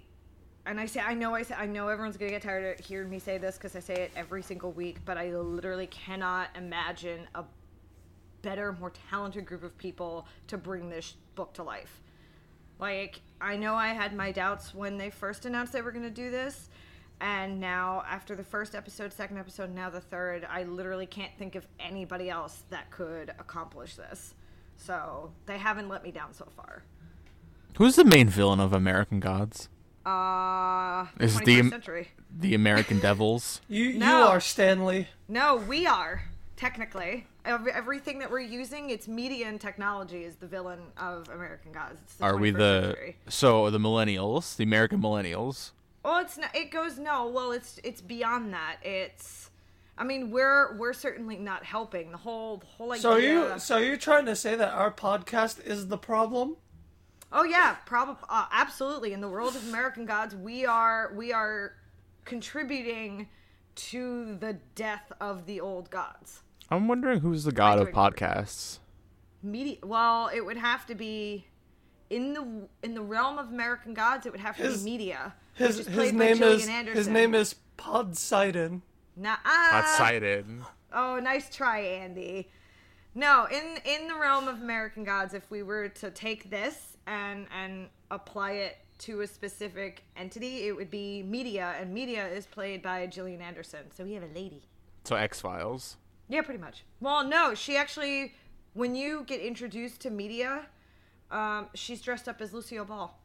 and 0.66 0.80
I 0.80 0.86
say 0.86 1.00
I 1.00 1.14
know 1.14 1.34
I 1.34 1.42
say 1.42 1.54
I 1.54 1.66
know 1.66 1.88
everyone's 1.88 2.16
gonna 2.16 2.30
get 2.30 2.42
tired 2.42 2.78
of 2.78 2.84
hearing 2.84 3.10
me 3.10 3.18
say 3.18 3.38
this 3.38 3.56
because 3.56 3.76
I 3.76 3.80
say 3.80 3.94
it 3.94 4.12
every 4.16 4.42
single 4.42 4.72
week, 4.72 4.98
but 5.04 5.18
I 5.18 5.34
literally 5.34 5.86
cannot 5.88 6.48
imagine 6.56 7.26
a 7.34 7.44
better, 8.42 8.72
more 8.72 8.92
talented 9.10 9.46
group 9.46 9.62
of 9.62 9.76
people 9.78 10.26
to 10.48 10.58
bring 10.58 10.88
this 10.88 11.14
book 11.34 11.52
to 11.54 11.62
life. 11.62 12.02
Like 12.78 13.20
I 13.40 13.56
know 13.56 13.74
I 13.74 13.88
had 13.88 14.16
my 14.16 14.32
doubts 14.32 14.74
when 14.74 14.96
they 14.96 15.10
first 15.10 15.44
announced 15.44 15.72
they 15.72 15.82
were 15.82 15.92
gonna 15.92 16.10
do 16.10 16.30
this, 16.30 16.70
and 17.20 17.60
now 17.60 18.04
after 18.08 18.34
the 18.36 18.44
first 18.44 18.74
episode, 18.74 19.12
second 19.12 19.38
episode, 19.38 19.74
now 19.74 19.90
the 19.90 20.00
third, 20.00 20.46
I 20.50 20.64
literally 20.64 21.06
can't 21.06 21.32
think 21.38 21.54
of 21.54 21.66
anybody 21.80 22.28
else 22.30 22.64
that 22.70 22.90
could 22.90 23.30
accomplish 23.38 23.94
this. 23.96 24.34
So 24.76 25.32
they 25.46 25.58
haven't 25.58 25.88
let 25.88 26.02
me 26.02 26.10
down 26.10 26.32
so 26.34 26.46
far. 26.56 26.82
Who's 27.78 27.96
the 27.96 28.04
main 28.04 28.28
villain 28.28 28.60
of 28.60 28.72
American 28.72 29.20
Gods? 29.20 29.68
Uh, 30.04 31.06
Is 31.18 31.36
21st 31.38 31.44
the- 31.44 31.70
century. 31.70 32.08
The 32.36 32.54
American 32.54 32.98
Devils. 33.00 33.60
You 33.68 33.84
you 33.84 34.04
are 34.04 34.40
Stanley. 34.40 35.08
No, 35.28 35.56
we 35.56 35.86
are 35.86 36.24
technically 36.56 37.26
Every, 37.46 37.72
everything 37.72 38.20
that 38.20 38.30
we're 38.30 38.40
using. 38.40 38.88
It's 38.90 39.06
media 39.06 39.48
and 39.48 39.60
technology 39.60 40.24
is 40.24 40.36
the 40.36 40.46
villain 40.46 40.80
of 40.96 41.28
American 41.28 41.72
Gods. 41.72 42.00
It's 42.04 42.14
the 42.14 42.24
Are 42.24 42.36
we 42.38 42.50
the 42.50 42.82
century. 42.94 43.16
so 43.28 43.68
the 43.70 43.78
millennials, 43.78 44.56
the 44.56 44.64
American 44.64 45.00
millennials? 45.02 45.72
Well, 46.04 46.18
it's 46.20 46.36
not. 46.36 46.54
It 46.54 46.70
goes 46.70 46.98
no. 46.98 47.26
Well, 47.28 47.52
it's 47.52 47.80
it's 47.82 48.00
beyond 48.00 48.52
that. 48.52 48.76
It's. 48.82 49.50
I 49.96 50.04
mean, 50.04 50.30
we're 50.30 50.76
we're 50.76 50.92
certainly 50.92 51.36
not 51.36 51.64
helping 51.64 52.10
the 52.10 52.18
whole 52.18 52.58
the 52.58 52.66
whole 52.66 52.92
idea. 52.92 53.02
So 53.02 53.16
you 53.16 53.58
so 53.58 53.78
you're 53.78 53.96
trying 53.96 54.26
to 54.26 54.36
say 54.36 54.54
that 54.56 54.72
our 54.72 54.92
podcast 54.92 55.64
is 55.64 55.88
the 55.88 55.96
problem? 55.98 56.56
Oh 57.32 57.44
yeah, 57.44 57.76
probably 57.86 58.16
uh, 58.28 58.46
absolutely. 58.52 59.12
In 59.12 59.20
the 59.20 59.28
world 59.28 59.56
of 59.56 59.66
American 59.68 60.04
Gods, 60.04 60.34
we 60.34 60.66
are 60.66 61.12
we 61.16 61.32
are 61.32 61.74
contributing 62.24 63.28
to 63.76 64.36
the 64.36 64.58
death 64.74 65.10
of 65.20 65.46
the 65.46 65.60
old 65.60 65.90
gods. 65.90 66.42
I'm 66.70 66.86
wondering 66.88 67.20
who's 67.20 67.44
the 67.44 67.52
god 67.52 67.78
of 67.78 67.88
podcasts. 67.90 68.78
Media. 69.42 69.76
Well, 69.82 70.30
it 70.34 70.40
would 70.44 70.56
have 70.56 70.86
to 70.86 70.94
be 70.94 71.46
in 72.10 72.34
the 72.34 72.68
in 72.82 72.94
the 72.94 73.02
realm 73.02 73.38
of 73.38 73.48
American 73.48 73.94
Gods. 73.94 74.26
It 74.26 74.32
would 74.32 74.40
have 74.40 74.56
to 74.56 74.62
His- 74.64 74.82
be 74.82 74.90
media. 74.90 75.34
His 75.54 75.86
his 75.86 76.12
name 76.12 76.42
is 76.42 76.68
Anderson. 76.68 76.96
his 76.96 77.08
name 77.08 77.34
is 77.34 77.54
Podseidon. 77.76 78.82
Nah, 79.16 79.36
Hot 79.44 79.96
cited. 79.96 80.46
Oh, 80.92 81.20
nice 81.20 81.54
try, 81.54 81.80
Andy. 81.80 82.50
No, 83.14 83.46
in 83.50 83.78
in 83.84 84.08
the 84.08 84.14
realm 84.14 84.48
of 84.48 84.60
American 84.60 85.04
Gods, 85.04 85.34
if 85.34 85.50
we 85.50 85.62
were 85.62 85.88
to 85.88 86.10
take 86.10 86.50
this 86.50 86.96
and 87.06 87.46
and 87.56 87.88
apply 88.10 88.52
it 88.52 88.78
to 88.98 89.20
a 89.20 89.26
specific 89.26 90.02
entity, 90.16 90.66
it 90.66 90.72
would 90.76 90.90
be 90.90 91.22
media, 91.22 91.74
and 91.80 91.92
media 91.92 92.26
is 92.28 92.46
played 92.46 92.82
by 92.82 93.06
Gillian 93.06 93.40
Anderson. 93.40 93.90
So 93.92 94.04
we 94.04 94.14
have 94.14 94.22
a 94.22 94.34
lady. 94.34 94.62
So 95.04 95.14
X 95.16 95.40
Files. 95.40 95.96
Yeah, 96.28 96.42
pretty 96.42 96.60
much. 96.60 96.84
Well, 97.00 97.22
no, 97.26 97.54
she 97.54 97.76
actually, 97.76 98.32
when 98.72 98.94
you 98.94 99.24
get 99.26 99.40
introduced 99.40 100.00
to 100.02 100.10
media, 100.10 100.66
um, 101.30 101.66
she's 101.74 102.00
dressed 102.00 102.28
up 102.28 102.40
as 102.40 102.54
Lucille 102.54 102.84
Ball, 102.86 103.18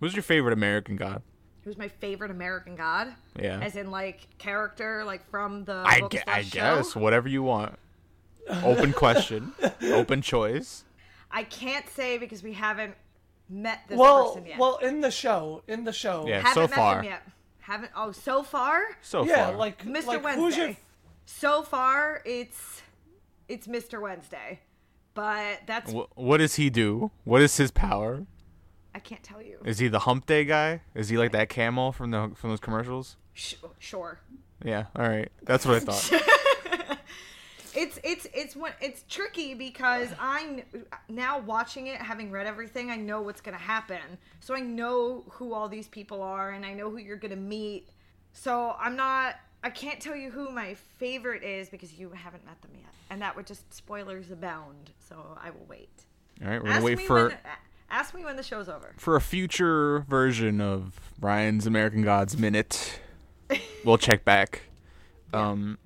Who's 0.00 0.14
your 0.14 0.22
favorite 0.22 0.52
American 0.52 0.96
god? 0.96 1.22
Who's 1.66 1.76
my 1.76 1.88
favorite 1.88 2.30
American 2.30 2.76
God. 2.76 3.08
Yeah. 3.38 3.58
As 3.60 3.76
in, 3.76 3.90
like 3.90 4.26
character, 4.38 5.02
like 5.04 5.28
from 5.28 5.64
the. 5.64 5.82
I, 5.84 6.00
book 6.00 6.12
gue- 6.12 6.20
slash 6.24 6.36
I 6.38 6.42
show. 6.42 6.76
guess 6.76 6.96
whatever 6.96 7.28
you 7.28 7.42
want. 7.42 7.74
Open 8.62 8.92
question, 8.92 9.52
open 9.82 10.22
choice. 10.22 10.84
I 11.32 11.42
can't 11.42 11.86
say 11.90 12.16
because 12.16 12.44
we 12.44 12.52
haven't 12.52 12.94
met 13.50 13.80
this 13.88 13.98
Well, 13.98 14.28
person 14.34 14.46
yet. 14.46 14.58
well, 14.60 14.76
in 14.78 15.00
the 15.00 15.10
show, 15.10 15.62
in 15.66 15.82
the 15.82 15.92
show, 15.92 16.24
Yeah. 16.28 16.36
haven't 16.38 16.54
so 16.54 16.60
met 16.68 16.70
far. 16.74 16.94
them 16.96 17.04
yet. 17.06 17.22
Haven't. 17.58 17.90
Oh, 17.96 18.12
so 18.12 18.44
far, 18.44 18.80
So 19.02 19.24
yeah, 19.24 19.48
far, 19.48 19.56
like 19.56 19.84
Mr. 19.84 20.06
like, 20.06 20.22
Wednesday. 20.24 20.40
Who's 20.40 20.56
your 20.56 20.76
So 21.24 21.62
far, 21.64 22.22
it's 22.24 22.82
it's 23.48 23.66
Mr. 23.66 24.00
Wednesday, 24.00 24.60
but 25.14 25.62
that's 25.66 25.90
Wh- 25.92 26.16
what 26.16 26.36
does 26.36 26.54
he 26.54 26.70
do? 26.70 27.10
What 27.24 27.42
is 27.42 27.56
his 27.56 27.72
power? 27.72 28.24
I 28.96 28.98
can't 28.98 29.22
tell 29.22 29.42
you. 29.42 29.58
Is 29.62 29.78
he 29.78 29.88
the 29.88 29.98
Hump 30.00 30.24
Day 30.24 30.46
guy? 30.46 30.80
Is 30.94 31.10
he 31.10 31.18
like 31.18 31.32
that 31.32 31.50
camel 31.50 31.92
from 31.92 32.10
the 32.12 32.32
from 32.34 32.48
those 32.48 32.60
commercials? 32.60 33.16
Sh- 33.34 33.56
sure. 33.78 34.18
Yeah. 34.64 34.86
All 34.96 35.06
right. 35.06 35.30
That's 35.42 35.66
what 35.66 35.76
I 35.76 35.80
thought. 35.80 36.22
It's 37.78 38.00
it's 38.02 38.26
it's 38.32 38.56
what 38.56 38.72
it's 38.80 39.04
tricky 39.06 39.52
because 39.52 40.08
I 40.18 40.62
kn- 40.72 40.86
now 41.10 41.40
watching 41.40 41.88
it, 41.88 42.00
having 42.00 42.30
read 42.30 42.46
everything, 42.46 42.90
I 42.90 42.96
know 42.96 43.20
what's 43.20 43.42
gonna 43.42 43.58
happen. 43.58 44.00
So 44.40 44.56
I 44.56 44.60
know 44.60 45.24
who 45.28 45.52
all 45.52 45.68
these 45.68 45.86
people 45.86 46.22
are, 46.22 46.52
and 46.52 46.64
I 46.64 46.72
know 46.72 46.88
who 46.88 46.96
you're 46.96 47.18
gonna 47.18 47.36
meet. 47.36 47.90
So 48.32 48.74
I'm 48.80 48.96
not. 48.96 49.34
I 49.62 49.68
can't 49.68 50.00
tell 50.00 50.16
you 50.16 50.30
who 50.30 50.50
my 50.50 50.72
favorite 50.72 51.42
is 51.42 51.68
because 51.68 51.92
you 51.92 52.08
haven't 52.12 52.46
met 52.46 52.62
them 52.62 52.70
yet, 52.72 52.94
and 53.10 53.20
that 53.20 53.36
would 53.36 53.46
just 53.46 53.70
spoilers 53.74 54.30
abound. 54.30 54.92
So 55.06 55.36
I 55.38 55.50
will 55.50 55.66
wait. 55.68 55.90
All 56.42 56.48
right. 56.48 56.56
We're 56.56 56.68
gonna 56.68 56.76
Ask 56.76 56.84
wait 56.84 57.00
for 57.02 57.28
when, 57.28 57.38
ask 57.96 58.14
me 58.14 58.24
when 58.24 58.36
the 58.36 58.42
show's 58.42 58.68
over. 58.68 58.92
for 58.98 59.16
a 59.16 59.20
future 59.20 60.00
version 60.08 60.60
of 60.60 61.00
Ryan's 61.18 61.66
American 61.66 62.02
Gods 62.02 62.36
minute. 62.36 63.00
We'll 63.84 63.96
check 63.98 64.24
back. 64.24 64.62
Um, 65.32 65.78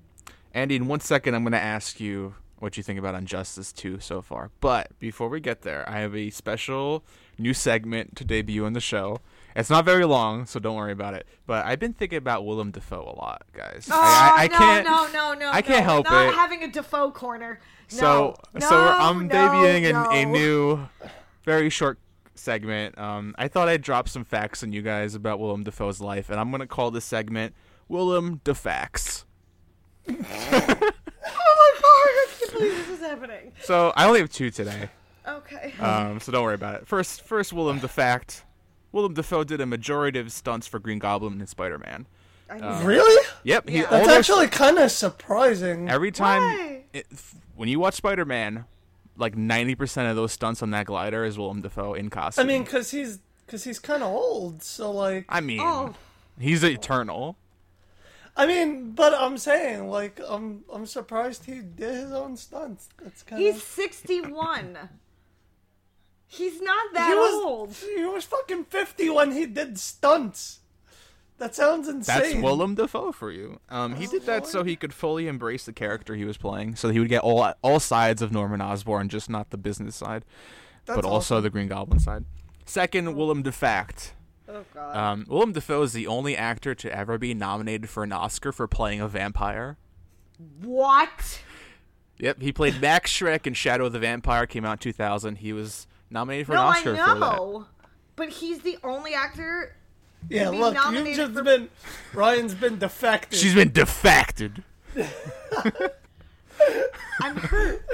Andy, 0.53 0.75
in 0.75 0.87
one 0.87 0.99
second, 0.99 1.35
I'm 1.35 1.43
going 1.43 1.53
to 1.53 1.59
ask 1.59 1.99
you 1.99 2.35
what 2.59 2.75
you 2.75 2.83
think 2.83 2.99
about 2.99 3.15
Injustice 3.15 3.71
2 3.71 3.99
so 3.99 4.21
far. 4.21 4.51
But 4.59 4.97
before 4.99 5.29
we 5.29 5.39
get 5.39 5.61
there, 5.61 5.87
I 5.89 5.99
have 5.99 6.15
a 6.15 6.29
special 6.31 7.03
new 7.37 7.53
segment 7.53 8.15
to 8.17 8.25
debut 8.25 8.65
on 8.65 8.73
the 8.73 8.81
show. 8.81 9.21
It's 9.55 9.69
not 9.69 9.85
very 9.85 10.05
long, 10.05 10.45
so 10.45 10.59
don't 10.59 10.75
worry 10.75 10.91
about 10.91 11.13
it. 11.13 11.27
But 11.45 11.65
I've 11.65 11.79
been 11.79 11.93
thinking 11.93 12.17
about 12.17 12.45
Willem 12.45 12.71
Dafoe 12.71 13.03
a 13.03 13.15
lot, 13.19 13.43
guys. 13.53 13.87
Oh 13.91 13.95
I, 13.95 14.33
I, 14.37 14.43
I 14.43 14.47
no, 14.47 14.57
can't. 14.57 14.85
no, 14.85 15.07
no, 15.11 15.33
no! 15.33 15.51
I 15.51 15.61
can't 15.61 15.85
no. 15.85 15.91
help 15.91 16.05
Not 16.05 16.27
it. 16.27 16.33
having 16.35 16.63
a 16.63 16.67
Dafoe 16.71 17.11
corner. 17.11 17.59
So, 17.87 18.37
no, 18.53 18.59
so 18.61 18.77
I'm 18.77 19.29
debuting 19.29 19.83
a, 19.93 20.09
a 20.11 20.25
no. 20.25 20.31
new, 20.31 20.89
very 21.43 21.69
short 21.69 21.99
segment. 22.35 22.97
Um, 22.97 23.35
I 23.37 23.47
thought 23.47 23.67
I'd 23.67 23.81
drop 23.81 24.07
some 24.07 24.23
facts 24.23 24.63
on 24.63 24.71
you 24.71 24.81
guys 24.81 25.15
about 25.15 25.39
Willem 25.39 25.63
Dafoe's 25.63 26.01
life, 26.01 26.29
and 26.29 26.39
I'm 26.39 26.51
gonna 26.51 26.67
call 26.67 26.91
this 26.91 27.05
segment 27.05 27.53
Willem 27.87 28.41
Defacts. 28.43 29.25
Oh 31.23 31.55
my 31.57 31.81
god! 31.81 31.85
I 31.85 32.27
can't 32.39 32.53
believe 32.53 32.75
this 32.77 32.89
is 32.89 32.99
happening. 32.99 33.51
So 33.61 33.93
I 33.95 34.07
only 34.07 34.19
have 34.21 34.29
two 34.31 34.49
today. 34.49 34.89
Okay. 35.27 35.73
Um, 35.79 36.19
so 36.19 36.31
don't 36.31 36.43
worry 36.43 36.55
about 36.55 36.75
it. 36.75 36.87
First, 36.87 37.21
first 37.21 37.53
Willem 37.53 37.79
the 37.79 37.87
fact. 37.87 38.43
Willem 38.91 39.13
Dafoe 39.13 39.43
did 39.43 39.61
a 39.61 39.65
majority 39.65 40.19
of 40.19 40.31
stunts 40.31 40.67
for 40.67 40.79
Green 40.79 40.99
Goblin 40.99 41.39
and 41.39 41.47
Spider-Man. 41.47 42.07
I 42.49 42.57
knew 42.57 42.63
uh, 42.63 42.79
that. 42.79 42.85
Really? 42.85 43.27
Yep, 43.43 43.69
he 43.69 43.77
Yeah. 43.79 43.89
That's 43.89 44.09
actually 44.09 44.47
kind 44.47 44.77
of 44.77 44.91
surprising. 44.91 45.89
every 45.89 46.11
time 46.11 46.81
it, 46.91 47.05
when 47.55 47.69
you 47.69 47.79
watch 47.79 47.93
Spider-Man, 47.93 48.65
like 49.17 49.35
ninety 49.35 49.75
percent 49.75 50.09
of 50.09 50.15
those 50.15 50.31
stunts 50.31 50.61
on 50.61 50.71
that 50.71 50.85
glider 50.85 51.23
is 51.25 51.37
Willem 51.37 51.61
Dafoe 51.61 51.93
in 51.93 52.09
costume. 52.09 52.43
I 52.43 52.47
mean, 52.47 52.65
cause 52.65 52.91
he's 52.91 53.19
cause 53.47 53.63
he's 53.63 53.79
kind 53.79 54.01
of 54.03 54.09
old, 54.09 54.63
so 54.63 54.91
like, 54.91 55.25
I 55.29 55.41
mean, 55.41 55.59
Oh, 55.61 55.93
he's 56.39 56.63
eternal. 56.63 57.37
I 58.37 58.47
mean, 58.47 58.91
but 58.91 59.13
I'm 59.13 59.37
saying 59.37 59.89
like, 59.89 60.19
I'm 60.25 60.63
I'm 60.73 60.85
surprised 60.85 61.45
he 61.45 61.59
did 61.59 61.93
his 61.95 62.11
own 62.13 62.37
stunts. 62.37 62.87
That's 63.03 63.23
kind 63.23 63.41
of. 63.45 63.53
he's 63.53 63.61
61. 63.63 64.77
He's 66.27 66.61
not 66.61 66.93
that 66.93 67.09
he 67.09 67.13
was 67.15 67.43
old. 67.43 67.75
he 67.75 68.05
was 68.05 68.23
fucking 68.23 68.63
50 68.65 69.09
when 69.09 69.33
he 69.33 69.45
did 69.45 69.77
stunts. 69.77 70.60
That 71.41 71.55
sounds 71.55 71.87
insane. 71.87 72.19
That's 72.19 72.35
Willem 72.35 72.75
Dafoe 72.75 73.11
for 73.11 73.31
you. 73.31 73.59
Um, 73.67 73.95
he 73.95 74.05
did 74.05 74.27
that 74.27 74.45
so 74.45 74.63
he 74.63 74.75
could 74.75 74.93
fully 74.93 75.27
embrace 75.27 75.65
the 75.65 75.73
character 75.73 76.13
he 76.13 76.23
was 76.23 76.37
playing, 76.37 76.75
so 76.75 76.89
he 76.89 76.99
would 76.99 77.09
get 77.09 77.23
all 77.23 77.51
all 77.63 77.79
sides 77.79 78.21
of 78.21 78.31
Norman 78.31 78.61
Osborn, 78.61 79.09
just 79.09 79.27
not 79.27 79.49
the 79.49 79.57
business 79.57 79.95
side, 79.95 80.23
That's 80.85 80.97
but 80.97 81.03
also 81.03 81.35
awesome. 81.37 81.43
the 81.43 81.49
Green 81.49 81.67
Goblin 81.67 81.99
side. 81.99 82.25
Second, 82.65 83.15
Willem 83.15 83.41
Defact. 83.41 84.13
Oh 84.47 84.63
god. 84.71 84.95
Um, 84.95 85.25
Willem 85.27 85.51
Dafoe 85.53 85.81
is 85.81 85.93
the 85.93 86.05
only 86.05 86.37
actor 86.37 86.75
to 86.75 86.95
ever 86.95 87.17
be 87.17 87.33
nominated 87.33 87.89
for 87.89 88.03
an 88.03 88.11
Oscar 88.11 88.51
for 88.51 88.67
playing 88.67 89.01
a 89.01 89.07
vampire. 89.07 89.77
what? 90.61 91.41
Yep, 92.19 92.41
he 92.41 92.51
played 92.53 92.79
Max 92.79 93.11
Schreck 93.11 93.47
in 93.47 93.55
Shadow 93.55 93.87
of 93.87 93.93
the 93.93 93.99
Vampire. 93.99 94.45
Came 94.45 94.63
out 94.63 94.73
in 94.73 94.77
2000. 94.77 95.37
He 95.37 95.53
was 95.53 95.87
nominated 96.11 96.45
for 96.45 96.53
No, 96.53 96.61
an 96.61 96.67
I 96.67 96.69
Oscar 96.71 96.91
for 96.91 96.97
that. 96.97 97.19
know. 97.19 97.65
But 98.15 98.29
he's 98.29 98.59
the 98.59 98.77
only 98.83 99.15
actor. 99.15 99.75
Yeah, 100.29 100.51
be 100.51 100.57
look, 100.57 100.75
you've 100.91 101.15
just 101.17 101.33
for- 101.33 101.43
been 101.43 101.69
Ryan's 102.13 102.53
been 102.55 102.77
defected. 102.79 103.37
She's 103.39 103.53
been 103.55 103.71
defected. 103.71 104.63
I'm 107.21 107.35
hurt. 107.37 107.85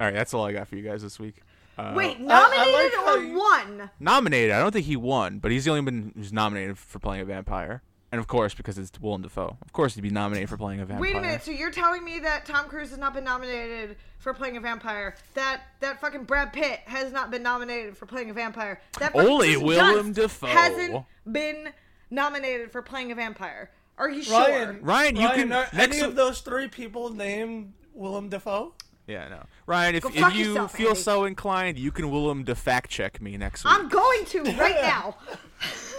All 0.00 0.06
right, 0.06 0.14
that's 0.14 0.32
all 0.32 0.44
I 0.44 0.52
got 0.52 0.66
for 0.68 0.76
you 0.76 0.82
guys 0.82 1.02
this 1.02 1.18
week. 1.18 1.36
Uh, 1.76 1.92
Wait, 1.94 2.16
I 2.18 2.20
nominated 2.22 2.98
like 2.98 3.06
or 3.06 3.18
you- 3.22 3.36
won? 3.38 3.90
nominated. 4.00 4.50
I 4.52 4.58
don't 4.60 4.72
think 4.72 4.86
he 4.86 4.96
won, 4.96 5.38
but 5.38 5.50
he's 5.50 5.64
the 5.64 5.70
only 5.70 5.82
one 5.82 6.12
who's 6.16 6.32
nominated 6.32 6.78
for 6.78 6.98
playing 6.98 7.22
a 7.22 7.24
vampire. 7.24 7.82
And 8.12 8.18
of 8.18 8.26
course, 8.26 8.54
because 8.54 8.76
it's 8.76 8.90
Willem 9.00 9.22
Dafoe, 9.22 9.56
of 9.62 9.72
course 9.72 9.94
he'd 9.94 10.00
be 10.00 10.10
nominated 10.10 10.48
for 10.48 10.56
playing 10.56 10.80
a 10.80 10.84
vampire. 10.84 11.00
Wait 11.00 11.14
a 11.16 11.20
minute. 11.20 11.42
So 11.44 11.52
you're 11.52 11.70
telling 11.70 12.04
me 12.04 12.18
that 12.18 12.44
Tom 12.44 12.66
Cruise 12.68 12.90
has 12.90 12.98
not 12.98 13.14
been 13.14 13.22
nominated 13.24 13.96
for 14.18 14.34
playing 14.34 14.56
a 14.56 14.60
vampire? 14.60 15.14
That 15.34 15.60
that 15.78 16.00
fucking 16.00 16.24
Brad 16.24 16.52
Pitt 16.52 16.80
has 16.86 17.12
not 17.12 17.30
been 17.30 17.42
nominated 17.44 17.96
for 17.96 18.06
playing 18.06 18.30
a 18.30 18.34
vampire? 18.34 18.80
That 18.98 19.12
fucking 19.12 19.28
Only 19.30 19.46
Kirsten 19.54 19.66
Willem 19.66 20.12
Dafoe. 20.12 20.46
hasn't 20.48 21.04
been 21.30 21.68
nominated 22.10 22.72
for 22.72 22.82
playing 22.82 23.12
a 23.12 23.14
vampire. 23.14 23.70
Are 23.96 24.10
you 24.10 24.22
sure? 24.24 24.38
Ryan, 24.40 24.78
Ryan, 24.82 25.16
you 25.16 25.28
can- 25.28 25.52
are 25.52 25.68
next 25.72 25.74
any 25.74 26.00
of 26.00 26.16
those 26.16 26.40
three 26.40 26.66
people 26.68 27.10
named 27.10 27.74
Willem 27.94 28.28
Dafoe? 28.28 28.74
Yeah, 29.06 29.28
no. 29.28 29.42
Ryan, 29.66 29.94
if, 29.96 30.04
if 30.06 30.34
you 30.34 30.48
yourself, 30.50 30.72
feel 30.72 30.88
Andy. 30.90 31.00
so 31.00 31.24
inclined, 31.24 31.78
you 31.78 31.90
can 31.92 32.10
Willem 32.10 32.44
to 32.46 32.54
fact 32.54 32.90
check 32.90 33.20
me 33.20 33.36
next 33.36 33.64
week. 33.64 33.72
I'm 33.74 33.88
going 33.88 34.24
to 34.26 34.42
right 34.54 34.74
now. 34.82 35.16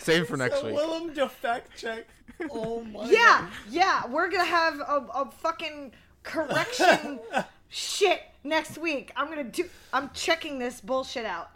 Save 0.00 0.28
for 0.28 0.36
next 0.36 0.60
So 0.60 0.66
week. 0.66 0.74
Willem 0.76 1.12
defect 1.12 1.76
check. 1.78 2.06
Oh 2.50 2.82
my. 2.84 3.08
Yeah, 3.10 3.48
yeah, 3.68 4.06
we're 4.06 4.28
gonna 4.30 4.44
have 4.44 4.80
a, 4.80 5.06
a 5.14 5.30
fucking 5.30 5.92
correction 6.22 7.20
shit 7.68 8.22
next 8.44 8.78
week. 8.78 9.12
I'm 9.16 9.28
gonna 9.28 9.44
do. 9.44 9.64
I'm 9.92 10.10
checking 10.14 10.58
this 10.58 10.80
bullshit 10.80 11.24
out. 11.24 11.50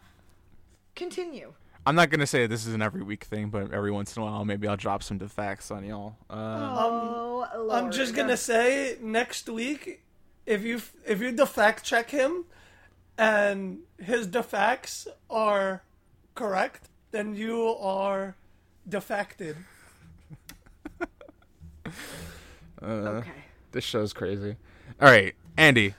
Continue. 0.95 1.53
I'm 1.87 1.95
not 1.95 2.09
gonna 2.11 2.27
say 2.27 2.47
this 2.47 2.67
is 2.67 2.75
an 2.75 2.81
every 2.83 3.03
week 3.03 3.25
thing, 3.25 3.51
but 3.51 3.73
every 3.73 3.91
once 3.91 4.17
in 4.17 4.23
a 4.23 4.25
while, 4.25 4.45
maybe 4.45 4.67
I'll 4.67 4.77
drop 4.77 5.03
some 5.03 5.19
defacts 5.19 5.71
on 5.71 5.85
y'all. 5.85 6.17
Uh, 6.31 6.77
Oh, 6.81 7.47
Lord. 7.57 7.71
I'm 7.73 7.91
just 7.91 8.15
gonna 8.15 8.37
say 8.37 8.97
next 9.03 9.49
week, 9.49 10.03
if 10.47 10.63
you 10.63 10.81
if 11.07 11.21
you 11.21 11.33
defect 11.33 11.85
check 11.85 12.11
him, 12.11 12.45
and 13.19 13.81
his 13.99 14.27
defects 14.27 15.07
are 15.29 15.83
correct, 16.35 16.89
then 17.15 17.35
you 17.37 17.69
are 17.81 18.35
defected. 18.89 19.57
Uh, 22.83 22.87
okay. 22.87 23.31
this 23.73 23.83
show's 23.83 24.13
crazy. 24.13 24.57
All 25.01 25.09
right, 25.09 25.35
Andy, 25.57 25.95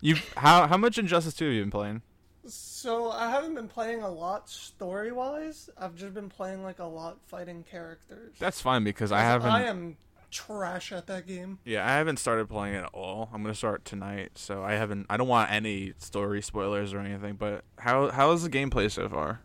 you 0.00 0.16
how 0.38 0.66
how 0.66 0.78
much 0.78 0.96
Injustice 0.96 1.34
2 1.34 1.44
have 1.44 1.52
you 1.52 1.60
been 1.60 1.70
playing? 1.70 2.00
So 2.46 3.10
I 3.10 3.28
haven't 3.28 3.54
been 3.54 3.68
playing 3.68 4.02
a 4.02 4.08
lot 4.08 4.48
story 4.48 5.12
wise. 5.12 5.68
I've 5.76 5.96
just 5.96 6.14
been 6.14 6.30
playing 6.30 6.62
like 6.62 6.78
a 6.78 6.86
lot 6.86 7.18
fighting 7.26 7.62
characters. 7.70 8.36
That's 8.38 8.58
fine 8.58 8.84
because 8.84 9.12
I 9.12 9.20
haven't. 9.20 9.50
I 9.50 9.64
am 9.64 9.98
trash 10.30 10.92
at 10.92 11.06
that 11.08 11.26
game. 11.26 11.58
Yeah, 11.66 11.86
I 11.86 11.90
haven't 11.90 12.18
started 12.18 12.48
playing 12.48 12.76
it 12.76 12.84
at 12.84 12.90
all. 12.94 13.28
I'm 13.34 13.42
gonna 13.42 13.54
start 13.54 13.84
tonight, 13.84 14.30
so 14.36 14.64
I 14.64 14.72
haven't. 14.74 15.06
I 15.10 15.18
don't 15.18 15.28
want 15.28 15.50
any 15.52 15.92
story 15.98 16.40
spoilers 16.40 16.94
or 16.94 17.00
anything. 17.00 17.34
But 17.34 17.64
how 17.80 18.10
how 18.10 18.32
is 18.32 18.44
the 18.44 18.50
gameplay 18.50 18.90
so 18.90 19.10
far? 19.10 19.40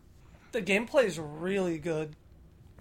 The 0.56 0.62
gameplay 0.62 1.04
is 1.04 1.18
really 1.18 1.76
good. 1.76 2.16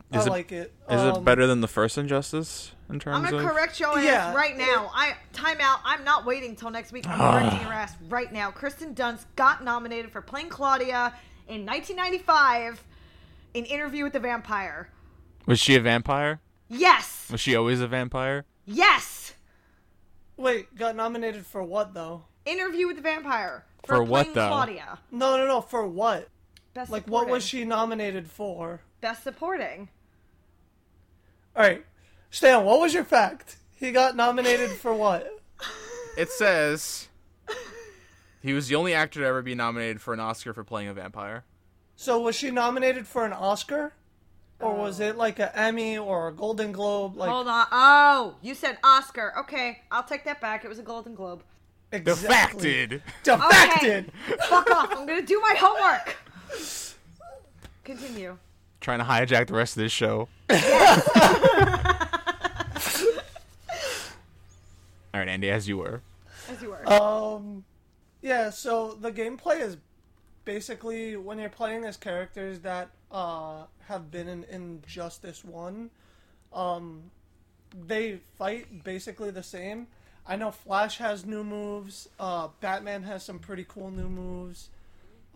I 0.09 0.19
Is 0.19 0.27
it- 0.27 0.29
like 0.29 0.51
it. 0.53 0.73
Is 0.89 1.01
Um, 1.01 1.17
it 1.17 1.25
better 1.25 1.45
than 1.45 1.59
the 1.59 1.67
first 1.67 1.97
Injustice 1.97 2.71
in 2.89 2.99
terms 2.99 3.17
I'm 3.17 3.23
gonna 3.25 3.45
of? 3.45 3.51
correct 3.51 3.81
your 3.81 3.97
ass 3.97 4.03
Yeah. 4.05 4.33
right 4.33 4.55
now. 4.55 4.89
I 4.93 5.17
time 5.33 5.57
out. 5.59 5.79
I'm 5.83 6.05
not 6.05 6.23
waiting 6.25 6.55
till 6.55 6.69
next 6.69 6.93
week. 6.93 7.05
I'm 7.05 7.19
correcting 7.19 7.61
your 7.67 7.73
ass 7.73 7.93
right 8.07 8.31
now. 8.31 8.49
Kristen 8.49 8.95
Dunst 8.95 9.25
got 9.35 9.61
nominated 9.61 10.09
for 10.09 10.21
playing 10.21 10.47
Claudia 10.47 11.13
in 11.49 11.65
1995 11.65 12.81
in 13.53 13.65
Interview 13.65 14.05
with 14.05 14.13
the 14.13 14.21
Vampire. 14.21 14.87
Was 15.45 15.59
she 15.59 15.75
a 15.75 15.81
vampire? 15.81 16.39
Yes, 16.69 17.27
Was 17.29 17.41
she 17.41 17.57
always 17.57 17.81
a 17.81 17.87
vampire? 17.87 18.45
yes. 18.65 19.33
Wait, 20.37 20.73
got 20.77 20.95
nominated 20.95 21.45
for 21.45 21.61
what 21.61 21.93
though? 21.93 22.23
Interview 22.45 22.87
with 22.87 22.95
the 22.95 23.01
Vampire 23.01 23.65
For 23.85 24.01
what, 24.01 24.21
playing 24.27 24.35
though? 24.35 24.47
Claudia. 24.47 24.99
No, 25.11 25.35
no, 25.37 25.45
no. 25.45 25.59
For 25.61 25.85
what? 25.85 26.29
Best 26.75 26.91
Like, 26.91 27.07
what 27.07 27.29
was 27.29 27.43
she 27.43 27.63
nominated 27.63 28.29
for? 28.29 28.81
Best 28.99 29.23
supporting. 29.23 29.87
All 31.55 31.63
right, 31.63 31.85
Stan. 32.29 32.65
What 32.65 32.81
was 32.81 32.93
your 32.93 33.05
fact? 33.05 33.55
He 33.77 33.91
got 33.91 34.15
nominated 34.15 34.69
for 34.71 34.93
what? 34.93 35.27
It 36.17 36.29
says 36.29 37.09
he 38.41 38.53
was 38.53 38.69
the 38.69 38.75
only 38.75 38.93
actor 38.93 39.19
to 39.19 39.25
ever 39.25 39.41
be 39.41 39.53
nominated 39.53 39.99
for 39.99 40.13
an 40.13 40.21
Oscar 40.21 40.53
for 40.53 40.63
playing 40.63 40.87
a 40.87 40.93
vampire. 40.93 41.43
So 41.97 42.21
was 42.21 42.37
she 42.37 42.51
nominated 42.51 43.05
for 43.05 43.25
an 43.25 43.33
Oscar, 43.33 43.91
or 44.61 44.73
was 44.75 45.01
it 45.01 45.17
like 45.17 45.39
an 45.39 45.49
Emmy 45.53 45.97
or 45.97 46.29
a 46.29 46.33
Golden 46.33 46.71
Globe? 46.71 47.17
Like 47.17 47.29
Hold 47.29 47.49
on. 47.49 47.67
Oh, 47.69 48.35
you 48.41 48.55
said 48.55 48.77
Oscar. 48.81 49.33
Okay, 49.39 49.81
I'll 49.91 50.03
take 50.05 50.23
that 50.23 50.39
back. 50.39 50.63
It 50.63 50.69
was 50.69 50.79
a 50.79 50.83
Golden 50.83 51.15
Globe. 51.15 51.43
exactly. 51.91 52.87
Defacted. 52.87 53.03
Defected. 53.23 54.11
Okay, 54.29 54.37
fuck 54.47 54.71
off. 54.71 54.91
I'm 54.91 55.05
gonna 55.05 55.21
do 55.21 55.41
my 55.41 55.55
homework. 55.57 56.15
Continue. 57.83 58.37
Trying 58.81 58.99
to 58.99 59.05
hijack 59.05 59.47
the 59.47 59.53
rest 59.53 59.77
of 59.77 59.83
this 59.83 59.91
show. 59.91 60.27
All 65.13 65.21
right, 65.21 65.29
Andy, 65.29 65.49
as 65.49 65.67
you 65.67 65.77
were. 65.77 66.01
As 66.51 66.61
you 66.61 66.69
were. 66.69 66.91
Um, 66.91 67.63
yeah. 68.21 68.49
So 68.49 68.97
the 68.99 69.11
gameplay 69.11 69.61
is 69.61 69.77
basically 70.43 71.15
when 71.15 71.39
you're 71.39 71.49
playing 71.49 71.85
as 71.85 71.97
characters 71.97 72.59
that 72.59 72.89
uh 73.11 73.63
have 73.87 74.11
been 74.11 74.27
in 74.27 74.43
Injustice 74.51 75.45
One, 75.45 75.89
um, 76.51 77.11
they 77.87 78.19
fight 78.37 78.83
basically 78.83 79.31
the 79.31 79.43
same. 79.43 79.87
I 80.27 80.35
know 80.35 80.51
Flash 80.51 80.97
has 80.97 81.25
new 81.25 81.43
moves. 81.43 82.09
Uh, 82.19 82.49
Batman 82.59 83.03
has 83.03 83.23
some 83.23 83.39
pretty 83.39 83.65
cool 83.67 83.91
new 83.91 84.09
moves. 84.09 84.69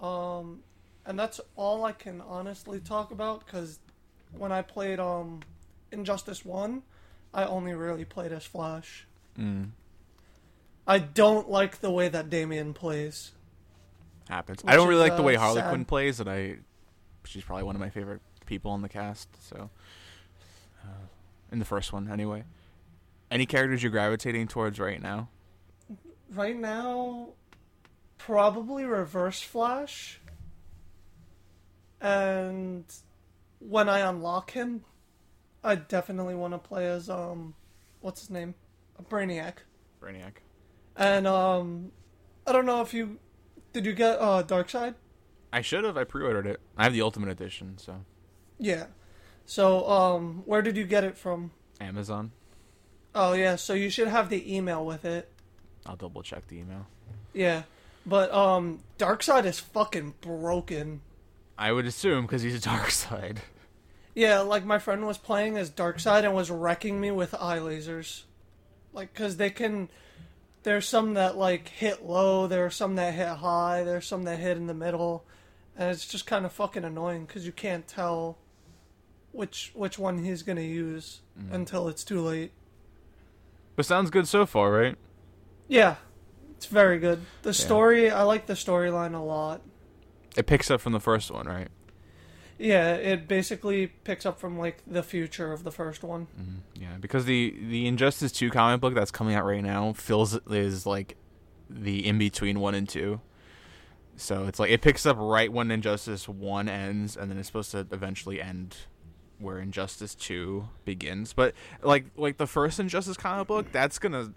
Um, 0.01 0.62
and 1.10 1.18
that's 1.18 1.41
all 1.55 1.84
I 1.86 1.91
can 1.91 2.22
honestly 2.22 2.80
talk 2.80 3.10
about 3.10 3.43
because 3.43 3.80
when 4.38 4.51
I 4.51 4.62
played 4.62 4.99
um 4.99 5.41
Injustice 5.91 6.45
One, 6.45 6.84
I 7.34 7.45
only 7.45 7.74
really 7.74 8.05
played 8.05 8.32
as 8.32 8.45
Flash. 8.45 9.07
Mm, 9.38 9.72
I 10.88 10.99
don't 10.99 11.49
like 11.49 11.82
the 11.82 11.89
way 11.89 12.10
that 12.10 12.30
Damian 12.30 12.74
plays. 12.76 13.32
happens. 14.30 14.62
I 14.66 14.76
don't 14.76 14.88
really 14.88 15.01
is, 15.03 15.10
like 15.10 15.18
the 15.18 15.24
way 15.24 15.36
uh, 15.36 15.39
Harley 15.39 15.62
sad. 15.62 15.70
Quinn 15.70 15.84
plays, 15.84 16.20
and 16.20 16.30
I 16.30 16.57
she's 17.26 17.43
probably 17.43 17.64
one 17.64 17.76
of 17.76 17.82
my 17.82 17.89
favorite 17.89 18.22
people 18.45 18.70
on 18.72 18.84
the 18.84 18.89
cast. 18.89 19.30
So, 19.49 19.72
uh, 20.84 21.07
in 21.51 21.57
the 21.57 21.66
first 21.66 21.91
one, 21.91 22.10
anyway. 22.10 22.43
Any 23.32 23.45
characters 23.45 23.84
you're 23.84 23.91
gravitating 23.91 24.47
towards 24.47 24.80
right 24.80 25.01
now? 25.01 25.30
Right 26.32 26.55
now, 26.57 27.30
probably 28.18 28.86
Reverse 28.86 29.41
Flash. 29.41 30.18
And 32.02 32.86
when 33.60 33.89
I 33.89 34.00
unlock 34.00 34.52
him, 34.52 34.84
I 35.64 35.76
definitely 35.76 36.36
want 36.36 36.54
to 36.54 36.58
play 36.58 36.88
as 36.88 37.10
um, 37.10 37.56
what's 38.02 38.22
his 38.22 38.30
name, 38.30 38.56
Brainiac, 39.10 39.56
Brainiac. 40.02 40.36
and 40.95 41.28
um, 41.28 41.91
I 42.47 42.52
don't 42.54 42.66
know 42.66 42.82
if 42.82 42.93
you 42.93 43.20
did 43.74 43.86
you 43.86 43.93
get 43.93 44.18
uh 44.20 44.43
Darkseid? 44.43 44.95
I 45.52 45.62
should 45.62 45.84
have. 45.84 45.97
I 45.97 46.04
pre-ordered 46.04 46.45
it. 46.47 46.60
I 46.78 46.84
have 46.84 46.93
the 46.93 47.02
Ultimate 47.02 47.30
Edition, 47.30 47.78
so 47.78 48.06
Yeah. 48.58 48.86
So 49.45 49.89
um, 49.89 50.43
where 50.45 50.62
did 50.62 50.78
you 50.78 50.86
get 50.86 51.04
it 51.04 51.18
from? 51.18 51.52
Amazon. 51.82 52.32
Oh 53.16 53.34
yeah, 53.34 53.56
so 53.56 53.74
you 53.74 53.89
should 53.89 54.08
have 54.08 54.30
the 54.30 54.56
email 54.56 54.86
with 54.86 55.04
it. 55.06 55.30
I'll 55.86 55.95
double 55.95 56.22
check 56.22 56.47
the 56.47 56.58
email. 56.60 56.86
Yeah, 57.34 57.64
but 58.06 58.32
um, 58.32 58.80
Darkseid 59.00 59.45
is 59.45 59.60
fucking 59.60 60.14
broken. 60.22 61.02
I 61.60 61.74
would 61.74 61.86
assume 61.86 62.26
because 62.26 62.41
he's 62.41 62.55
a 62.55 62.62
dark 62.62 62.89
side. 62.91 63.41
Yeah, 64.16 64.39
like 64.39 64.66
my 64.66 64.80
friend 64.80 65.05
was 65.05 65.18
playing 65.18 65.57
as 65.57 65.70
Darkseid 65.70 66.24
and 66.24 66.34
was 66.34 66.49
wrecking 66.49 66.99
me 66.99 67.12
with 67.12 67.36
eye 67.36 67.60
lasers. 67.60 68.24
Like, 68.93 69.14
cause 69.14 69.38
they 69.38 69.49
can. 69.49 69.89
There's 70.64 70.88
some 70.88 71.14
that 71.14 71.38
like 71.38 71.68
hit 71.68 72.03
low. 72.05 72.47
There 72.47 72.66
are 72.66 72.72
some 72.72 72.95
that 72.95 73.14
hit 73.14 73.28
high. 73.28 73.84
There's 73.84 74.07
some 74.07 74.24
that 74.24 74.39
hit 74.39 74.57
in 74.57 74.68
the 74.68 74.74
middle, 74.74 75.26
and 75.78 75.91
it's 75.91 76.07
just 76.07 76.26
kind 76.26 76.45
of 76.45 76.51
fucking 76.51 76.84
annoying 76.84 77.26
because 77.26 77.45
you 77.45 77.51
can't 77.51 77.88
tell 77.88 78.38
which 79.32 79.72
which 79.76 79.99
one 79.99 80.24
he's 80.24 80.43
gonna 80.43 80.62
use 80.62 81.22
mm. 81.39 81.53
until 81.53 81.88
it's 81.88 82.03
too 82.03 82.22
late. 82.22 82.51
But 83.76 83.86
sounds 83.86 84.10
good 84.10 84.28
so 84.28 84.45
far, 84.45 84.72
right? 84.72 84.97
Yeah, 85.68 85.97
it's 86.57 86.66
very 86.66 86.99
good. 86.99 87.22
The 87.43 87.53
story, 87.53 88.10
I 88.10 88.24
like 88.24 88.47
the 88.47 88.53
storyline 88.53 89.14
a 89.14 89.20
lot. 89.20 89.62
It 90.38 90.45
picks 90.45 90.69
up 90.69 90.82
from 90.82 90.93
the 90.93 90.99
first 90.99 91.32
one, 91.32 91.47
right? 91.47 91.69
Yeah, 92.59 92.95
it 92.95 93.27
basically 93.27 93.88
picks 93.88 94.25
up 94.25 94.39
from 94.39 94.59
like 94.59 94.84
the 94.86 95.01
future 95.01 95.53
of 95.53 95.63
the 95.63 95.71
first 95.71 96.03
one. 96.03 96.27
Mm-hmm. 96.39 96.84
Yeah, 96.84 96.97
because 96.99 97.25
the 97.25 97.55
the 97.69 97.88
Injustice 97.88 98.34
Two 98.34 98.49
comic 98.49 98.82
book 98.82 98.93
that's 98.93 99.11
coming 99.11 99.34
out 99.34 99.45
right 99.45 99.63
now 99.63 99.93
feels 99.93 100.38
is 100.47 100.86
like 100.86 101.15
the 101.69 102.05
in 102.05 102.17
between 102.17 102.59
one 102.59 102.75
and 102.75 102.88
two. 102.88 103.21
So 104.17 104.45
it's 104.45 104.59
like 104.59 104.71
it 104.71 104.82
picks 104.82 105.05
up 105.05 105.15
right 105.17 105.51
when 105.51 105.71
Injustice 105.71 106.27
One 106.27 106.67
ends, 106.67 107.15
and 107.15 107.32
then 107.32 107.38
it's 107.38 107.47
supposed 107.47 107.71
to 107.71 107.88
eventually 107.91 108.41
end 108.41 108.75
where 109.39 109.59
Injustice 109.59 110.13
Two 110.13 110.67
begins. 110.84 111.32
But 111.32 111.55
like 111.82 112.07
like 112.17 112.36
the 112.38 112.47
first 112.47 112.80
Injustice 112.80 113.15
comic 113.15 113.47
book, 113.47 113.71
that's 113.71 113.99
gonna 113.99 114.34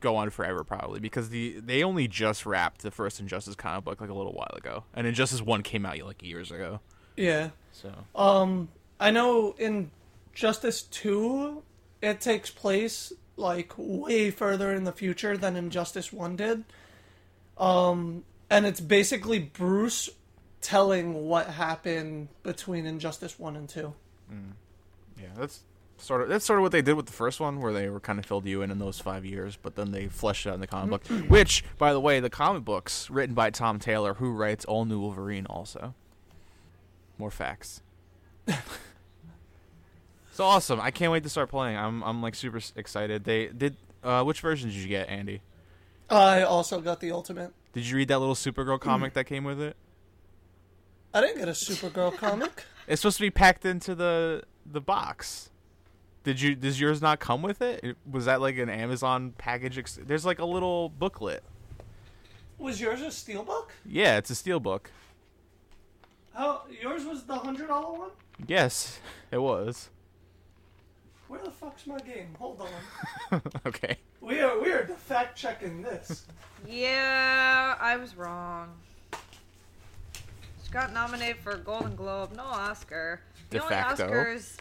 go 0.00 0.16
on 0.16 0.30
forever 0.30 0.64
probably 0.64 1.00
because 1.00 1.30
the 1.30 1.60
they 1.60 1.82
only 1.82 2.08
just 2.08 2.46
wrapped 2.46 2.82
the 2.82 2.90
first 2.90 3.20
Injustice 3.20 3.54
comic 3.54 3.84
book 3.84 4.00
like 4.00 4.10
a 4.10 4.14
little 4.14 4.32
while 4.32 4.54
ago, 4.54 4.84
and 4.94 5.06
Injustice 5.06 5.42
One 5.42 5.62
came 5.62 5.86
out 5.86 5.98
like 6.00 6.22
years 6.22 6.50
ago. 6.50 6.80
Yeah. 7.16 7.50
So 7.72 7.92
Um, 8.14 8.68
I 9.00 9.10
know 9.10 9.54
in 9.58 9.90
Justice 10.32 10.82
2, 10.82 11.62
it 12.02 12.20
takes 12.20 12.50
place 12.50 13.12
like 13.36 13.72
way 13.76 14.30
further 14.30 14.72
in 14.72 14.84
the 14.84 14.92
future 14.92 15.36
than 15.36 15.56
Injustice 15.56 16.12
1 16.12 16.36
did. 16.36 16.64
Um, 17.58 18.24
and 18.48 18.64
it's 18.66 18.80
basically 18.80 19.38
Bruce 19.38 20.08
telling 20.60 21.26
what 21.26 21.48
happened 21.48 22.28
between 22.42 22.86
Injustice 22.86 23.38
1 23.38 23.56
and 23.56 23.68
2. 23.68 23.92
Yeah, 25.18 25.28
that's 25.36 25.60
sort 25.98 26.22
of 26.22 26.28
that's 26.28 26.44
sort 26.44 26.58
of 26.58 26.62
what 26.62 26.72
they 26.72 26.82
did 26.82 26.94
with 26.94 27.06
the 27.06 27.12
first 27.12 27.40
one, 27.40 27.60
where 27.60 27.72
they 27.72 27.88
were 27.88 28.00
kind 28.00 28.18
of 28.18 28.26
filled 28.26 28.46
you 28.46 28.62
in 28.62 28.70
in 28.70 28.78
those 28.78 28.98
five 28.98 29.24
years, 29.24 29.58
but 29.60 29.76
then 29.76 29.92
they 29.92 30.08
fleshed 30.08 30.46
it 30.46 30.50
out 30.50 30.54
in 30.54 30.60
the 30.60 30.66
comic 30.66 30.90
book. 30.90 31.04
Mm-hmm. 31.04 31.22
Mm-hmm. 31.22 31.32
Which, 31.32 31.64
by 31.78 31.92
the 31.92 32.00
way, 32.00 32.20
the 32.20 32.30
comic 32.30 32.64
books 32.64 33.10
written 33.10 33.34
by 33.34 33.50
Tom 33.50 33.78
Taylor, 33.78 34.14
who 34.14 34.32
writes 34.32 34.64
All 34.64 34.84
New 34.84 35.00
Wolverine, 35.00 35.46
also. 35.46 35.94
More 37.18 37.30
facts. 37.30 37.82
so 40.32 40.44
awesome! 40.44 40.80
I 40.80 40.90
can't 40.90 41.12
wait 41.12 41.22
to 41.22 41.28
start 41.28 41.48
playing. 41.48 41.76
I'm 41.76 42.02
I'm 42.02 42.22
like 42.22 42.34
super 42.34 42.60
excited. 42.76 43.24
They 43.24 43.46
did. 43.46 43.76
Uh, 44.02 44.22
which 44.22 44.40
version 44.40 44.68
did 44.68 44.76
you 44.76 44.88
get, 44.88 45.08
Andy? 45.08 45.40
I 46.08 46.42
also 46.42 46.80
got 46.80 47.00
the 47.00 47.10
Ultimate. 47.10 47.52
Did 47.72 47.86
you 47.86 47.96
read 47.96 48.08
that 48.08 48.20
little 48.20 48.34
Supergirl 48.34 48.78
mm. 48.78 48.82
comic 48.82 49.14
that 49.14 49.24
came 49.24 49.44
with 49.44 49.60
it? 49.60 49.76
I 51.12 51.20
didn't 51.20 51.38
get 51.38 51.48
a 51.48 51.52
Supergirl 51.52 52.16
comic. 52.16 52.64
It's 52.88 53.02
supposed 53.02 53.16
to 53.16 53.22
be 53.22 53.30
packed 53.30 53.64
into 53.64 53.96
the 53.96 54.44
the 54.64 54.80
box. 54.80 55.50
Did 56.26 56.40
you? 56.40 56.56
Does 56.56 56.80
yours 56.80 57.00
not 57.00 57.20
come 57.20 57.40
with 57.40 57.62
it? 57.62 57.84
it 57.84 57.96
was 58.10 58.24
that 58.24 58.40
like 58.40 58.58
an 58.58 58.68
Amazon 58.68 59.32
package? 59.38 59.78
Ex- 59.78 60.00
There's 60.04 60.26
like 60.26 60.40
a 60.40 60.44
little 60.44 60.88
booklet. 60.88 61.44
Was 62.58 62.80
yours 62.80 63.00
a 63.00 63.04
Steelbook? 63.04 63.68
Yeah, 63.84 64.16
it's 64.16 64.28
a 64.30 64.34
steel 64.34 64.58
book. 64.58 64.90
How 66.34 66.62
yours 66.82 67.04
was 67.04 67.22
the 67.22 67.36
hundred 67.36 67.68
dollar 67.68 67.96
one? 67.96 68.10
Yes, 68.44 68.98
it 69.30 69.38
was. 69.38 69.90
Where 71.28 71.40
the 71.44 71.52
fuck's 71.52 71.86
my 71.86 71.98
game? 72.00 72.34
Hold 72.40 72.60
on. 73.30 73.40
okay. 73.66 73.96
We 74.20 74.40
are 74.40 74.60
we 74.60 74.72
are 74.72 74.84
fact 74.84 75.38
checking 75.38 75.80
this. 75.80 76.26
Yeah, 76.66 77.76
I 77.78 77.96
was 77.98 78.16
wrong. 78.16 78.74
She 79.12 80.72
got 80.72 80.92
nominated 80.92 81.36
for 81.36 81.52
a 81.52 81.58
Golden 81.58 81.94
Globe, 81.94 82.32
no 82.34 82.42
Oscar. 82.42 83.20
The 83.50 83.62
only 83.62 83.70
facto. 83.76 84.08
Oscars. 84.08 84.56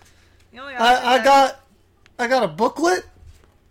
The 0.56 0.62
only 0.62 0.74
Oscars 0.74 0.80
I, 0.80 1.16
I 1.20 1.24
got 1.24 1.60
I 2.18 2.28
got 2.28 2.44
a 2.44 2.48
booklet 2.48 3.06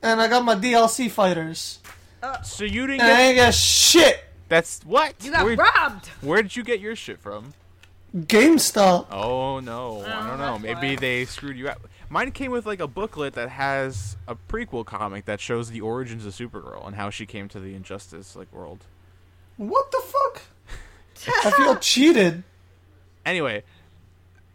and 0.02 0.20
I 0.20 0.28
got 0.28 0.44
my 0.44 0.54
DLC 0.54 1.10
fighters. 1.10 1.78
Uh, 2.22 2.40
so 2.42 2.64
you 2.64 2.86
didn't 2.86 3.00
And 3.02 3.10
I 3.10 3.16
get. 3.16 3.20
ain't 3.20 3.36
got 3.36 3.54
shit. 3.54 4.22
That's 4.48 4.80
what? 4.84 5.14
You 5.22 5.30
got 5.32 5.44
where, 5.44 5.56
robbed. 5.56 6.06
where 6.20 6.42
did 6.42 6.54
you 6.56 6.62
get 6.62 6.80
your 6.80 6.94
shit 6.94 7.18
from? 7.20 7.54
GameStop. 8.14 9.06
Oh 9.10 9.60
no, 9.60 10.02
oh, 10.04 10.04
I 10.06 10.24
Oh, 10.24 10.26
don't 10.28 10.38
know. 10.38 10.52
that's 10.52 10.62
Maybe 10.62 10.94
why. 10.94 11.00
they 11.00 11.24
screwed 11.24 11.56
you 11.56 11.68
out. 11.68 11.78
Mine 12.10 12.30
came 12.30 12.52
with 12.52 12.64
like 12.66 12.80
a 12.80 12.86
booklet 12.86 13.34
that 13.34 13.48
has 13.48 14.16
a 14.28 14.36
prequel 14.36 14.84
comic 14.86 15.24
that 15.24 15.40
shows 15.40 15.70
the 15.70 15.80
origins 15.80 16.24
of 16.26 16.32
Supergirl 16.34 16.86
and 16.86 16.94
how 16.94 17.10
she 17.10 17.26
came 17.26 17.48
to 17.48 17.58
the 17.58 17.74
Injustice 17.74 18.36
like 18.36 18.52
world. 18.52 18.84
What 19.56 19.90
the 19.90 20.02
fuck? 20.04 20.42
I 21.44 21.50
feel 21.50 21.76
cheated. 21.76 22.44
Anyway, 23.26 23.62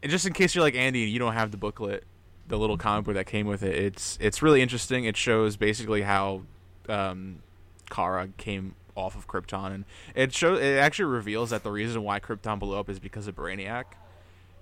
and 0.04 0.12
just 0.12 0.26
in 0.26 0.34
case 0.34 0.56
you're 0.56 0.64
like 0.64 0.76
Andy 0.76 1.04
and 1.04 1.12
you 1.12 1.20
don't 1.20 1.34
have 1.34 1.52
the 1.52 1.58
booklet, 1.58 2.04
the 2.50 2.58
little 2.58 2.78
comic 2.78 3.06
book 3.06 3.14
that 3.14 3.28
came 3.28 3.48
with 3.48 3.64
it, 3.64 3.76
it's 3.76 4.18
it's 4.20 4.42
really 4.42 4.62
interesting. 4.62 5.06
It 5.06 5.16
shows 5.16 5.56
basically 5.56 6.02
how 6.02 6.42
um, 6.90 7.42
Kara 7.90 8.30
came 8.38 8.76
off 8.96 9.16
of 9.16 9.28
Krypton, 9.28 9.74
and 9.74 9.86
it 10.16 10.34
shows 10.34 10.60
it 10.60 10.78
actually 10.78 11.06
reveals 11.06 11.52
that 11.52 11.64
the 11.64 11.72
reason 11.72 12.04
why 12.04 12.20
Krypton 12.20 12.60
blew 12.60 12.78
up 12.78 12.90
is 12.90 13.00
because 13.00 13.28
of 13.28 13.36
Brainiac, 13.36 13.86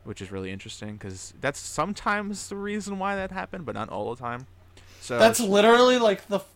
which 0.04 0.22
is 0.22 0.32
really 0.32 0.52
interesting 0.52 0.94
because 0.94 1.34
that's 1.42 1.60
sometimes 1.60 2.50
the 2.50 2.56
reason 2.56 3.00
why 3.00 3.16
that 3.16 3.32
happened, 3.32 3.66
but 3.66 3.74
not 3.74 3.90
all 3.90 4.14
the 4.14 4.22
time. 4.22 4.46
So 5.02 5.18
That's 5.18 5.40
literally 5.40 5.98
like 5.98 6.28
the 6.28 6.40
f- 6.40 6.54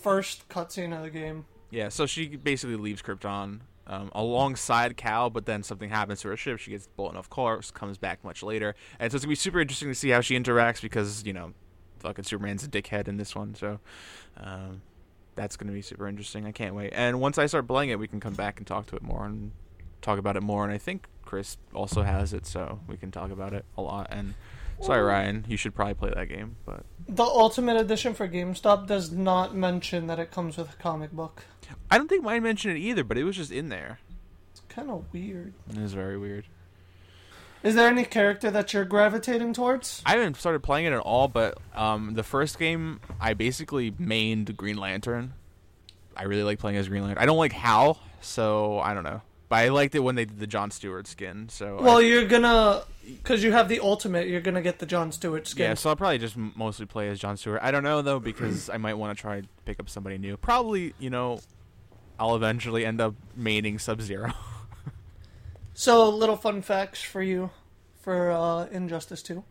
first 0.00 0.48
cutscene 0.48 0.96
of 0.96 1.02
the 1.02 1.10
game. 1.10 1.46
Yeah, 1.70 1.88
so 1.88 2.06
she 2.06 2.28
basically 2.28 2.76
leaves 2.76 3.02
Krypton 3.02 3.60
um, 3.88 4.10
alongside 4.14 4.96
Kal, 4.96 5.30
but 5.30 5.46
then 5.46 5.62
something 5.62 5.90
happens 5.90 6.20
to 6.20 6.28
her 6.28 6.36
ship. 6.36 6.58
She 6.58 6.70
gets 6.70 6.86
blown 6.86 7.16
off 7.16 7.30
course, 7.30 7.70
comes 7.70 7.98
back 7.98 8.22
much 8.22 8.42
later, 8.42 8.74
and 9.00 9.10
so 9.10 9.16
it's 9.16 9.24
gonna 9.24 9.32
be 9.32 9.36
super 9.36 9.60
interesting 9.60 9.88
to 9.88 9.94
see 9.94 10.10
how 10.10 10.20
she 10.20 10.38
interacts 10.38 10.80
because 10.80 11.24
you 11.24 11.32
know, 11.32 11.52
fucking 12.00 12.24
Superman's 12.24 12.64
a 12.64 12.68
dickhead 12.68 13.08
in 13.08 13.16
this 13.16 13.34
one, 13.34 13.54
so 13.54 13.80
um, 14.36 14.82
that's 15.34 15.56
gonna 15.56 15.72
be 15.72 15.82
super 15.82 16.06
interesting. 16.06 16.46
I 16.46 16.52
can't 16.52 16.74
wait. 16.74 16.92
And 16.94 17.20
once 17.20 17.38
I 17.38 17.46
start 17.46 17.66
playing 17.66 17.90
it, 17.90 17.98
we 17.98 18.08
can 18.08 18.20
come 18.20 18.34
back 18.34 18.58
and 18.58 18.66
talk 18.66 18.86
to 18.88 18.96
it 18.96 19.02
more 19.02 19.24
and 19.24 19.52
talk 20.02 20.18
about 20.18 20.36
it 20.36 20.42
more. 20.42 20.64
And 20.64 20.72
I 20.72 20.78
think 20.78 21.06
Chris 21.24 21.56
also 21.74 22.02
has 22.02 22.32
it, 22.32 22.46
so 22.46 22.80
we 22.86 22.96
can 22.96 23.10
talk 23.10 23.30
about 23.30 23.52
it 23.52 23.64
a 23.76 23.82
lot. 23.82 24.08
And 24.10 24.34
sorry, 24.80 25.02
Ryan, 25.02 25.44
you 25.48 25.56
should 25.56 25.74
probably 25.74 25.94
play 25.94 26.12
that 26.14 26.28
game, 26.28 26.56
but 26.64 26.84
The 27.08 27.24
Ultimate 27.24 27.76
Edition 27.76 28.14
for 28.14 28.28
GameStop 28.28 28.86
does 28.86 29.10
not 29.10 29.54
mention 29.54 30.06
that 30.06 30.18
it 30.18 30.30
comes 30.30 30.56
with 30.56 30.72
a 30.72 30.76
comic 30.76 31.12
book. 31.12 31.44
I 31.90 31.98
don't 31.98 32.08
think 32.08 32.24
mine 32.24 32.42
mentioned 32.42 32.76
it 32.76 32.80
either. 32.80 33.04
But 33.04 33.18
it 33.18 33.24
was 33.24 33.36
just 33.36 33.50
in 33.50 33.68
there. 33.68 33.98
It's 34.52 34.62
kind 34.68 34.90
of 34.90 35.04
weird. 35.12 35.54
It 35.70 35.78
is 35.78 35.92
very 35.92 36.18
weird. 36.18 36.46
Is 37.62 37.74
there 37.74 37.88
any 37.88 38.04
character 38.04 38.50
that 38.52 38.72
you're 38.72 38.84
gravitating 38.84 39.52
towards? 39.52 40.02
I 40.06 40.12
haven't 40.12 40.36
started 40.36 40.62
playing 40.62 40.86
it 40.86 40.92
at 40.92 41.00
all, 41.00 41.26
but 41.26 41.58
um, 41.74 42.14
the 42.14 42.22
first 42.22 42.58
game 42.58 43.00
I 43.20 43.34
basically 43.34 43.90
mained 43.90 44.56
Green 44.56 44.76
Lantern. 44.76 45.34
I 46.16 46.24
really 46.24 46.44
like 46.44 46.58
playing 46.58 46.76
as 46.76 46.88
Green 46.88 47.02
Lantern. 47.02 47.22
I 47.22 47.26
don't 47.26 47.36
like 47.36 47.52
Hal, 47.52 47.98
so 48.20 48.78
I 48.78 48.94
don't 48.94 49.04
know. 49.04 49.22
But 49.48 49.56
I 49.56 49.68
liked 49.68 49.94
it 49.94 50.00
when 50.00 50.14
they 50.14 50.26
did 50.26 50.38
the 50.38 50.46
John 50.46 50.70
Stewart 50.70 51.06
skin. 51.06 51.48
So 51.48 51.80
Well, 51.80 51.98
I, 51.98 52.02
you're 52.02 52.26
gonna, 52.26 52.82
because 53.06 53.42
you 53.42 53.52
have 53.52 53.68
the 53.68 53.80
Ultimate, 53.80 54.28
you're 54.28 54.42
gonna 54.42 54.60
get 54.62 54.78
the 54.78 54.86
John 54.86 55.10
Stewart 55.10 55.46
skin. 55.46 55.64
yeah, 55.70 55.74
so 55.74 55.88
I'll 55.90 55.96
probably 55.96 56.18
just 56.18 56.36
mostly 56.36 56.84
play 56.86 57.08
as 57.08 57.18
John 57.18 57.36
Stewart. 57.36 57.60
I 57.62 57.70
don't 57.70 57.82
know 57.84 58.02
though 58.02 58.20
because 58.20 58.68
I 58.68 58.76
might 58.76 58.94
want 58.94 59.16
to 59.16 59.20
try 59.20 59.40
to 59.40 59.48
pick 59.64 59.80
up 59.80 59.88
somebody 59.88 60.18
new. 60.18 60.36
Probably, 60.36 60.92
you 60.98 61.08
know, 61.08 61.40
I'll 62.18 62.36
eventually 62.36 62.84
end 62.84 63.00
up 63.00 63.14
maining 63.38 63.80
Sub 63.80 64.02
Zero. 64.02 64.32
So, 65.74 66.08
little 66.08 66.34
fun 66.34 66.62
facts 66.62 67.00
for 67.00 67.22
you 67.22 67.50
for 68.00 68.32
uh, 68.32 68.66
Injustice 68.72 69.22
2. 69.22 69.44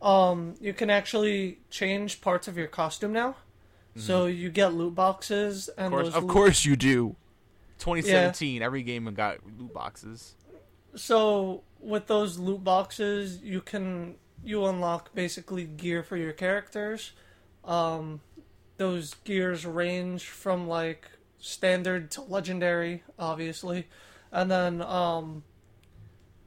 Um, 0.00 0.54
you 0.60 0.72
can 0.72 0.90
actually 0.90 1.58
change 1.70 2.20
parts 2.20 2.46
of 2.46 2.56
your 2.56 2.68
costume 2.68 3.12
now. 3.12 3.34
So 3.96 4.26
you 4.26 4.50
get 4.50 4.74
loot 4.74 4.94
boxes 4.94 5.68
and 5.76 5.86
of 5.86 6.00
course, 6.00 6.14
of 6.14 6.26
course 6.28 6.64
you 6.66 6.76
do. 6.76 7.16
2017, 7.78 8.62
every 8.62 8.82
game 8.82 9.12
got 9.14 9.38
loot 9.58 9.72
boxes. 9.72 10.34
So 10.94 11.62
with 11.80 12.06
those 12.06 12.38
loot 12.38 12.64
boxes, 12.64 13.42
you 13.42 13.60
can 13.60 14.16
you 14.44 14.64
unlock 14.66 15.14
basically 15.14 15.64
gear 15.64 16.02
for 16.02 16.16
your 16.16 16.32
characters. 16.32 17.12
Um, 17.64 18.20
those 18.76 19.14
gears 19.24 19.66
range 19.66 20.24
from 20.24 20.68
like 20.68 21.10
standard 21.38 22.10
to 22.12 22.22
legendary, 22.22 23.02
obviously, 23.18 23.88
and 24.30 24.50
then 24.50 24.82
um, 24.82 25.42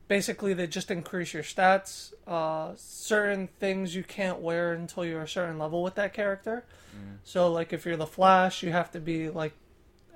basically 0.07 0.53
they 0.53 0.67
just 0.67 0.91
increase 0.91 1.33
your 1.33 1.43
stats. 1.43 2.13
Uh, 2.27 2.73
certain 2.75 3.47
things 3.59 3.95
you 3.95 4.03
can't 4.03 4.39
wear 4.39 4.73
until 4.73 5.05
you're 5.05 5.21
a 5.21 5.27
certain 5.27 5.57
level 5.57 5.83
with 5.83 5.95
that 5.95 6.13
character. 6.13 6.65
So 7.23 7.51
like 7.51 7.73
if 7.73 7.85
you're 7.85 7.97
the 7.97 8.07
Flash, 8.07 8.63
you 8.63 8.71
have 8.71 8.91
to 8.91 8.99
be 8.99 9.29
like 9.29 9.53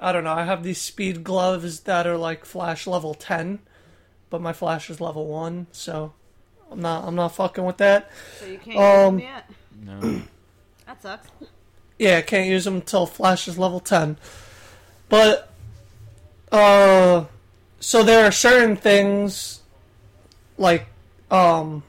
I 0.04 0.12
don't 0.12 0.24
know. 0.24 0.34
I 0.34 0.43
have 0.43 0.64
these 0.64 0.80
speed 0.82 1.24
gloves 1.24 1.82
that 1.82 2.06
are 2.06 2.18
like 2.18 2.45
Flash 2.45 2.86
level 2.86 3.14
ten, 3.14 3.60
but 4.30 4.41
my 4.41 4.54
Flash 4.54 4.89
is 4.89 4.99
level 4.99 5.28
one, 5.28 5.68
so 5.72 6.14
I'm 6.72 6.82
not 6.82 7.06
I'm 7.06 7.16
not 7.16 7.34
fucking 7.36 7.64
with 7.64 7.78
that. 7.78 8.12
So 8.39 8.45
you 8.45 8.58
can't 8.58 8.68
use 8.68 8.78
Um, 8.78 9.18
them 9.18 9.20
yet. 9.20 9.49
No. 10.01 10.22
That 10.86 11.01
sucks. 11.01 11.30
Yeah, 11.97 12.18
I 12.18 12.22
can't 12.24 12.49
use 12.49 12.66
them 12.66 12.76
until 12.76 13.06
Flash 13.06 13.47
is 13.47 13.58
level 13.58 13.80
10. 13.80 14.18
But, 15.08 15.49
uh, 16.51 17.26
so 17.80 18.04
there 18.04 18.26
are 18.26 18.32
certain 18.32 18.76
things, 18.76 19.62
like, 20.58 20.88
um, 21.32 21.84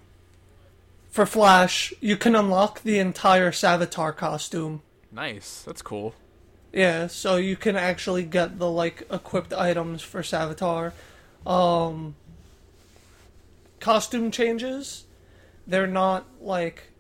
for 1.11 1.27
Flash, 1.27 1.93
you 2.01 2.17
can 2.17 2.37
unlock 2.37 2.83
the 2.83 3.01
entire 3.01 3.51
Savitar 3.51 4.15
costume. 4.17 4.83
nice. 5.11 5.62
That's 5.67 5.83
cool. 5.83 6.15
Yeah, 6.75 7.07
so 7.07 7.37
you 7.37 7.55
can 7.55 7.77
actually 7.77 8.25
get 8.25 8.59
the, 8.59 8.68
like, 8.68 9.07
equipped 9.09 9.55
items 9.55 10.03
for 10.03 10.22
Savitar. 10.22 10.93
Um, 11.47 12.16
costume 13.79 14.33
changes, 14.33 15.05
they're 15.68 15.87
not, 15.87 16.27
like, 16.41 16.91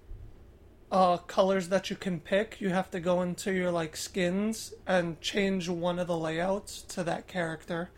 uh, 0.92 1.16
colors 1.16 1.70
that 1.70 1.90
you 1.90 1.96
can 1.96 2.20
pick. 2.20 2.60
You 2.60 2.68
have 2.68 2.88
to 2.92 3.00
go 3.00 3.20
into 3.20 3.52
your 3.52 3.72
like 3.72 3.96
skins 3.96 4.72
and 4.86 5.20
change 5.20 5.68
one 5.68 5.98
of 5.98 6.06
the 6.06 6.16
layouts 6.16 6.82
to 6.82 7.02
that 7.02 7.26
character. 7.26 7.90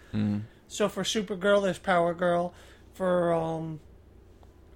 So 0.67 0.89
for 0.89 1.03
Supergirl, 1.03 1.63
there's 1.63 1.79
Power 1.79 2.15
Girl. 2.15 2.55
For 2.95 3.35
um, 3.35 3.81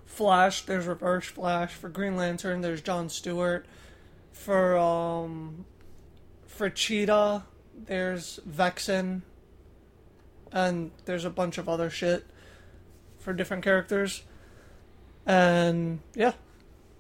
Flash, 0.05 0.63
there's 0.63 0.87
Reverse 0.87 1.29
Flash. 1.29 1.73
For 1.73 1.89
Green 1.89 2.15
Lantern, 2.15 2.61
there's 2.61 2.83
John 2.83 3.09
Stewart. 3.09 3.65
For 4.33 4.77
um, 4.77 5.65
for 6.61 6.69
Cheetah, 6.69 7.43
there's 7.87 8.39
Vixen. 8.45 9.23
And 10.53 10.91
there's 11.07 11.25
a 11.25 11.31
bunch 11.31 11.57
of 11.57 11.71
other 11.71 11.89
shit 11.89 12.27
for 13.19 13.33
different 13.33 13.65
characters. 13.65 14.25
And 15.25 16.01
yeah, 16.15 16.33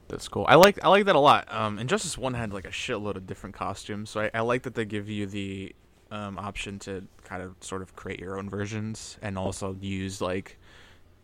That's 0.08 0.28
cool. 0.28 0.46
I 0.48 0.54
like 0.54 0.82
I 0.82 0.88
like 0.88 1.04
that 1.04 1.14
a 1.14 1.20
lot. 1.20 1.52
Um, 1.52 1.78
Injustice 1.78 2.16
One 2.16 2.32
had 2.32 2.54
like 2.54 2.64
a 2.64 2.70
shitload 2.70 3.16
of 3.16 3.26
different 3.26 3.54
costumes, 3.54 4.08
so 4.08 4.22
I, 4.22 4.30
I 4.32 4.40
like 4.40 4.62
that 4.62 4.74
they 4.74 4.86
give 4.86 5.11
you 5.11 5.26
the 5.26 5.74
um, 6.11 6.38
option 6.38 6.78
to 6.78 7.06
kind 7.24 7.42
of 7.42 7.54
sort 7.61 7.82
of 7.82 7.94
create 7.94 8.18
your 8.18 8.38
own 8.38 8.48
versions 8.48 9.18
and 9.20 9.36
also 9.36 9.76
use 9.78 10.22
like 10.22 10.58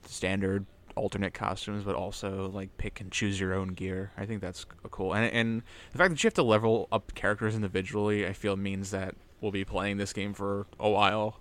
standard 0.05 0.66
alternate 0.97 1.34
costumes, 1.34 1.84
but 1.84 1.94
also 1.94 2.51
like 2.51 2.76
pick 2.78 3.01
and 3.01 3.12
choose 3.12 3.38
your 3.38 3.55
own 3.55 3.68
gear. 3.68 4.12
I 4.16 4.26
think 4.26 4.40
that's 4.40 4.66
cool. 4.90 5.14
And 5.14 5.32
and 5.32 5.62
the 5.92 5.99
fact 5.99 6.11
that 6.11 6.22
you 6.22 6.26
have 6.26 6.34
to 6.34 6.42
level 6.42 6.88
up 6.90 7.14
characters 7.14 7.55
individually, 7.55 8.26
I 8.26 8.32
feel 8.32 8.57
means 8.57 8.90
that 8.90 9.14
we'll 9.40 9.53
be 9.53 9.64
playing 9.64 9.99
this 9.99 10.12
game 10.12 10.34
for 10.34 10.66
a 10.80 10.90
while. 10.90 11.38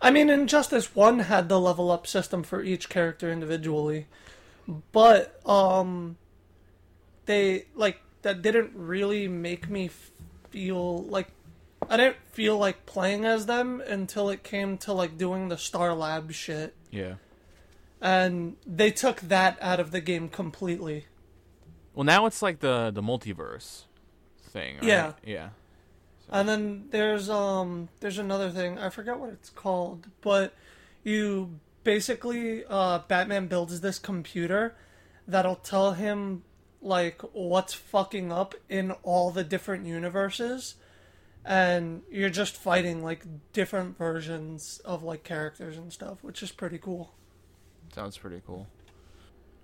I 0.00 0.10
mean, 0.10 0.28
Injustice 0.28 0.94
One 0.94 1.20
had 1.20 1.48
the 1.48 1.58
level 1.58 1.90
up 1.90 2.06
system 2.06 2.42
for 2.42 2.62
each 2.62 2.88
character 2.88 3.32
individually, 3.32 4.06
but 4.92 5.40
um, 5.48 6.16
they 7.24 7.64
like 7.74 8.00
that 8.22 8.42
didn't 8.42 8.72
really 8.74 9.28
make 9.28 9.70
me 9.70 9.90
feel 10.50 11.02
like 11.04 11.28
I 11.88 11.96
didn't 11.96 12.16
feel 12.32 12.58
like 12.58 12.86
playing 12.86 13.24
as 13.24 13.46
them 13.46 13.80
until 13.80 14.28
it 14.28 14.42
came 14.42 14.78
to 14.78 14.92
like 14.92 15.16
doing 15.16 15.48
the 15.48 15.58
Star 15.58 15.94
Lab 15.94 16.32
shit, 16.32 16.74
Yeah. 16.90 17.14
And 18.00 18.56
they 18.66 18.90
took 18.90 19.20
that 19.20 19.58
out 19.60 19.80
of 19.80 19.90
the 19.90 20.00
game 20.00 20.28
completely. 20.28 21.06
Well, 21.94 22.04
now 22.04 22.26
it's 22.26 22.42
like 22.42 22.60
the 22.60 22.90
the 22.90 23.02
multiverse 23.02 23.84
thing. 24.42 24.76
Right? 24.76 24.84
Yeah. 24.84 25.12
Yeah. 25.24 25.48
And 26.28 26.48
then 26.48 26.88
there's 26.90 27.30
um 27.30 27.88
there's 28.00 28.18
another 28.18 28.50
thing 28.50 28.78
I 28.78 28.90
forget 28.90 29.18
what 29.18 29.30
it's 29.30 29.50
called, 29.50 30.06
but 30.20 30.54
you 31.04 31.58
basically 31.84 32.64
uh 32.68 33.00
Batman 33.08 33.46
builds 33.46 33.80
this 33.80 33.98
computer 33.98 34.74
that'll 35.26 35.56
tell 35.56 35.92
him 35.92 36.42
like 36.82 37.20
what's 37.32 37.74
fucking 37.74 38.30
up 38.30 38.54
in 38.68 38.92
all 39.02 39.30
the 39.30 39.42
different 39.42 39.86
universes 39.86 40.76
and 41.44 42.02
you're 42.10 42.28
just 42.28 42.56
fighting 42.56 43.02
like 43.02 43.24
different 43.52 43.96
versions 43.96 44.80
of 44.84 45.02
like 45.04 45.22
characters 45.22 45.76
and 45.76 45.92
stuff, 45.92 46.18
which 46.22 46.42
is 46.42 46.50
pretty 46.50 46.76
cool. 46.76 47.14
Sounds 47.96 48.18
pretty 48.18 48.42
cool. 48.46 48.66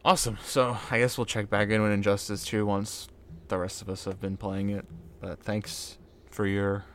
Awesome. 0.07 0.39
So 0.43 0.79
I 0.91 0.99
guess 0.99 1.19
we'll 1.19 1.27
check 1.27 1.51
back 1.51 1.69
in 1.69 1.83
with 1.83 1.93
Injustice 1.93 2.47
2 2.47 2.65
once 2.65 3.09
the 3.49 3.59
rest 3.59 3.83
of 3.83 3.91
us 3.91 4.07
have 4.07 4.23
been 4.23 4.39
playing 4.39 4.71
it. 4.71 4.87
But 5.21 5.43
thanks 5.43 5.99
for 6.31 6.47
your 6.47 6.87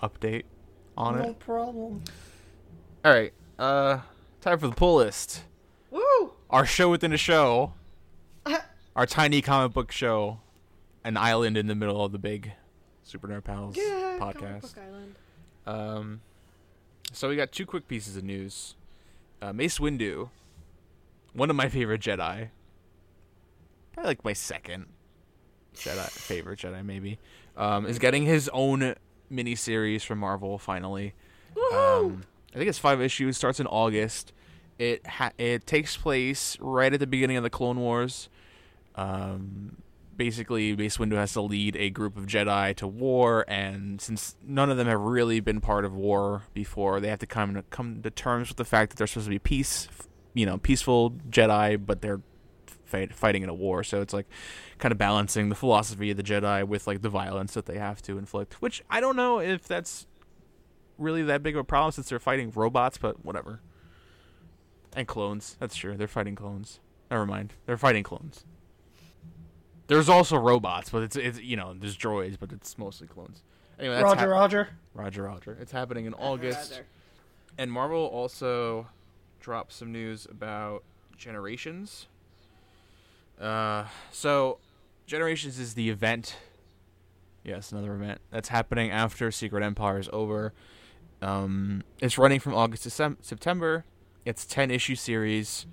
update 0.00 0.44
on 0.96 1.16
no 1.16 1.20
it. 1.20 1.26
No 1.26 1.32
problem. 1.34 2.04
All 3.04 3.12
right. 3.12 3.32
Uh, 3.58 3.98
time 4.40 4.60
for 4.60 4.68
the 4.68 4.74
pull 4.76 4.98
list. 4.98 5.42
Woo! 5.90 6.34
Our 6.48 6.64
show 6.64 6.88
within 6.88 7.12
a 7.12 7.16
show. 7.16 7.72
Our 8.94 9.06
tiny 9.06 9.42
comic 9.42 9.72
book 9.72 9.90
show. 9.90 10.38
An 11.02 11.16
island 11.16 11.56
in 11.56 11.66
the 11.66 11.74
middle 11.74 12.04
of 12.04 12.12
the 12.12 12.20
big 12.20 12.52
Super 13.02 13.26
Nerd 13.26 13.42
Pals 13.42 13.74
podcast. 13.74 14.76
Um, 15.66 16.20
so 17.10 17.28
we 17.28 17.34
got 17.34 17.50
two 17.50 17.66
quick 17.66 17.88
pieces 17.88 18.16
of 18.16 18.22
news. 18.22 18.76
Uh, 19.42 19.52
Mace 19.52 19.78
Windu, 19.78 20.28
one 21.32 21.48
of 21.50 21.56
my 21.56 21.68
favorite 21.68 22.00
Jedi, 22.00 22.48
probably 23.92 24.10
like 24.10 24.24
my 24.24 24.32
second 24.32 24.86
Jedi 25.74 26.10
favorite 26.10 26.58
Jedi 26.58 26.84
maybe, 26.84 27.18
um, 27.56 27.86
is 27.86 27.98
getting 27.98 28.24
his 28.24 28.50
own 28.52 28.94
miniseries 29.32 30.02
from 30.02 30.18
Marvel 30.18 30.58
finally. 30.58 31.14
Um, 31.72 32.22
I 32.54 32.58
think 32.58 32.68
it's 32.68 32.78
five 32.78 33.00
issues. 33.00 33.36
Starts 33.36 33.60
in 33.60 33.66
August. 33.66 34.32
It 34.78 35.06
ha- 35.06 35.32
it 35.38 35.66
takes 35.66 35.96
place 35.96 36.56
right 36.60 36.92
at 36.92 37.00
the 37.00 37.06
beginning 37.06 37.36
of 37.36 37.42
the 37.42 37.50
Clone 37.50 37.78
Wars. 37.78 38.28
Um, 38.94 39.76
basically, 40.20 40.76
Mace 40.76 40.98
Windu 40.98 41.14
has 41.14 41.32
to 41.32 41.40
lead 41.40 41.76
a 41.76 41.88
group 41.88 42.18
of 42.18 42.26
Jedi 42.26 42.76
to 42.76 42.86
war, 42.86 43.42
and 43.48 44.02
since 44.02 44.36
none 44.46 44.68
of 44.68 44.76
them 44.76 44.86
have 44.86 45.00
really 45.00 45.40
been 45.40 45.62
part 45.62 45.86
of 45.86 45.94
war 45.94 46.42
before, 46.52 47.00
they 47.00 47.08
have 47.08 47.20
to 47.20 47.26
come 47.26 47.54
to 47.54 47.62
come 47.70 48.02
to 48.02 48.10
terms 48.10 48.48
with 48.48 48.58
the 48.58 48.66
fact 48.66 48.90
that 48.90 48.98
they're 48.98 49.06
supposed 49.06 49.28
to 49.28 49.30
be 49.30 49.38
peace, 49.38 49.88
you 50.34 50.44
know, 50.44 50.58
peaceful 50.58 51.12
Jedi, 51.30 51.80
but 51.86 52.02
they're 52.02 52.20
fight, 52.84 53.14
fighting 53.14 53.42
in 53.42 53.48
a 53.48 53.54
war. 53.54 53.82
So 53.82 54.02
it's 54.02 54.12
like 54.12 54.26
kind 54.76 54.92
of 54.92 54.98
balancing 54.98 55.48
the 55.48 55.54
philosophy 55.54 56.10
of 56.10 56.18
the 56.18 56.22
Jedi 56.22 56.68
with 56.68 56.86
like 56.86 57.00
the 57.00 57.08
violence 57.08 57.54
that 57.54 57.64
they 57.64 57.78
have 57.78 58.02
to 58.02 58.18
inflict. 58.18 58.60
Which 58.60 58.84
I 58.90 59.00
don't 59.00 59.16
know 59.16 59.38
if 59.38 59.66
that's 59.66 60.06
really 60.98 61.22
that 61.22 61.42
big 61.42 61.54
of 61.56 61.60
a 61.60 61.64
problem 61.64 61.92
since 61.92 62.10
they're 62.10 62.18
fighting 62.18 62.52
robots, 62.54 62.98
but 62.98 63.24
whatever. 63.24 63.62
And 64.92 65.08
clones. 65.08 65.56
That's 65.58 65.76
true. 65.76 65.96
They're 65.96 66.08
fighting 66.08 66.34
clones. 66.34 66.78
Never 67.10 67.24
mind. 67.24 67.54
They're 67.64 67.78
fighting 67.78 68.02
clones. 68.02 68.44
There's 69.90 70.08
also 70.08 70.36
robots, 70.36 70.88
but 70.90 71.02
it's 71.02 71.16
it's 71.16 71.40
you 71.40 71.56
know 71.56 71.74
there's 71.74 71.96
droids, 71.98 72.36
but 72.38 72.52
it's 72.52 72.78
mostly 72.78 73.08
clones. 73.08 73.42
Anyway, 73.76 73.96
that's 73.96 74.04
Roger, 74.04 74.20
hap- 74.20 74.28
Roger. 74.28 74.68
Roger, 74.94 75.22
Roger. 75.24 75.58
It's 75.60 75.72
happening 75.72 76.04
in 76.06 76.14
August. 76.14 76.80
And 77.58 77.72
Marvel 77.72 78.06
also 78.06 78.86
dropped 79.40 79.72
some 79.72 79.90
news 79.90 80.26
about 80.30 80.84
Generations. 81.16 82.06
Uh, 83.40 83.86
so 84.12 84.58
Generations 85.06 85.58
is 85.58 85.74
the 85.74 85.90
event. 85.90 86.36
Yes, 87.42 87.72
another 87.72 87.92
event 87.94 88.20
that's 88.30 88.50
happening 88.50 88.92
after 88.92 89.32
Secret 89.32 89.64
Empire 89.64 89.98
is 89.98 90.08
over. 90.12 90.52
Um, 91.20 91.82
it's 92.00 92.16
running 92.16 92.38
from 92.38 92.54
August 92.54 92.84
to 92.84 92.90
Sem- 92.90 93.18
September. 93.22 93.84
It's 94.24 94.46
ten 94.46 94.70
issue 94.70 94.94
series, 94.94 95.66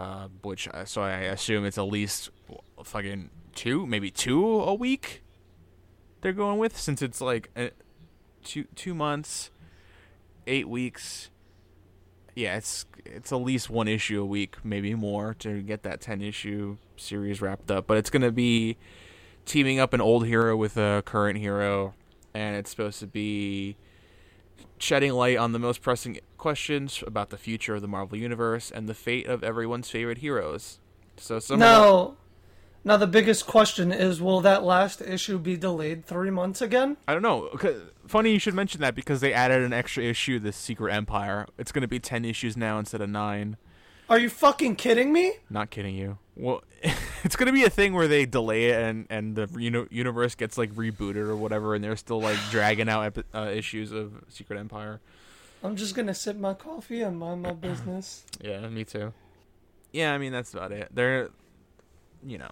uh, 0.00 0.28
which 0.42 0.66
uh, 0.68 0.84
so 0.86 1.02
I 1.02 1.10
assume 1.10 1.66
it's 1.66 1.76
at 1.76 1.82
least 1.82 2.30
fucking 2.82 3.28
two, 3.54 3.86
maybe 3.86 4.10
two 4.10 4.60
a 4.60 4.74
week. 4.74 5.22
They're 6.22 6.32
going 6.32 6.58
with 6.58 6.78
since 6.78 7.02
it's 7.02 7.20
like 7.20 7.50
uh 7.54 7.68
two 8.42 8.64
two 8.74 8.94
months, 8.94 9.50
eight 10.46 10.68
weeks. 10.68 11.30
Yeah, 12.34 12.56
it's 12.56 12.86
it's 13.04 13.30
at 13.30 13.36
least 13.36 13.68
one 13.68 13.88
issue 13.88 14.22
a 14.22 14.24
week, 14.24 14.56
maybe 14.64 14.94
more, 14.94 15.34
to 15.40 15.60
get 15.60 15.82
that 15.82 16.00
ten 16.00 16.22
issue 16.22 16.78
series 16.96 17.42
wrapped 17.42 17.70
up. 17.70 17.86
But 17.86 17.98
it's 17.98 18.08
gonna 18.08 18.32
be 18.32 18.78
teaming 19.44 19.78
up 19.78 19.92
an 19.92 20.00
old 20.00 20.26
hero 20.26 20.56
with 20.56 20.78
a 20.78 21.02
current 21.04 21.38
hero, 21.38 21.92
and 22.32 22.56
it's 22.56 22.70
supposed 22.70 23.00
to 23.00 23.06
be 23.06 23.76
shedding 24.78 25.12
light 25.12 25.36
on 25.36 25.52
the 25.52 25.58
most 25.58 25.82
pressing 25.82 26.20
questions 26.40 27.04
about 27.06 27.30
the 27.30 27.36
future 27.36 27.76
of 27.76 27.82
the 27.82 27.88
Marvel 27.88 28.18
Universe 28.18 28.72
and 28.72 28.88
the 28.88 28.94
fate 28.94 29.26
of 29.26 29.44
everyone's 29.44 29.88
favorite 29.88 30.18
heroes. 30.18 30.80
So 31.16 31.38
some 31.38 31.60
the- 31.60 32.14
Now, 32.82 32.96
the 32.96 33.06
biggest 33.06 33.46
question 33.46 33.92
is: 33.92 34.20
Will 34.22 34.40
that 34.40 34.64
last 34.64 35.02
issue 35.02 35.38
be 35.38 35.56
delayed 35.56 36.04
three 36.04 36.30
months 36.30 36.62
again? 36.62 36.96
I 37.06 37.12
don't 37.12 37.22
know. 37.22 37.50
Funny 38.06 38.32
you 38.32 38.38
should 38.38 38.54
mention 38.54 38.80
that 38.80 38.94
because 38.94 39.20
they 39.20 39.32
added 39.34 39.62
an 39.62 39.72
extra 39.74 40.02
issue, 40.02 40.38
the 40.38 40.50
Secret 40.52 40.92
Empire. 40.92 41.46
It's 41.58 41.72
going 41.72 41.82
to 41.82 41.88
be 41.88 42.00
ten 42.00 42.24
issues 42.24 42.56
now 42.56 42.78
instead 42.78 43.02
of 43.02 43.10
nine. 43.10 43.56
Are 44.08 44.18
you 44.18 44.28
fucking 44.30 44.74
kidding 44.76 45.12
me? 45.12 45.34
Not 45.50 45.70
kidding 45.70 45.94
you. 45.94 46.18
Well, 46.34 46.64
it's 47.22 47.36
going 47.36 47.46
to 47.46 47.52
be 47.52 47.64
a 47.64 47.70
thing 47.70 47.92
where 47.92 48.08
they 48.08 48.24
delay 48.24 48.70
it 48.70 48.80
and 48.82 49.06
and 49.10 49.36
the 49.36 49.46
uni- 49.58 49.86
universe 49.90 50.34
gets 50.34 50.56
like 50.56 50.72
rebooted 50.72 51.16
or 51.16 51.36
whatever, 51.36 51.74
and 51.74 51.84
they're 51.84 51.96
still 51.96 52.20
like 52.20 52.38
dragging 52.50 52.88
out 52.88 53.16
uh, 53.34 53.50
issues 53.54 53.92
of 53.92 54.24
Secret 54.28 54.58
Empire. 54.58 55.00
I'm 55.62 55.76
just 55.76 55.94
gonna 55.94 56.14
sip 56.14 56.36
my 56.36 56.54
coffee 56.54 57.02
and 57.02 57.18
mind 57.18 57.42
my 57.42 57.52
business. 57.52 58.24
Yeah, 58.42 58.66
me 58.68 58.84
too. 58.84 59.12
Yeah, 59.92 60.14
I 60.14 60.18
mean 60.18 60.32
that's 60.32 60.54
about 60.54 60.72
it. 60.72 60.88
They're, 60.92 61.28
you 62.24 62.38
know, 62.38 62.48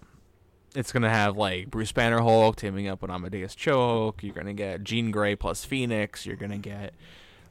it's 0.75 0.93
gonna 0.93 1.09
have 1.09 1.37
like 1.37 1.71
Bruce 1.71 1.93
Banner 1.93 2.21
Hulk 2.21 2.57
teaming 2.57 2.89
up 2.89 3.01
with 3.01 3.11
Amadeus 3.11 3.55
Cho. 3.55 4.15
You're 4.21 4.35
gonna 4.35 4.53
get 4.55 4.85
Jean 4.85 5.11
Grey 5.11 5.35
plus 5.37 5.65
Phoenix. 5.65 6.27
You're 6.27 6.37
gonna 6.37 6.59
get 6.59 6.93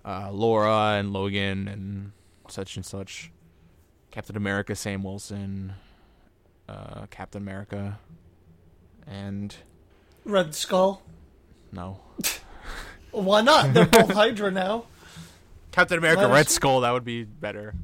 uh, 0.05 0.29
Laura 0.31 0.97
and 0.99 1.11
Logan 1.13 1.67
and 1.67 2.11
such 2.47 2.75
and 2.75 2.85
such. 2.85 3.31
Captain 4.11 4.37
America, 4.37 4.75
Sam 4.75 5.03
Wilson, 5.03 5.73
uh, 6.69 7.07
Captain 7.09 7.41
America, 7.41 7.99
and 9.07 9.55
Red 10.25 10.53
Skull. 10.53 11.01
no, 11.71 11.99
Why 13.11 13.41
not? 13.41 13.73
They're 13.73 13.85
both 13.85 14.11
Hydra 14.13 14.51
now. 14.51 14.85
Captain 15.71 15.97
America, 15.97 16.21
Let 16.21 16.31
us- 16.31 16.35
Red 16.35 16.49
Skull. 16.49 16.81
That 16.81 16.91
would 16.91 17.03
be 17.05 17.23
better, 17.23 17.75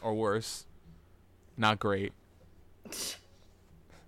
or 0.00 0.14
worse. 0.14 0.66
Not 1.56 1.78
great. 1.78 2.12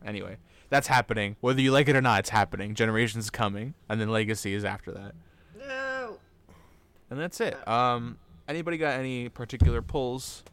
Anyway, 0.05 0.36
that's 0.68 0.86
happening. 0.86 1.36
Whether 1.40 1.61
you 1.61 1.72
like 1.72 1.88
it 1.88 1.97
or 1.97 2.01
not, 2.03 2.20
it's 2.20 2.30
happening. 2.30 2.74
Generations 2.74 3.30
coming, 3.30 3.74
and 3.88 4.01
then 4.01 4.11
Legacy 4.11 4.55
is 4.55 4.64
after 4.64 4.92
that, 4.92 5.14
No. 5.59 6.18
and 7.11 7.18
that's 7.18 7.40
it. 7.40 7.66
Um, 7.66 8.18
anybody 8.47 8.76
got 8.76 8.99
any 8.99 9.28
particular 9.28 9.80
pulls, 9.82 10.45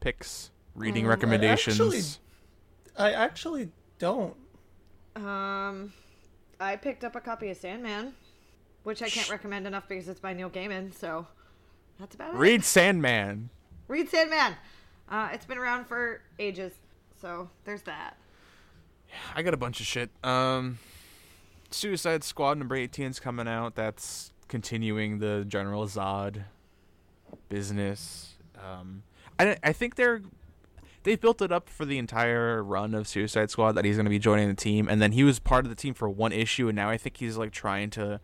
picks, 0.00 0.50
reading 0.74 1.04
Um, 1.04 1.10
I 1.10 1.14
recommendations? 1.14 1.80
actually- 1.80 2.02
I 2.96 3.12
actually 3.12 3.70
don't. 3.98 4.36
Um, 5.14 5.92
I 6.58 6.74
picked 6.76 7.04
up 7.04 7.14
a 7.14 7.20
copy 7.20 7.48
of 7.50 7.56
Sandman, 7.56 8.14
which 8.88 9.02
I 9.02 9.10
can't 9.10 9.28
recommend 9.28 9.66
enough 9.66 9.86
because 9.86 10.08
it's 10.08 10.18
by 10.18 10.32
Neil 10.32 10.48
Gaiman. 10.48 10.94
So 10.94 11.26
that's 12.00 12.14
about 12.14 12.34
it. 12.34 12.38
Read 12.38 12.64
Sandman. 12.64 13.50
Read 13.86 14.08
Sandman. 14.08 14.54
Uh, 15.10 15.28
it's 15.30 15.44
been 15.44 15.58
around 15.58 15.86
for 15.86 16.22
ages, 16.38 16.72
so 17.20 17.50
there's 17.64 17.82
that. 17.82 18.16
I 19.34 19.42
got 19.42 19.52
a 19.52 19.58
bunch 19.58 19.80
of 19.80 19.86
shit. 19.86 20.08
Um, 20.24 20.78
Suicide 21.70 22.24
Squad 22.24 22.56
number 22.56 22.76
18 22.76 23.10
is 23.10 23.20
coming 23.20 23.46
out. 23.46 23.74
That's 23.74 24.32
continuing 24.48 25.18
the 25.18 25.44
General 25.46 25.84
Zod 25.84 26.44
business. 27.50 28.36
Um, 28.56 29.02
I 29.38 29.58
I 29.62 29.74
think 29.74 29.96
they're 29.96 30.22
they've 31.02 31.20
built 31.20 31.42
it 31.42 31.52
up 31.52 31.68
for 31.68 31.84
the 31.84 31.98
entire 31.98 32.62
run 32.62 32.94
of 32.94 33.06
Suicide 33.06 33.50
Squad 33.50 33.72
that 33.72 33.84
he's 33.84 33.96
going 33.96 34.06
to 34.06 34.10
be 34.10 34.18
joining 34.18 34.48
the 34.48 34.54
team, 34.54 34.88
and 34.88 35.02
then 35.02 35.12
he 35.12 35.24
was 35.24 35.38
part 35.38 35.66
of 35.66 35.68
the 35.68 35.76
team 35.76 35.92
for 35.92 36.08
one 36.08 36.32
issue, 36.32 36.68
and 36.68 36.76
now 36.76 36.88
I 36.88 36.96
think 36.96 37.18
he's 37.18 37.36
like 37.36 37.52
trying 37.52 37.90
to 37.90 38.20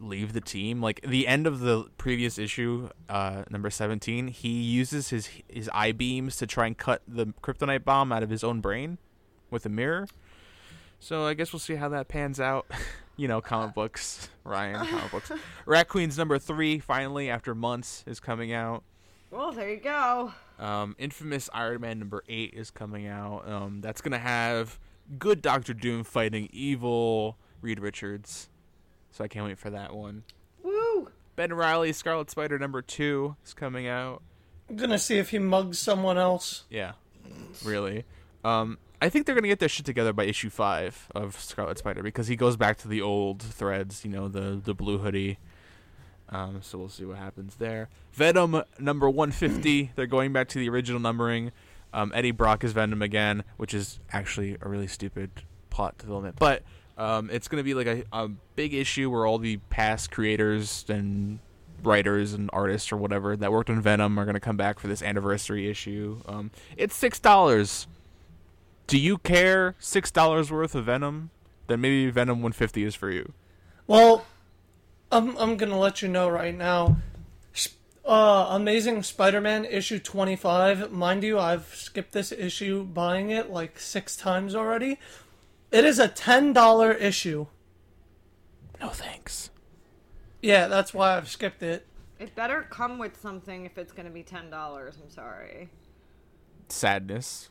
leave 0.00 0.32
the 0.32 0.40
team. 0.40 0.80
Like 0.80 1.00
the 1.06 1.26
end 1.26 1.46
of 1.46 1.60
the 1.60 1.84
previous 1.98 2.38
issue, 2.38 2.88
uh, 3.08 3.44
number 3.50 3.70
17, 3.70 4.28
he 4.28 4.48
uses 4.48 5.10
his 5.10 5.28
his 5.48 5.70
eye 5.72 5.92
beams 5.92 6.36
to 6.36 6.46
try 6.46 6.66
and 6.66 6.76
cut 6.76 7.02
the 7.06 7.26
kryptonite 7.42 7.84
bomb 7.84 8.12
out 8.12 8.22
of 8.22 8.30
his 8.30 8.42
own 8.42 8.60
brain 8.60 8.98
with 9.50 9.66
a 9.66 9.68
mirror. 9.68 10.08
So 10.98 11.24
I 11.24 11.34
guess 11.34 11.52
we'll 11.52 11.60
see 11.60 11.76
how 11.76 11.88
that 11.90 12.08
pans 12.08 12.40
out. 12.40 12.66
you 13.16 13.28
know, 13.28 13.40
comic 13.40 13.74
books, 13.74 14.28
Ryan, 14.44 14.86
comic 14.86 15.10
books. 15.10 15.32
Rat 15.66 15.88
Queen's 15.88 16.18
number 16.18 16.38
three, 16.38 16.78
finally 16.78 17.30
after 17.30 17.54
months, 17.54 18.04
is 18.06 18.20
coming 18.20 18.52
out. 18.52 18.84
Well, 19.30 19.52
there 19.52 19.70
you 19.70 19.80
go. 19.80 20.32
Um, 20.58 20.96
Infamous 20.98 21.48
Iron 21.54 21.80
Man 21.80 21.98
number 21.98 22.22
eight 22.28 22.52
is 22.54 22.70
coming 22.70 23.06
out. 23.06 23.48
Um, 23.48 23.80
that's 23.80 24.00
gonna 24.00 24.18
have 24.18 24.78
good 25.18 25.40
Doctor 25.40 25.72
Doom 25.72 26.04
fighting 26.04 26.48
evil 26.52 27.38
Reed 27.62 27.80
Richards. 27.80 28.49
So 29.10 29.24
I 29.24 29.28
can't 29.28 29.46
wait 29.46 29.58
for 29.58 29.70
that 29.70 29.94
one. 29.94 30.22
Woo! 30.62 31.08
Ben 31.36 31.52
Reilly 31.52 31.92
Scarlet 31.92 32.30
Spider 32.30 32.58
number 32.58 32.82
two 32.82 33.36
is 33.44 33.54
coming 33.54 33.86
out. 33.86 34.22
I'm 34.68 34.76
gonna 34.76 34.98
see 34.98 35.18
if 35.18 35.30
he 35.30 35.38
mugs 35.38 35.78
someone 35.78 36.18
else. 36.18 36.64
Yeah, 36.70 36.92
really. 37.64 38.04
Um, 38.44 38.78
I 39.02 39.08
think 39.08 39.26
they're 39.26 39.34
gonna 39.34 39.48
get 39.48 39.58
their 39.58 39.68
shit 39.68 39.86
together 39.86 40.12
by 40.12 40.24
issue 40.24 40.50
five 40.50 41.08
of 41.14 41.40
Scarlet 41.40 41.78
Spider 41.78 42.02
because 42.02 42.28
he 42.28 42.36
goes 42.36 42.56
back 42.56 42.78
to 42.78 42.88
the 42.88 43.02
old 43.02 43.42
threads. 43.42 44.04
You 44.04 44.10
know, 44.10 44.28
the 44.28 44.60
the 44.62 44.74
blue 44.74 44.98
hoodie. 44.98 45.38
Um, 46.28 46.60
so 46.62 46.78
we'll 46.78 46.88
see 46.88 47.04
what 47.04 47.18
happens 47.18 47.56
there. 47.56 47.88
Venom 48.12 48.62
number 48.78 49.10
one 49.10 49.32
fifty. 49.32 49.90
they're 49.96 50.06
going 50.06 50.32
back 50.32 50.48
to 50.48 50.58
the 50.58 50.68
original 50.68 51.00
numbering. 51.00 51.50
Um, 51.92 52.12
Eddie 52.14 52.30
Brock 52.30 52.62
is 52.62 52.72
Venom 52.72 53.02
again, 53.02 53.42
which 53.56 53.74
is 53.74 53.98
actually 54.12 54.56
a 54.60 54.68
really 54.68 54.86
stupid 54.86 55.30
plot 55.70 55.98
development, 55.98 56.36
but 56.38 56.62
um, 57.00 57.30
it's 57.32 57.48
gonna 57.48 57.62
be 57.62 57.72
like 57.72 57.86
a, 57.86 58.04
a 58.12 58.28
big 58.56 58.74
issue 58.74 59.10
where 59.10 59.24
all 59.24 59.38
the 59.38 59.56
past 59.70 60.10
creators 60.10 60.84
and 60.88 61.38
writers 61.82 62.34
and 62.34 62.50
artists 62.52 62.92
or 62.92 62.98
whatever 62.98 63.36
that 63.36 63.50
worked 63.50 63.70
on 63.70 63.80
Venom 63.80 64.18
are 64.18 64.26
gonna 64.26 64.38
come 64.38 64.58
back 64.58 64.78
for 64.78 64.86
this 64.86 65.02
anniversary 65.02 65.70
issue. 65.70 66.20
Um, 66.26 66.50
it's 66.76 66.94
six 66.94 67.18
dollars. 67.18 67.86
Do 68.86 68.98
you 68.98 69.16
care 69.16 69.76
six 69.78 70.10
dollars 70.10 70.52
worth 70.52 70.74
of 70.74 70.84
Venom? 70.84 71.30
Then 71.68 71.80
maybe 71.80 72.10
Venom 72.10 72.38
150 72.42 72.84
is 72.84 72.94
for 72.94 73.10
you. 73.10 73.32
Well, 73.86 74.26
I'm 75.10 75.34
I'm 75.38 75.56
gonna 75.56 75.78
let 75.78 76.02
you 76.02 76.08
know 76.08 76.28
right 76.28 76.54
now. 76.54 76.98
Uh, 78.04 78.48
Amazing 78.50 79.02
Spider-Man 79.04 79.64
issue 79.64 79.98
25. 80.00 80.90
Mind 80.90 81.22
you, 81.22 81.38
I've 81.38 81.66
skipped 81.74 82.12
this 82.12 82.32
issue 82.32 82.82
buying 82.82 83.30
it 83.30 83.50
like 83.50 83.78
six 83.78 84.16
times 84.16 84.54
already. 84.54 84.98
It 85.70 85.84
is 85.84 85.98
a 85.98 86.08
ten 86.08 86.52
dollar 86.52 86.92
issue. 86.92 87.46
No 88.80 88.88
thanks. 88.88 89.50
Yeah, 90.42 90.68
that's 90.68 90.92
why 90.94 91.16
I've 91.16 91.28
skipped 91.28 91.62
it. 91.62 91.86
It 92.18 92.34
better 92.34 92.66
come 92.70 92.98
with 92.98 93.20
something 93.20 93.66
if 93.66 93.78
it's 93.78 93.92
going 93.92 94.06
to 94.06 94.12
be 94.12 94.22
ten 94.22 94.50
dollars. 94.50 94.98
I'm 95.02 95.10
sorry. 95.10 95.68
Sadness. 96.68 97.50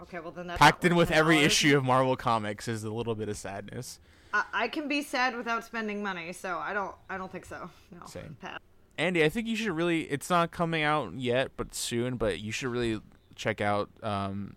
Okay, 0.00 0.18
well 0.18 0.32
then 0.32 0.48
that's 0.48 0.58
Packed 0.58 0.84
in 0.84 0.96
with 0.96 1.10
every 1.12 1.36
$10. 1.36 1.44
issue 1.44 1.76
of 1.76 1.84
Marvel 1.84 2.16
Comics 2.16 2.66
is 2.66 2.82
a 2.82 2.90
little 2.90 3.14
bit 3.14 3.28
of 3.28 3.36
sadness. 3.36 4.00
I, 4.34 4.44
I 4.52 4.68
can 4.68 4.88
be 4.88 5.02
sad 5.02 5.36
without 5.36 5.64
spending 5.64 6.02
money, 6.02 6.32
so 6.32 6.58
I 6.58 6.72
don't. 6.72 6.94
I 7.08 7.18
don't 7.18 7.30
think 7.30 7.44
so. 7.46 7.70
No. 7.92 8.06
Same. 8.06 8.36
Pass. 8.40 8.58
Andy, 8.98 9.24
I 9.24 9.28
think 9.28 9.46
you 9.46 9.56
should 9.56 9.72
really. 9.72 10.02
It's 10.02 10.28
not 10.28 10.50
coming 10.50 10.82
out 10.82 11.14
yet, 11.14 11.52
but 11.56 11.74
soon. 11.74 12.16
But 12.16 12.40
you 12.40 12.50
should 12.52 12.68
really 12.68 13.00
check 13.36 13.60
out 13.60 13.90
um, 14.02 14.56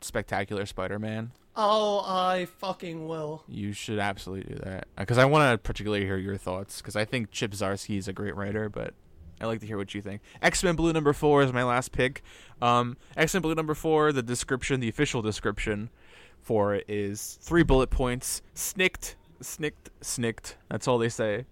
Spectacular 0.00 0.66
Spider-Man. 0.66 1.30
Oh, 1.56 2.02
I 2.06 2.46
fucking 2.58 3.08
will. 3.08 3.42
You 3.48 3.72
should 3.72 3.98
absolutely 3.98 4.54
do 4.54 4.60
that 4.64 4.86
because 4.96 5.18
I 5.18 5.24
want 5.24 5.50
to 5.50 5.58
particularly 5.58 6.04
hear 6.04 6.16
your 6.16 6.36
thoughts 6.36 6.80
because 6.80 6.96
I 6.96 7.04
think 7.04 7.30
Chip 7.30 7.52
Zdarsky 7.52 7.98
is 7.98 8.08
a 8.08 8.12
great 8.12 8.36
writer, 8.36 8.68
but 8.68 8.94
I 9.40 9.46
like 9.46 9.60
to 9.60 9.66
hear 9.66 9.76
what 9.76 9.94
you 9.94 10.00
think. 10.00 10.22
X 10.42 10.62
Men 10.62 10.76
Blue 10.76 10.92
number 10.92 11.12
four 11.12 11.42
is 11.42 11.52
my 11.52 11.64
last 11.64 11.92
pick. 11.92 12.22
Um, 12.62 12.96
X 13.16 13.34
Men 13.34 13.42
Blue 13.42 13.54
number 13.54 13.74
four, 13.74 14.12
the 14.12 14.22
description, 14.22 14.80
the 14.80 14.88
official 14.88 15.22
description 15.22 15.90
for 16.40 16.74
it 16.74 16.84
is 16.88 17.38
three 17.40 17.62
bullet 17.62 17.90
points: 17.90 18.42
snicked, 18.54 19.16
snicked, 19.40 19.90
snicked. 20.00 20.56
That's 20.68 20.86
all 20.86 20.98
they 20.98 21.08
say. 21.08 21.46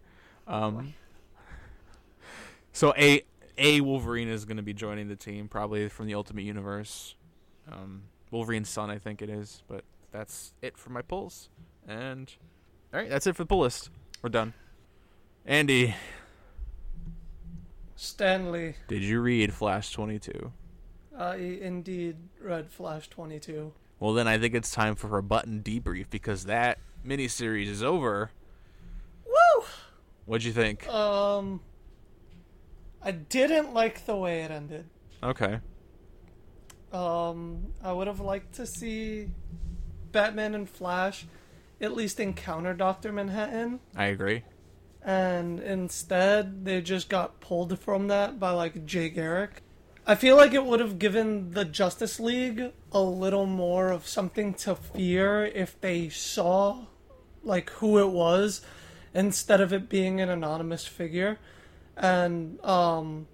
Um, 0.47 0.95
so 2.73 2.95
a 2.97 3.23
a 3.57 3.81
Wolverine 3.81 4.29
is 4.29 4.45
going 4.45 4.59
to 4.59 4.63
be 4.63 4.75
joining 4.75 5.09
the 5.09 5.17
team, 5.17 5.49
probably 5.49 5.89
from 5.89 6.07
the 6.07 6.15
Ultimate 6.15 6.45
Universe. 6.45 7.17
Um, 7.71 8.03
Wolverine's 8.31 8.69
son, 8.69 8.91
I 8.91 8.99
think 8.99 9.23
it 9.23 9.31
is. 9.31 9.63
But 9.69 9.85
that's 10.13 10.53
it 10.63 10.77
for 10.77 10.91
my 10.91 11.03
pulls. 11.03 11.49
And 11.87 12.33
all 12.93 13.01
right, 13.01 13.09
that's 13.09 13.27
it 13.27 13.37
for 13.37 13.43
the 13.43 13.47
pull 13.47 13.61
list. 13.61 13.91
We're 14.23 14.31
done. 14.31 14.55
Andy, 15.47 15.95
Stanley, 17.97 18.75
did 18.87 19.03
you 19.03 19.21
read 19.21 19.53
Flash 19.53 19.93
22? 19.93 20.53
I 21.17 21.37
indeed 21.37 22.17
read 22.41 22.71
Flash 22.71 23.09
22. 23.09 23.73
Well, 23.99 24.13
then 24.13 24.29
I 24.29 24.39
think 24.39 24.55
it's 24.55 24.71
time 24.71 24.95
for 24.95 25.19
a 25.19 25.23
button 25.23 25.63
debrief 25.63 26.09
because 26.11 26.45
that 26.45 26.79
miniseries 27.05 27.67
is 27.67 27.83
over. 27.83 28.31
Woo! 29.27 29.65
What'd 30.27 30.45
you 30.45 30.53
think? 30.53 30.87
Um, 30.89 31.61
I 33.03 33.11
didn't 33.11 33.75
like 33.75 34.07
the 34.07 34.15
way 34.15 34.43
it 34.43 34.51
ended. 34.51 34.85
Okay. 35.23 35.59
Um, 36.93 37.75
I 37.83 37.93
would 37.93 38.07
have 38.07 38.21
liked 38.21 38.55
to 38.55 38.67
see 38.67 39.29
Batman 40.13 40.55
and 40.55 40.69
Flash 40.69 41.27
at 41.81 41.95
least 41.95 42.19
encounter 42.19 42.75
Doctor 42.75 43.13
Manhattan, 43.13 43.79
I 43.95 44.07
agree. 44.07 44.43
and 45.03 45.61
instead 45.61 46.65
they 46.65 46.81
just 46.81 47.09
got 47.09 47.41
pulled 47.41 47.79
from 47.79 48.09
that 48.09 48.41
by 48.41 48.51
like 48.51 48.85
Jay 48.87 49.09
Garrick. 49.11 49.63
I 50.07 50.15
feel 50.15 50.37
like 50.37 50.55
it 50.55 50.65
would 50.65 50.81
have 50.81 50.99
given 50.99 51.51
the 51.53 51.65
Justice 51.67 52.19
League 52.19 52.73
a 52.91 53.01
little 53.01 53.45
more 53.47 53.91
of 53.91 54.09
something 54.09 54.55
to 54.55 54.75
fear 54.75 55.45
if 55.45 55.79
they 55.81 56.09
saw 56.09 56.87
like 57.45 57.69
who 57.71 57.99
it 57.99 58.09
was 58.09 58.63
instead 59.15 59.61
of 59.61 59.73
it 59.73 59.89
being 59.91 60.21
an 60.21 60.31
anonymous 60.31 60.87
figure. 60.87 61.39
And 61.97 62.59
um 62.65 63.27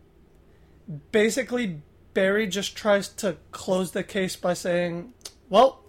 basically 1.13 1.81
Barry 2.15 2.47
just 2.47 2.77
tries 2.77 3.09
to 3.09 3.37
close 3.51 3.91
the 3.91 4.05
case 4.05 4.37
by 4.37 4.55
saying, 4.55 5.13
"Well, 5.49 5.81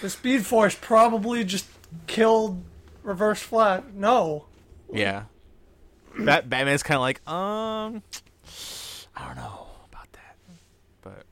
the 0.00 0.10
Speed 0.10 0.46
Force 0.46 0.76
probably 0.80 1.42
just 1.44 1.66
killed 2.06 2.62
Reverse 3.02 3.40
Flash." 3.40 3.82
No. 3.94 4.46
Yeah. 4.92 5.24
Bat- 6.16 6.48
Batman's 6.48 6.82
kind 6.82 6.96
of 6.96 7.00
like, 7.02 7.26
um, 7.28 8.02
I 9.16 9.26
don't 9.26 9.36
know 9.36 9.66
about 9.90 10.12
that, 10.12 10.36
but 11.02 11.24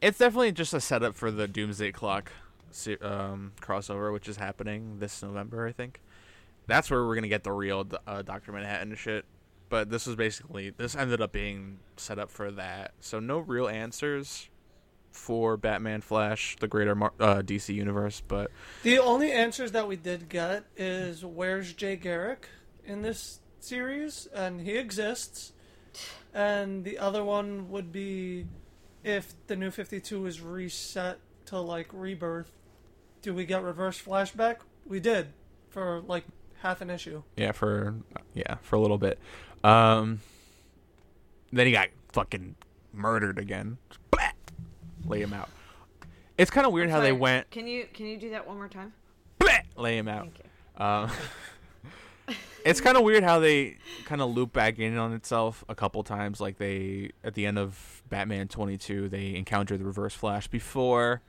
it's 0.00 0.18
definitely 0.18 0.52
just 0.52 0.72
a 0.72 0.80
setup 0.80 1.16
for 1.16 1.30
the 1.30 1.48
Doomsday 1.48 1.90
Clock 1.92 2.30
um, 3.02 3.52
crossover, 3.60 4.12
which 4.12 4.28
is 4.28 4.36
happening 4.36 4.98
this 5.00 5.22
November, 5.22 5.66
I 5.66 5.72
think. 5.72 6.00
That's 6.66 6.90
where 6.90 7.04
we're 7.04 7.16
gonna 7.16 7.26
get 7.28 7.42
the 7.42 7.50
real 7.50 7.86
uh, 8.06 8.22
Doctor 8.22 8.52
Manhattan 8.52 8.94
shit. 8.94 9.24
But 9.70 9.88
this 9.88 10.06
was 10.06 10.16
basically 10.16 10.70
this 10.70 10.94
ended 10.94 11.22
up 11.22 11.32
being 11.32 11.78
set 11.96 12.18
up 12.18 12.30
for 12.30 12.50
that, 12.50 12.92
so 13.00 13.20
no 13.20 13.38
real 13.38 13.68
answers 13.68 14.50
for 15.12 15.56
Batman, 15.56 16.00
Flash, 16.02 16.56
the 16.60 16.68
greater 16.68 16.94
Mar- 16.94 17.12
uh, 17.18 17.36
DC 17.36 17.74
universe. 17.74 18.22
But 18.26 18.50
The 18.82 18.98
only 18.98 19.32
answers 19.32 19.72
that 19.72 19.88
we 19.88 19.96
did 19.96 20.28
get 20.28 20.64
is 20.76 21.24
where's 21.24 21.72
Jay 21.72 21.96
Garrick 21.96 22.48
in 22.84 23.02
this 23.02 23.40
series, 23.60 24.26
and 24.34 24.60
he 24.60 24.76
exists. 24.76 25.52
And 26.32 26.84
the 26.84 26.98
other 26.98 27.24
one 27.24 27.70
would 27.70 27.90
be 27.92 28.46
if 29.02 29.34
the 29.46 29.56
new 29.56 29.70
52 29.70 30.26
is 30.26 30.40
reset 30.40 31.18
to 31.46 31.58
like 31.58 31.88
rebirth, 31.92 32.52
do 33.22 33.34
we 33.34 33.44
get 33.44 33.62
reverse 33.62 34.00
flashback? 34.00 34.58
We 34.86 35.00
did 35.00 35.28
for 35.68 36.00
like 36.00 36.24
half 36.60 36.80
an 36.80 36.90
issue. 36.90 37.22
Yeah, 37.36 37.52
for 37.52 37.96
yeah, 38.34 38.56
for 38.62 38.76
a 38.76 38.80
little 38.80 38.98
bit. 38.98 39.18
Um 39.62 40.20
then 41.52 41.66
he 41.66 41.72
got 41.72 41.88
fucking 42.12 42.56
murdered 42.92 43.38
again. 43.38 43.78
Blah! 44.10 44.30
Lay 45.06 45.20
him 45.20 45.32
out. 45.32 45.48
It's 46.38 46.50
kind 46.50 46.66
of 46.66 46.72
weird 46.72 46.90
how 46.90 47.00
they 47.00 47.12
went 47.12 47.50
Can 47.50 47.66
you 47.66 47.86
can 47.92 48.06
you 48.06 48.18
do 48.18 48.30
that 48.30 48.46
one 48.46 48.56
more 48.56 48.68
time? 48.68 48.92
Blah! 49.38 49.58
lay 49.76 49.98
him 49.98 50.08
out. 50.08 50.22
Thank 50.22 50.38
you. 50.38 50.84
Um 50.84 51.10
It's 52.64 52.80
kind 52.80 52.96
of 52.96 53.04
weird 53.04 53.24
how 53.24 53.38
they 53.38 53.78
kind 54.04 54.20
of 54.20 54.30
loop 54.30 54.52
back 54.52 54.78
in 54.78 54.96
on 54.98 55.14
itself 55.14 55.64
a 55.68 55.74
couple 55.74 56.02
times 56.02 56.40
like 56.40 56.58
they 56.58 57.10
at 57.24 57.34
the 57.34 57.46
end 57.46 57.58
of 57.58 58.02
Batman 58.08 58.48
22 58.48 59.08
they 59.08 59.34
encounter 59.34 59.76
the 59.78 59.84
Reverse 59.84 60.14
Flash 60.14 60.46
before 60.46 61.22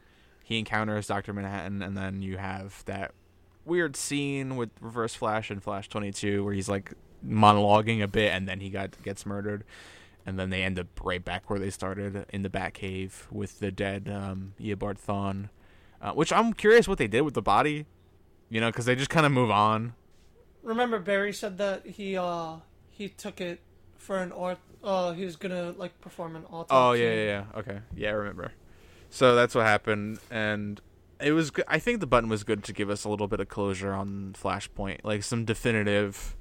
he 0.44 0.60
encounters 0.60 1.08
Dr. 1.08 1.34
Manhattan 1.34 1.82
and 1.82 1.96
then 1.96 2.22
you 2.22 2.38
have 2.38 2.84
that 2.86 3.14
weird 3.66 3.96
scene 3.96 4.58
with 4.58 4.70
Reverse 4.82 5.16
Flash 5.16 5.50
and 5.50 5.64
Flash 5.64 5.88
22 5.88 6.44
where 6.44 6.54
he's 6.54 6.68
like 6.68 6.94
monologuing 7.26 8.02
a 8.02 8.08
bit 8.08 8.32
and 8.34 8.48
then 8.48 8.60
he 8.60 8.70
got 8.70 9.02
gets 9.04 9.26
murdered 9.26 9.64
and 10.26 10.38
then 10.38 10.50
they 10.50 10.64
end 10.64 10.78
up 10.80 10.88
right 11.04 11.24
back 11.24 11.50
where 11.50 11.60
they 11.60 11.70
started 11.70 12.26
in 12.30 12.42
the 12.42 12.50
Batcave 12.50 13.32
with 13.32 13.60
the 13.60 13.72
dead 13.72 14.10
um, 14.10 14.54
Eobard 14.60 15.00
Thawne, 15.00 15.50
uh, 16.02 16.12
which 16.12 16.32
I'm 16.32 16.54
curious 16.54 16.88
what 16.88 16.98
they 16.98 17.08
did 17.08 17.22
with 17.22 17.34
the 17.34 17.42
body, 17.42 17.86
you 18.50 18.62
know, 18.62 18.70
because 18.70 18.86
they 18.86 18.96
just 18.96 19.10
kind 19.10 19.26
of 19.26 19.32
move 19.32 19.50
on. 19.50 19.94
Remember 20.64 21.00
Barry 21.00 21.34
said 21.34 21.58
that 21.58 21.86
he 21.86 22.16
uh 22.16 22.58
he 22.90 23.10
took 23.10 23.42
it 23.42 23.62
for 23.98 24.18
an 24.18 24.32
art 24.32 24.60
uh 24.84 25.14
he 25.14 25.26
was 25.26 25.36
gonna 25.36 25.74
like 25.76 26.00
perform 26.02 26.36
an 26.36 26.46
autopsy. 26.46 26.68
Oh 26.70 26.92
yeah, 26.92 27.14
yeah, 27.14 27.24
yeah. 27.24 27.60
Okay, 27.60 27.80
yeah, 27.96 28.10
I 28.10 28.14
remember. 28.14 28.52
So 29.10 29.36
that's 29.36 29.56
what 29.56 29.66
happened, 29.66 30.20
and 30.30 30.80
it 31.20 31.34
was. 31.34 31.52
I 31.68 31.80
think 31.80 32.00
the 32.00 32.08
button 32.08 32.30
was 32.30 32.44
good 32.44 32.64
to 32.64 32.74
give 32.74 32.90
us 32.90 33.04
a 33.04 33.10
little 33.10 33.28
bit 33.28 33.40
of 33.40 33.50
closure 33.50 33.92
on 33.92 34.36
Flashpoint, 34.40 35.00
like 35.04 35.24
some 35.24 35.46
definitive, 35.46 36.36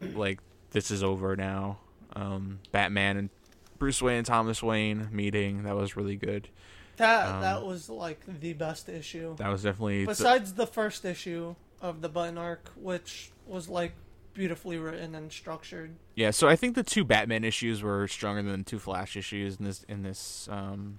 like 0.00 0.40
this 0.70 0.90
is 0.90 1.02
over 1.02 1.36
now. 1.36 1.78
Um, 2.14 2.60
Batman 2.72 3.16
and 3.16 3.30
Bruce 3.78 4.02
Wayne 4.02 4.18
and 4.18 4.26
Thomas 4.26 4.62
Wayne 4.62 5.08
meeting 5.12 5.62
that 5.64 5.76
was 5.76 5.96
really 5.96 6.16
good. 6.16 6.48
That 6.96 7.26
Um, 7.28 7.40
that 7.40 7.64
was 7.64 7.88
like 7.88 8.20
the 8.40 8.52
best 8.52 8.88
issue. 8.88 9.36
That 9.36 9.48
was 9.48 9.62
definitely 9.62 10.04
the- 10.04 10.10
Besides 10.10 10.54
the 10.54 10.66
first 10.66 11.04
issue 11.04 11.54
of 11.80 12.02
the 12.02 12.08
button 12.08 12.36
arc, 12.36 12.70
which 12.76 13.30
was 13.46 13.68
like 13.68 13.94
beautifully 14.34 14.76
written 14.78 15.14
and 15.14 15.32
structured. 15.32 15.96
Yeah, 16.14 16.30
so 16.30 16.46
I 16.48 16.56
think 16.56 16.74
the 16.74 16.82
two 16.82 17.04
Batman 17.04 17.42
issues 17.42 17.82
were 17.82 18.06
stronger 18.06 18.42
than 18.42 18.60
the 18.60 18.64
two 18.64 18.78
Flash 18.78 19.16
issues 19.16 19.56
in 19.56 19.64
this 19.64 19.84
in 19.88 20.02
this 20.02 20.48
um 20.50 20.98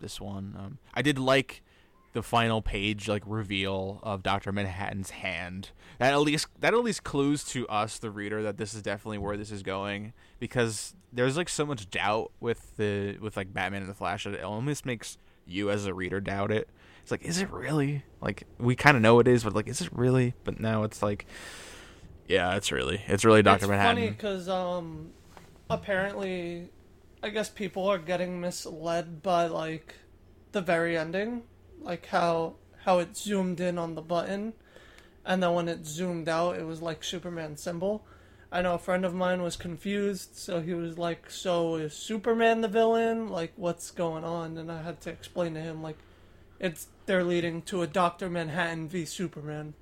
this 0.00 0.20
one. 0.20 0.54
Um 0.58 0.78
I 0.94 1.02
did 1.02 1.18
like 1.18 1.62
the 2.16 2.22
final 2.22 2.62
page 2.62 3.08
like 3.08 3.22
reveal 3.26 4.00
of 4.02 4.22
Dr. 4.22 4.50
Manhattan's 4.50 5.10
hand. 5.10 5.68
That 5.98 6.14
at 6.14 6.20
least 6.20 6.46
that 6.58 6.72
at 6.72 6.82
least 6.82 7.04
clues 7.04 7.44
to 7.44 7.68
us 7.68 7.98
the 7.98 8.10
reader 8.10 8.42
that 8.42 8.56
this 8.56 8.72
is 8.72 8.80
definitely 8.80 9.18
where 9.18 9.36
this 9.36 9.50
is 9.50 9.62
going 9.62 10.14
because 10.38 10.94
there's 11.12 11.36
like 11.36 11.50
so 11.50 11.66
much 11.66 11.90
doubt 11.90 12.32
with 12.40 12.74
the 12.78 13.18
with 13.20 13.36
like 13.36 13.52
Batman 13.52 13.82
and 13.82 13.90
the 13.90 13.94
Flash 13.94 14.24
that 14.24 14.32
it 14.32 14.42
almost 14.42 14.86
makes 14.86 15.18
you 15.44 15.70
as 15.70 15.84
a 15.84 15.92
reader 15.92 16.18
doubt 16.18 16.50
it. 16.50 16.70
It's 17.02 17.10
like 17.10 17.22
is 17.22 17.38
it 17.38 17.50
really? 17.50 18.02
Like 18.22 18.44
we 18.56 18.74
kind 18.74 18.96
of 18.96 19.02
know 19.02 19.20
it 19.20 19.28
is, 19.28 19.44
but 19.44 19.54
like 19.54 19.68
is 19.68 19.82
it 19.82 19.90
really? 19.92 20.32
But 20.42 20.58
now 20.58 20.84
it's 20.84 21.02
like 21.02 21.26
yeah, 22.26 22.56
it's 22.56 22.72
really 22.72 23.02
it's 23.08 23.26
really. 23.26 23.40
It's 23.40 23.46
Manhattan. 23.46 23.96
funny 23.96 24.08
because 24.08 24.48
um, 24.48 25.10
apparently, 25.68 26.70
I 27.22 27.28
guess 27.28 27.50
people 27.50 27.86
are 27.88 27.98
getting 27.98 28.40
misled 28.40 29.22
by 29.22 29.48
like 29.48 29.96
the 30.52 30.62
very 30.62 30.96
ending, 30.96 31.42
like 31.80 32.06
how 32.06 32.54
how 32.84 32.98
it 32.98 33.16
zoomed 33.16 33.60
in 33.60 33.78
on 33.78 33.94
the 33.94 34.02
button, 34.02 34.52
and 35.24 35.42
then 35.42 35.54
when 35.54 35.68
it 35.68 35.86
zoomed 35.86 36.28
out, 36.28 36.56
it 36.56 36.64
was 36.64 36.82
like 36.82 37.02
Superman 37.02 37.56
symbol. 37.56 38.04
I 38.52 38.62
know 38.62 38.74
a 38.74 38.78
friend 38.78 39.04
of 39.04 39.12
mine 39.12 39.42
was 39.42 39.56
confused, 39.56 40.36
so 40.36 40.60
he 40.60 40.72
was 40.74 40.98
like, 40.98 41.30
"So 41.30 41.76
is 41.76 41.94
Superman 41.94 42.60
the 42.60 42.68
villain? 42.68 43.28
Like, 43.28 43.52
what's 43.56 43.90
going 43.90 44.24
on?" 44.24 44.56
And 44.56 44.70
I 44.70 44.82
had 44.82 45.00
to 45.02 45.10
explain 45.10 45.54
to 45.54 45.60
him 45.60 45.82
like, 45.82 45.96
it's 46.58 46.88
they're 47.06 47.24
leading 47.24 47.62
to 47.62 47.82
a 47.82 47.86
Doctor 47.86 48.28
Manhattan 48.28 48.88
v 48.88 49.04
Superman. 49.04 49.74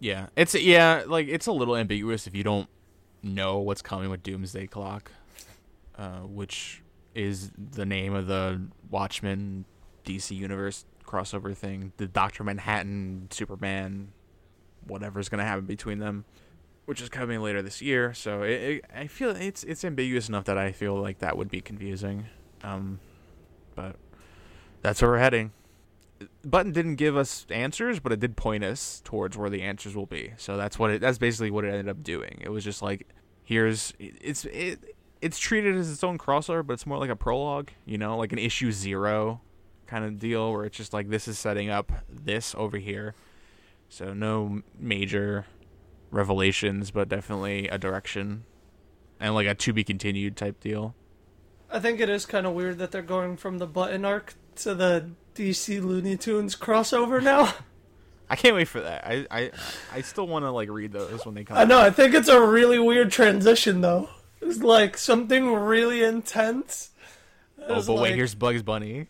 Yeah, 0.00 0.26
it's 0.36 0.54
yeah, 0.54 1.04
like 1.06 1.28
it's 1.28 1.46
a 1.46 1.52
little 1.52 1.76
ambiguous 1.76 2.26
if 2.26 2.34
you 2.34 2.42
don't 2.42 2.68
know 3.22 3.58
what's 3.58 3.82
coming 3.82 4.10
with 4.10 4.22
Doomsday 4.22 4.66
Clock, 4.66 5.12
uh, 5.96 6.20
which 6.20 6.82
is 7.14 7.52
the 7.56 7.86
name 7.86 8.14
of 8.14 8.26
the 8.26 8.60
Watchmen 8.90 9.64
DC 10.04 10.36
Universe 10.36 10.84
crossover 11.14 11.56
thing. 11.56 11.92
The 11.96 12.06
Doctor 12.06 12.44
Manhattan, 12.44 13.28
Superman, 13.30 14.12
whatever's 14.86 15.28
gonna 15.28 15.44
happen 15.44 15.66
between 15.66 15.98
them, 15.98 16.24
which 16.86 17.00
is 17.00 17.08
coming 17.08 17.40
later 17.40 17.62
this 17.62 17.80
year. 17.80 18.12
So 18.14 18.42
it, 18.42 18.50
it, 18.50 18.84
I 18.94 19.06
feel 19.06 19.30
it's 19.30 19.64
it's 19.64 19.84
ambiguous 19.84 20.28
enough 20.28 20.44
that 20.44 20.58
I 20.58 20.72
feel 20.72 20.94
like 21.00 21.18
that 21.20 21.36
would 21.36 21.50
be 21.50 21.60
confusing. 21.60 22.26
Um, 22.62 23.00
but 23.74 23.96
that's 24.82 25.00
where 25.02 25.12
we're 25.12 25.18
heading. 25.18 25.52
Button 26.44 26.72
didn't 26.72 26.96
give 26.96 27.16
us 27.16 27.44
answers, 27.50 28.00
but 28.00 28.12
it 28.12 28.20
did 28.20 28.36
point 28.36 28.64
us 28.64 29.02
towards 29.04 29.36
where 29.36 29.50
the 29.50 29.62
answers 29.62 29.94
will 29.94 30.06
be. 30.06 30.32
So 30.36 30.56
that's 30.56 30.78
what 30.78 30.90
it. 30.90 31.00
That's 31.00 31.18
basically 31.18 31.50
what 31.50 31.64
it 31.64 31.68
ended 31.68 31.88
up 31.88 32.02
doing. 32.02 32.40
It 32.40 32.48
was 32.48 32.64
just 32.64 32.82
like, 32.82 33.08
here's 33.42 33.92
it's 33.98 34.44
it. 34.46 34.96
It's 35.20 35.38
treated 35.38 35.76
as 35.76 35.90
its 35.90 36.04
own 36.04 36.18
crossover, 36.18 36.66
but 36.66 36.74
it's 36.74 36.86
more 36.86 36.98
like 36.98 37.10
a 37.10 37.16
prologue. 37.16 37.70
You 37.86 37.98
know, 37.98 38.16
like 38.16 38.32
an 38.32 38.38
issue 38.38 38.72
zero 38.72 39.40
kind 39.86 40.04
of 40.04 40.18
deal, 40.18 40.52
where 40.52 40.64
it's 40.64 40.76
just 40.76 40.92
like 40.92 41.08
this 41.08 41.28
is 41.28 41.38
setting 41.38 41.70
up 41.70 41.92
this 42.08 42.54
over 42.56 42.78
here. 42.78 43.14
So 43.88 44.12
no 44.12 44.62
major 44.78 45.46
revelations, 46.10 46.90
but 46.90 47.08
definitely 47.08 47.68
a 47.68 47.78
direction 47.78 48.44
and 49.20 49.34
like 49.34 49.46
a 49.46 49.54
to 49.54 49.72
be 49.72 49.84
continued 49.84 50.36
type 50.36 50.60
deal. 50.60 50.94
I 51.70 51.80
think 51.80 52.00
it 52.00 52.08
is 52.08 52.26
kind 52.26 52.46
of 52.46 52.52
weird 52.52 52.78
that 52.78 52.90
they're 52.90 53.02
going 53.02 53.36
from 53.36 53.58
the 53.58 53.66
button 53.66 54.04
arc 54.04 54.34
to 54.56 54.74
the 54.74 55.10
DC 55.34 55.82
Looney 55.82 56.16
Tunes 56.16 56.54
crossover 56.56 57.22
now. 57.22 57.52
I 58.30 58.36
can't 58.36 58.54
wait 58.54 58.68
for 58.68 58.80
that. 58.80 59.06
I 59.06 59.26
I, 59.30 59.50
I 59.92 60.00
still 60.00 60.26
want 60.26 60.44
to 60.44 60.50
like 60.50 60.70
read 60.70 60.92
those 60.92 61.26
when 61.26 61.34
they 61.34 61.44
come. 61.44 61.58
I 61.58 61.64
know. 61.64 61.78
I 61.78 61.90
think 61.90 62.14
it's 62.14 62.28
a 62.28 62.40
really 62.40 62.78
weird 62.78 63.10
transition, 63.10 63.80
though. 63.80 64.08
It's 64.40 64.60
like 64.60 64.96
something 64.96 65.52
really 65.52 66.02
intense. 66.02 66.90
Oh, 67.68 67.82
but 67.84 68.00
wait, 68.00 68.14
here's 68.14 68.34
Bugs 68.34 68.62
Bunny. 68.62 69.08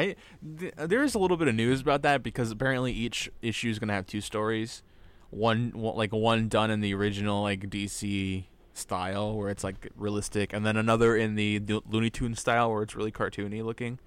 I 0.00 0.16
th- 0.58 0.74
there 0.76 1.02
is 1.02 1.14
a 1.14 1.18
little 1.18 1.36
bit 1.36 1.48
of 1.48 1.54
news 1.54 1.80
about 1.80 2.02
that 2.02 2.22
because 2.22 2.50
apparently 2.50 2.92
each 2.92 3.30
issue 3.42 3.68
is 3.70 3.78
gonna 3.78 3.92
have 3.92 4.06
two 4.06 4.20
stories, 4.20 4.82
one, 5.30 5.72
one 5.74 5.96
like 5.96 6.12
one 6.12 6.48
done 6.48 6.70
in 6.70 6.80
the 6.80 6.94
original 6.94 7.42
like 7.42 7.68
DC 7.70 8.44
style 8.72 9.36
where 9.36 9.48
it's 9.50 9.64
like 9.64 9.88
realistic, 9.96 10.52
and 10.52 10.64
then 10.64 10.76
another 10.76 11.16
in 11.16 11.34
the, 11.34 11.58
the 11.58 11.80
Looney 11.88 12.10
Tune 12.10 12.34
style 12.34 12.70
where 12.72 12.82
it's 12.82 12.94
really 12.96 13.12
cartoony 13.12 13.62
looking. 13.64 13.98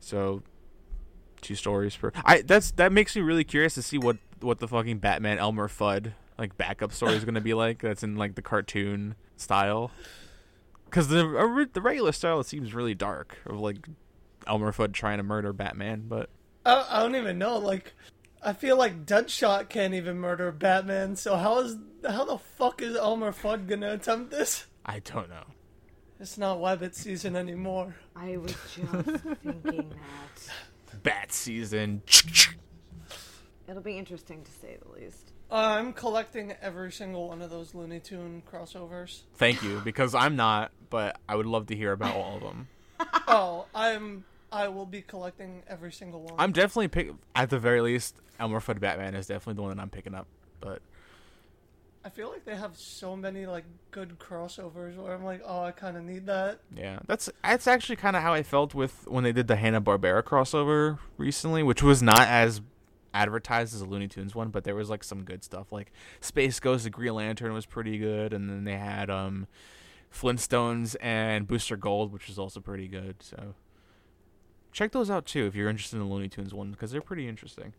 So, 0.00 0.42
two 1.40 1.54
stories 1.54 1.96
per. 1.96 2.12
I 2.24 2.42
that's 2.42 2.70
that 2.72 2.92
makes 2.92 3.16
me 3.16 3.22
really 3.22 3.44
curious 3.44 3.74
to 3.74 3.82
see 3.82 3.98
what 3.98 4.18
what 4.40 4.58
the 4.58 4.68
fucking 4.68 4.98
Batman 4.98 5.38
Elmer 5.38 5.68
Fudd 5.68 6.12
like 6.38 6.56
backup 6.56 6.92
story 6.92 7.14
is 7.14 7.24
gonna 7.24 7.40
be 7.40 7.54
like. 7.54 7.80
That's 7.80 8.02
in 8.02 8.16
like 8.16 8.34
the 8.34 8.42
cartoon 8.42 9.14
style. 9.36 9.90
because 10.84 11.08
the 11.08 11.68
the 11.72 11.80
regular 11.80 12.12
style 12.12 12.40
it 12.40 12.46
seems 12.46 12.74
really 12.74 12.94
dark 12.94 13.38
of 13.46 13.58
like 13.58 13.88
Elmer 14.46 14.72
Fudd 14.72 14.92
trying 14.92 15.18
to 15.18 15.22
murder 15.22 15.52
Batman, 15.52 16.04
but 16.08 16.30
I, 16.64 16.86
I 16.90 17.00
don't 17.00 17.16
even 17.16 17.38
know. 17.38 17.58
Like, 17.58 17.92
I 18.42 18.52
feel 18.52 18.76
like 18.76 19.06
Deadshot 19.06 19.68
can't 19.68 19.94
even 19.94 20.18
murder 20.18 20.52
Batman. 20.52 21.16
So 21.16 21.36
how 21.36 21.60
is 21.60 21.76
how 22.08 22.24
the 22.24 22.38
fuck 22.38 22.82
is 22.82 22.96
Elmer 22.96 23.32
Fudd 23.32 23.66
gonna 23.68 23.92
attempt 23.92 24.30
this? 24.30 24.66
I 24.84 25.00
don't 25.00 25.28
know. 25.28 25.44
It's 26.20 26.38
not 26.38 26.58
Wabbit 26.58 26.94
season 26.94 27.36
anymore. 27.36 27.96
I 28.14 28.36
was 28.36 28.52
just 28.52 28.76
thinking 29.42 29.90
that. 29.90 31.02
Bat 31.02 31.32
season. 31.32 32.02
It'll 33.68 33.82
be 33.82 33.98
interesting 33.98 34.42
to 34.44 34.50
say 34.50 34.76
the 34.82 35.00
least. 35.00 35.32
I'm 35.50 35.92
collecting 35.92 36.54
every 36.60 36.92
single 36.92 37.28
one 37.28 37.42
of 37.42 37.50
those 37.50 37.74
Looney 37.74 38.00
Tune 38.00 38.42
crossovers. 38.50 39.22
Thank 39.34 39.62
you, 39.62 39.80
because 39.84 40.14
I'm 40.14 40.36
not, 40.36 40.72
but 40.90 41.20
I 41.28 41.36
would 41.36 41.46
love 41.46 41.66
to 41.66 41.76
hear 41.76 41.92
about 41.92 42.14
all 42.16 42.36
of 42.36 42.42
them. 42.42 42.68
oh, 43.28 43.66
I'm 43.74 44.24
I 44.54 44.68
will 44.68 44.86
be 44.86 45.02
collecting 45.02 45.64
every 45.68 45.90
single 45.90 46.22
one. 46.22 46.34
I'm 46.38 46.52
definitely 46.52 46.86
pick 46.86 47.10
at 47.34 47.50
the 47.50 47.58
very 47.58 47.80
least. 47.80 48.14
Elmer 48.38 48.60
Fudd 48.60 48.78
Batman 48.78 49.16
is 49.16 49.26
definitely 49.26 49.54
the 49.54 49.62
one 49.62 49.76
that 49.76 49.82
I'm 49.82 49.90
picking 49.90 50.14
up, 50.14 50.28
but 50.60 50.80
I 52.04 52.08
feel 52.08 52.30
like 52.30 52.44
they 52.44 52.54
have 52.54 52.76
so 52.76 53.16
many 53.16 53.46
like 53.46 53.64
good 53.90 54.16
crossovers 54.20 54.96
where 54.96 55.12
I'm 55.12 55.24
like, 55.24 55.42
oh, 55.44 55.64
I 55.64 55.72
kind 55.72 55.96
of 55.96 56.04
need 56.04 56.26
that. 56.26 56.60
Yeah, 56.76 57.00
that's 57.08 57.28
that's 57.42 57.66
actually 57.66 57.96
kind 57.96 58.14
of 58.14 58.22
how 58.22 58.32
I 58.32 58.44
felt 58.44 58.74
with 58.74 59.08
when 59.08 59.24
they 59.24 59.32
did 59.32 59.48
the 59.48 59.56
Hanna 59.56 59.80
Barbera 59.80 60.22
crossover 60.22 60.98
recently, 61.16 61.64
which 61.64 61.82
was 61.82 62.00
not 62.00 62.28
as 62.28 62.60
advertised 63.12 63.74
as 63.74 63.80
a 63.80 63.86
Looney 63.86 64.06
Tunes 64.06 64.36
one, 64.36 64.50
but 64.50 64.62
there 64.62 64.76
was 64.76 64.88
like 64.88 65.02
some 65.02 65.24
good 65.24 65.42
stuff. 65.42 65.72
Like 65.72 65.90
Space 66.20 66.60
Ghost, 66.60 66.84
the 66.84 66.90
Green 66.90 67.14
Lantern 67.14 67.52
was 67.54 67.66
pretty 67.66 67.98
good, 67.98 68.32
and 68.32 68.48
then 68.48 68.62
they 68.62 68.76
had 68.76 69.10
um 69.10 69.48
Flintstones 70.12 70.94
and 71.00 71.48
Booster 71.48 71.76
Gold, 71.76 72.12
which 72.12 72.28
was 72.28 72.38
also 72.38 72.60
pretty 72.60 72.86
good. 72.86 73.16
So 73.20 73.54
check 74.74 74.92
those 74.92 75.08
out 75.08 75.24
too 75.24 75.46
if 75.46 75.54
you're 75.54 75.70
interested 75.70 75.96
in 75.96 76.02
the 76.06 76.12
Looney 76.12 76.28
Tunes 76.28 76.52
one 76.52 76.72
because 76.72 76.90
they're 76.90 77.00
pretty 77.00 77.26
interesting. 77.26 77.72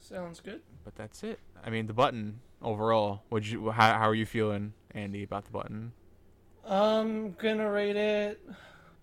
Sounds 0.00 0.40
good. 0.40 0.62
But 0.82 0.96
that's 0.96 1.22
it. 1.22 1.38
I 1.64 1.70
mean, 1.70 1.86
the 1.86 1.92
button 1.92 2.40
overall. 2.60 3.22
Would 3.30 3.46
you? 3.46 3.70
How, 3.70 3.92
how 3.96 4.08
are 4.08 4.14
you 4.14 4.26
feeling, 4.26 4.72
Andy, 4.92 5.22
about 5.22 5.44
the 5.44 5.52
button? 5.52 5.92
I'm 6.66 7.32
gonna 7.34 7.70
rate 7.70 7.96
it. 7.96 8.40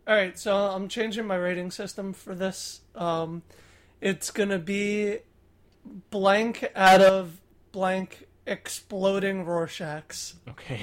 All 0.08 0.16
right, 0.16 0.38
so 0.38 0.56
I'm 0.56 0.88
changing 0.90 1.26
my 1.26 1.36
rating 1.36 1.72
system 1.72 2.14
for 2.14 2.34
this. 2.34 2.82
Um, 2.96 3.44
it's 4.02 4.32
gonna 4.32 4.60
be 4.60 5.20
blank 6.10 6.70
out 6.76 7.02
of 7.02 7.40
blank 7.72 8.28
exploding 8.46 9.46
Rorschachs. 9.46 10.34
Okay. 10.50 10.82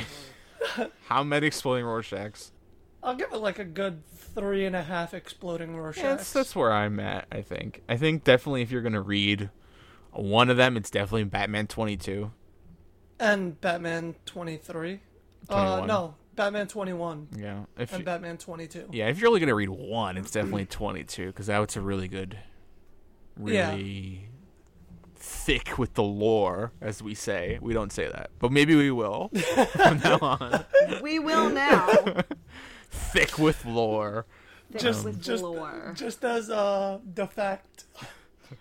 how 1.09 1.23
many 1.23 1.47
exploding 1.47 1.85
Rorschachs? 1.85 2.51
I'll 3.05 3.15
give 3.15 3.33
it 3.33 3.37
like 3.39 3.59
a 3.59 3.65
good 3.65 4.03
three 4.35 4.65
and 4.65 4.75
a 4.75 4.83
half 4.83 5.13
exploding 5.15 5.77
Rorschachs. 5.77 5.97
Yeah, 5.99 6.15
that's, 6.17 6.33
that's 6.33 6.57
where 6.57 6.73
I'm 6.73 6.99
at. 6.99 7.27
I 7.31 7.43
think. 7.43 7.83
I 7.89 7.97
think 7.97 8.25
definitely 8.25 8.63
if 8.63 8.71
you're 8.71 8.83
gonna 8.83 9.03
read 9.03 9.51
one 10.11 10.49
of 10.51 10.57
them, 10.57 10.77
it's 10.77 10.91
definitely 10.91 11.25
Batman 11.25 11.67
22. 11.67 12.31
and 13.21 13.61
Batman 13.61 14.15
23. 14.27 15.01
Uh, 15.49 15.55
21. 15.77 15.87
no, 15.89 16.15
Batman 16.35 16.67
21 16.67 17.29
Yeah. 17.37 17.65
If 17.79 17.91
and 17.93 18.01
you, 18.01 18.05
Batman 18.07 18.39
22. 18.39 18.89
yeah, 18.93 19.09
if 19.09 19.19
you're 19.19 19.29
only 19.29 19.41
gonna 19.41 19.55
read 19.55 19.69
one, 19.69 20.17
it's 20.17 20.31
definitely 20.31 20.65
22 20.67 21.27
because 21.27 21.47
that's 21.47 21.77
a 21.77 21.81
really 21.83 22.09
good, 22.09 22.39
Yeah. 23.45 23.73
really 23.75 24.29
thick 25.17 25.79
with 25.79 25.95
the 25.95 26.03
lore, 26.03 26.73
as 26.81 27.03
we 27.03 27.15
say. 27.15 27.59
We 27.61 27.75
don't 27.75 27.93
say 27.93 28.09
that, 28.09 28.31
but 28.39 28.51
maybe 28.53 28.75
we 28.75 28.91
will 28.91 29.29
from 29.73 29.99
now 30.01 30.19
on. 30.23 30.65
We 31.03 31.19
will 31.19 31.51
now. 31.51 31.89
thick 32.95 33.38
with 33.38 33.64
lore. 33.64 34.26
Thick 34.72 34.80
Just, 34.80 35.05
with 35.05 35.22
just, 35.22 35.42
lore. 35.42 35.92
just 35.95 36.24
as 36.24 36.51
uh, 36.51 36.99
the 37.14 37.26
fact. 37.26 37.84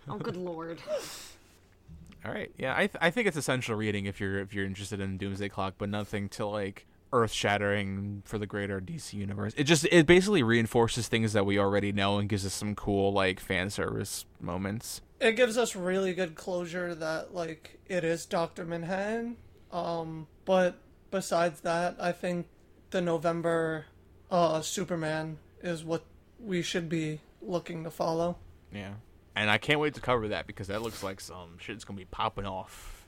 Oh, 0.07 0.17
good 0.17 0.35
lord. 0.37 0.79
All 2.25 2.31
right. 2.31 2.51
Yeah, 2.57 2.73
I 2.73 2.87
th- 2.87 2.97
I 3.01 3.09
think 3.09 3.27
it's 3.27 3.37
essential 3.37 3.75
reading 3.75 4.05
if 4.05 4.19
you're 4.19 4.39
if 4.39 4.53
you're 4.53 4.65
interested 4.65 4.99
in 5.01 5.17
Doomsday 5.17 5.49
Clock, 5.49 5.75
but 5.77 5.89
nothing 5.89 6.29
to 6.29 6.45
like 6.45 6.85
earth 7.11 7.31
shattering 7.31 8.23
for 8.25 8.37
the 8.37 8.47
greater 8.47 8.79
DC 8.81 9.13
universe. 9.13 9.53
It 9.57 9.65
just 9.65 9.85
it 9.91 10.05
basically 10.07 10.41
reinforces 10.41 11.07
things 11.07 11.33
that 11.33 11.45
we 11.45 11.59
already 11.59 11.91
know 11.91 12.17
and 12.17 12.29
gives 12.29 12.45
us 12.45 12.53
some 12.53 12.75
cool 12.75 13.11
like 13.11 13.39
fan 13.39 13.69
service 13.69 14.25
moments. 14.39 15.01
It 15.19 15.33
gives 15.35 15.57
us 15.57 15.75
really 15.75 16.13
good 16.13 16.35
closure 16.35 16.95
that 16.95 17.33
like 17.33 17.79
it 17.87 18.03
is 18.03 18.25
Doctor 18.25 18.65
Manhattan. 18.65 19.37
Um, 19.71 20.27
but 20.45 20.77
besides 21.11 21.61
that, 21.61 21.97
I 21.99 22.11
think 22.13 22.47
the 22.91 23.01
November 23.01 23.85
uh, 24.33 24.61
Superman 24.61 25.37
is 25.61 25.85
what 25.85 26.03
we 26.43 26.63
should 26.63 26.89
be 26.89 27.21
looking 27.41 27.85
to 27.85 27.91
follow. 27.91 28.35
Yeah. 28.73 28.95
And 29.35 29.49
I 29.49 29.57
can't 29.59 29.79
wait 29.79 29.93
to 29.93 30.01
cover 30.01 30.27
that 30.29 30.47
because 30.47 30.67
that 30.67 30.81
looks 30.81 31.03
like 31.03 31.21
some 31.21 31.57
shit's 31.59 31.85
gonna 31.85 31.97
be 31.97 32.05
popping 32.05 32.45
off 32.45 33.05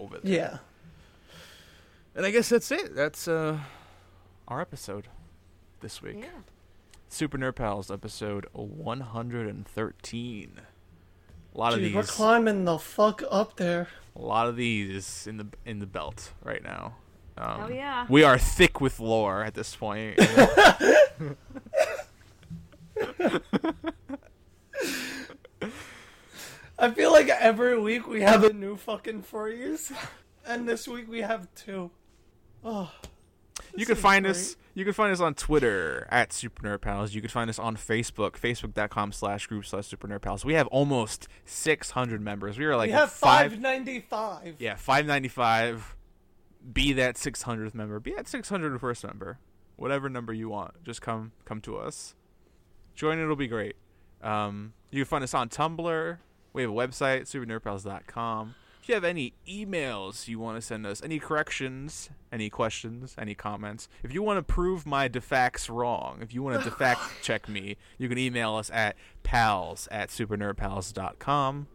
over 0.00 0.18
there. 0.18 0.32
Yeah. 0.32 0.58
And 2.16 2.26
I 2.26 2.30
guess 2.30 2.48
that's 2.48 2.70
it. 2.72 2.94
That's 2.94 3.28
uh 3.28 3.58
our 4.48 4.60
episode 4.60 5.06
this 5.80 6.02
week. 6.02 6.18
Yeah. 6.20 6.40
Super 7.08 7.38
Nerd 7.38 7.54
Pals 7.54 7.90
episode 7.90 8.46
113. 8.52 10.60
A 11.54 11.58
lot 11.58 11.72
of 11.72 11.78
these. 11.78 11.94
we're 11.94 12.02
climbing 12.02 12.64
the 12.64 12.78
fuck 12.78 13.22
up 13.30 13.56
there. 13.56 13.86
A 14.16 14.20
lot 14.20 14.48
of 14.48 14.56
these 14.56 15.28
in 15.28 15.36
the 15.36 15.46
in 15.64 15.78
the 15.78 15.86
belt 15.86 16.32
right 16.42 16.64
now. 16.64 16.96
Um, 17.36 17.60
Oh, 17.64 17.68
yeah. 17.68 18.06
We 18.08 18.22
are 18.22 18.38
thick 18.38 18.80
with 18.80 19.00
lore 19.00 19.42
at 19.42 19.54
this 19.54 19.74
point. 19.74 20.18
I 26.78 26.90
feel 26.90 27.12
like 27.12 27.28
every 27.28 27.78
week 27.78 28.06
we 28.06 28.22
have 28.22 28.42
a 28.44 28.52
new 28.52 28.76
fucking 28.76 29.22
phrase, 29.22 29.92
and 30.46 30.68
this 30.68 30.88
week 30.88 31.08
we 31.08 31.20
have 31.22 31.46
two. 31.54 31.90
Oh, 32.64 32.90
you 33.76 33.86
can 33.86 33.94
find 33.96 34.24
great. 34.24 34.32
us. 34.32 34.56
You 34.74 34.84
can 34.84 34.92
find 34.92 35.12
us 35.12 35.20
on 35.20 35.34
Twitter 35.34 36.08
at 36.10 36.32
Super 36.32 36.62
Nerd 36.62 36.80
Pals. 36.80 37.14
You 37.14 37.20
can 37.20 37.30
find 37.30 37.48
us 37.48 37.60
on 37.60 37.76
Facebook, 37.76 38.32
facebook.com 38.32 39.12
slash 39.12 39.46
group 39.46 39.64
slash 39.66 39.86
Super 39.86 40.08
Nerd 40.08 40.22
Pals. 40.22 40.44
We 40.44 40.54
have 40.54 40.66
almost 40.66 41.28
600 41.44 42.20
members. 42.20 42.58
We 42.58 42.64
are 42.64 42.76
like 42.76 42.88
we 42.88 42.92
have 42.92 43.12
five. 43.12 43.52
five 43.52 43.60
ninety 43.60 44.00
five. 44.00 44.56
Yeah, 44.58 44.74
595. 44.74 45.93
Be 46.72 46.92
that 46.94 47.16
600th 47.16 47.74
member. 47.74 48.00
Be 48.00 48.14
that 48.14 48.26
601st 48.26 49.04
member. 49.04 49.38
Whatever 49.76 50.08
number 50.08 50.32
you 50.32 50.48
want. 50.48 50.82
Just 50.84 51.02
come 51.02 51.32
come 51.44 51.60
to 51.62 51.76
us. 51.76 52.14
Join. 52.94 53.18
It'll 53.18 53.36
be 53.36 53.48
great. 53.48 53.76
Um, 54.22 54.72
you 54.90 55.04
can 55.04 55.08
find 55.08 55.24
us 55.24 55.34
on 55.34 55.48
Tumblr. 55.48 56.18
We 56.52 56.62
have 56.62 56.70
a 56.70 56.74
website, 56.74 57.22
supernerdpals.com. 57.22 58.54
If 58.84 58.88
you 58.88 58.94
have 58.94 59.04
any 59.04 59.32
emails 59.48 60.28
you 60.28 60.38
want 60.38 60.58
to 60.58 60.60
send 60.60 60.86
us, 60.86 61.02
any 61.02 61.18
corrections, 61.18 62.10
any 62.30 62.50
questions, 62.50 63.14
any 63.18 63.34
comments, 63.34 63.88
if 64.02 64.12
you 64.12 64.22
want 64.22 64.36
to 64.38 64.42
prove 64.42 64.84
my 64.86 65.08
defacts 65.08 65.70
wrong, 65.70 66.18
if 66.20 66.34
you 66.34 66.42
want 66.42 66.62
to 66.62 66.64
defact 66.70 67.00
check 67.22 67.48
me, 67.48 67.78
you 67.96 68.10
can 68.10 68.18
email 68.18 68.56
us 68.56 68.70
at 68.70 68.96
pals 69.22 69.88
at 69.90 70.10
supernerdpals.com. 70.10 71.66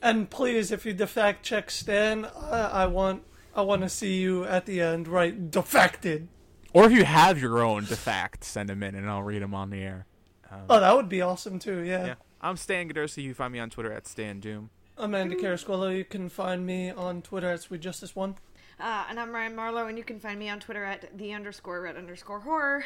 And 0.00 0.30
please, 0.30 0.72
if 0.72 0.86
you 0.86 0.94
defact 0.94 1.44
check 1.44 1.70
Stan, 1.70 2.24
I, 2.24 2.60
I 2.82 2.86
want 2.86 3.24
I 3.54 3.62
want 3.62 3.82
to 3.82 3.88
see 3.88 4.20
you 4.20 4.44
at 4.44 4.66
the 4.66 4.80
end, 4.80 5.08
right? 5.08 5.50
Defected. 5.50 6.28
Or 6.72 6.86
if 6.86 6.92
you 6.92 7.04
have 7.04 7.38
your 7.38 7.62
own 7.62 7.84
defact, 7.84 8.44
send 8.44 8.68
them 8.68 8.82
in 8.82 8.94
and 8.94 9.08
I'll 9.08 9.22
read 9.22 9.42
them 9.42 9.54
on 9.54 9.70
the 9.70 9.82
air. 9.82 10.06
Oh, 10.68 10.80
that 10.80 10.94
would 10.96 11.08
be 11.08 11.20
awesome 11.20 11.58
too. 11.58 11.80
Yeah. 11.80 12.06
Yeah. 12.06 12.14
I'm 12.40 12.56
Stan 12.56 12.88
Godersky. 12.88 13.22
You 13.22 13.34
find 13.34 13.52
me 13.52 13.58
on 13.58 13.70
Twitter 13.70 13.92
at 13.92 14.06
Stan 14.06 14.40
Doom. 14.40 14.70
I'm 14.98 15.12
Carasquillo. 15.12 15.96
You 15.96 16.04
can 16.04 16.28
find 16.28 16.66
me 16.66 16.90
on 16.90 17.22
Twitter 17.22 17.48
at 17.48 17.60
Sweet 17.62 17.80
Justice 17.80 18.14
One. 18.14 18.36
Uh, 18.78 19.04
and 19.08 19.18
I'm 19.20 19.32
Ryan 19.32 19.54
Marlowe, 19.54 19.86
and 19.86 19.96
you 19.96 20.04
can 20.04 20.18
find 20.18 20.38
me 20.38 20.48
on 20.48 20.60
Twitter 20.60 20.84
at 20.84 21.16
the 21.16 21.32
underscore 21.32 21.80
red 21.80 21.96
underscore 21.96 22.40
horror. 22.40 22.84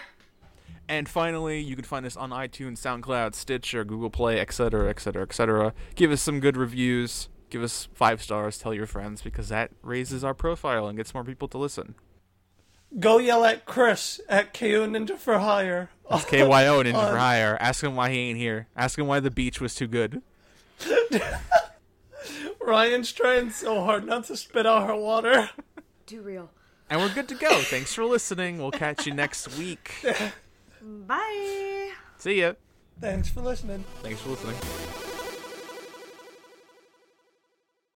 And 0.89 1.09
finally, 1.09 1.59
you 1.61 1.75
can 1.75 1.85
find 1.85 2.07
us 2.07 2.17
on 2.17 2.31
iTunes, 2.31 2.79
SoundCloud, 2.79 3.35
Stitcher, 3.35 3.85
Google 3.85 4.11
Play, 4.11 4.41
etc., 4.41 4.89
etc., 4.89 5.23
etc. 5.23 5.75
Give 5.95 6.12
us 6.12 6.23
some 6.23 6.39
good 6.39 6.57
reviews. 6.57 7.29
Give 7.51 7.63
us 7.63 7.89
five 7.95 8.23
stars. 8.23 8.59
Tell 8.59 8.75
your 8.75 8.87
friends 8.87 9.23
because 9.23 9.49
that 9.51 9.71
raises 9.83 10.25
our 10.25 10.35
profile 10.35 10.89
and 10.89 10.97
gets 10.97 11.15
more 11.15 11.25
people 11.25 11.49
to 11.49 11.59
listen. 11.59 11.95
Go 12.99 13.19
yell 13.19 13.45
at 13.45 13.65
Chris 13.67 14.21
at 14.29 14.55
KO 14.55 14.87
Ninja 14.87 15.17
for 15.19 15.39
Hire. 15.39 15.91
It's 16.11 16.25
KYO 16.25 16.83
Ninja 16.85 16.95
On- 16.95 17.13
for 17.13 17.19
Hire. 17.19 17.57
Ask 17.61 17.83
him 17.83 17.95
why 17.97 18.11
he 18.11 18.19
ain't 18.19 18.39
here. 18.39 18.69
Ask 18.77 18.99
him 18.99 19.07
why 19.07 19.21
the 19.21 19.31
beach 19.31 19.61
was 19.61 19.75
too 19.75 19.87
good. 19.87 20.23
Ryan's 22.61 23.13
trying 23.13 23.51
so 23.51 23.85
hard 23.85 24.05
not 24.07 24.25
to 24.25 24.37
spit 24.37 24.67
out 24.67 24.87
her 24.89 24.97
water. 24.97 25.51
Too 26.07 26.21
real. 26.23 26.51
And 26.91 27.01
we're 27.01 27.13
good 27.15 27.29
to 27.29 27.35
go. 27.35 27.61
Thanks 27.63 27.95
for 27.95 28.05
listening. 28.05 28.59
We'll 28.59 28.71
catch 28.73 29.07
you 29.07 29.15
next 29.15 29.57
week. 29.57 29.93
Bye. 30.83 31.91
See 32.19 32.41
ya. 32.41 32.55
Thanks 33.01 33.29
for 33.29 33.41
listening. 33.41 33.85
Thanks 34.03 34.21
for 34.21 34.31
listening. 34.31 34.57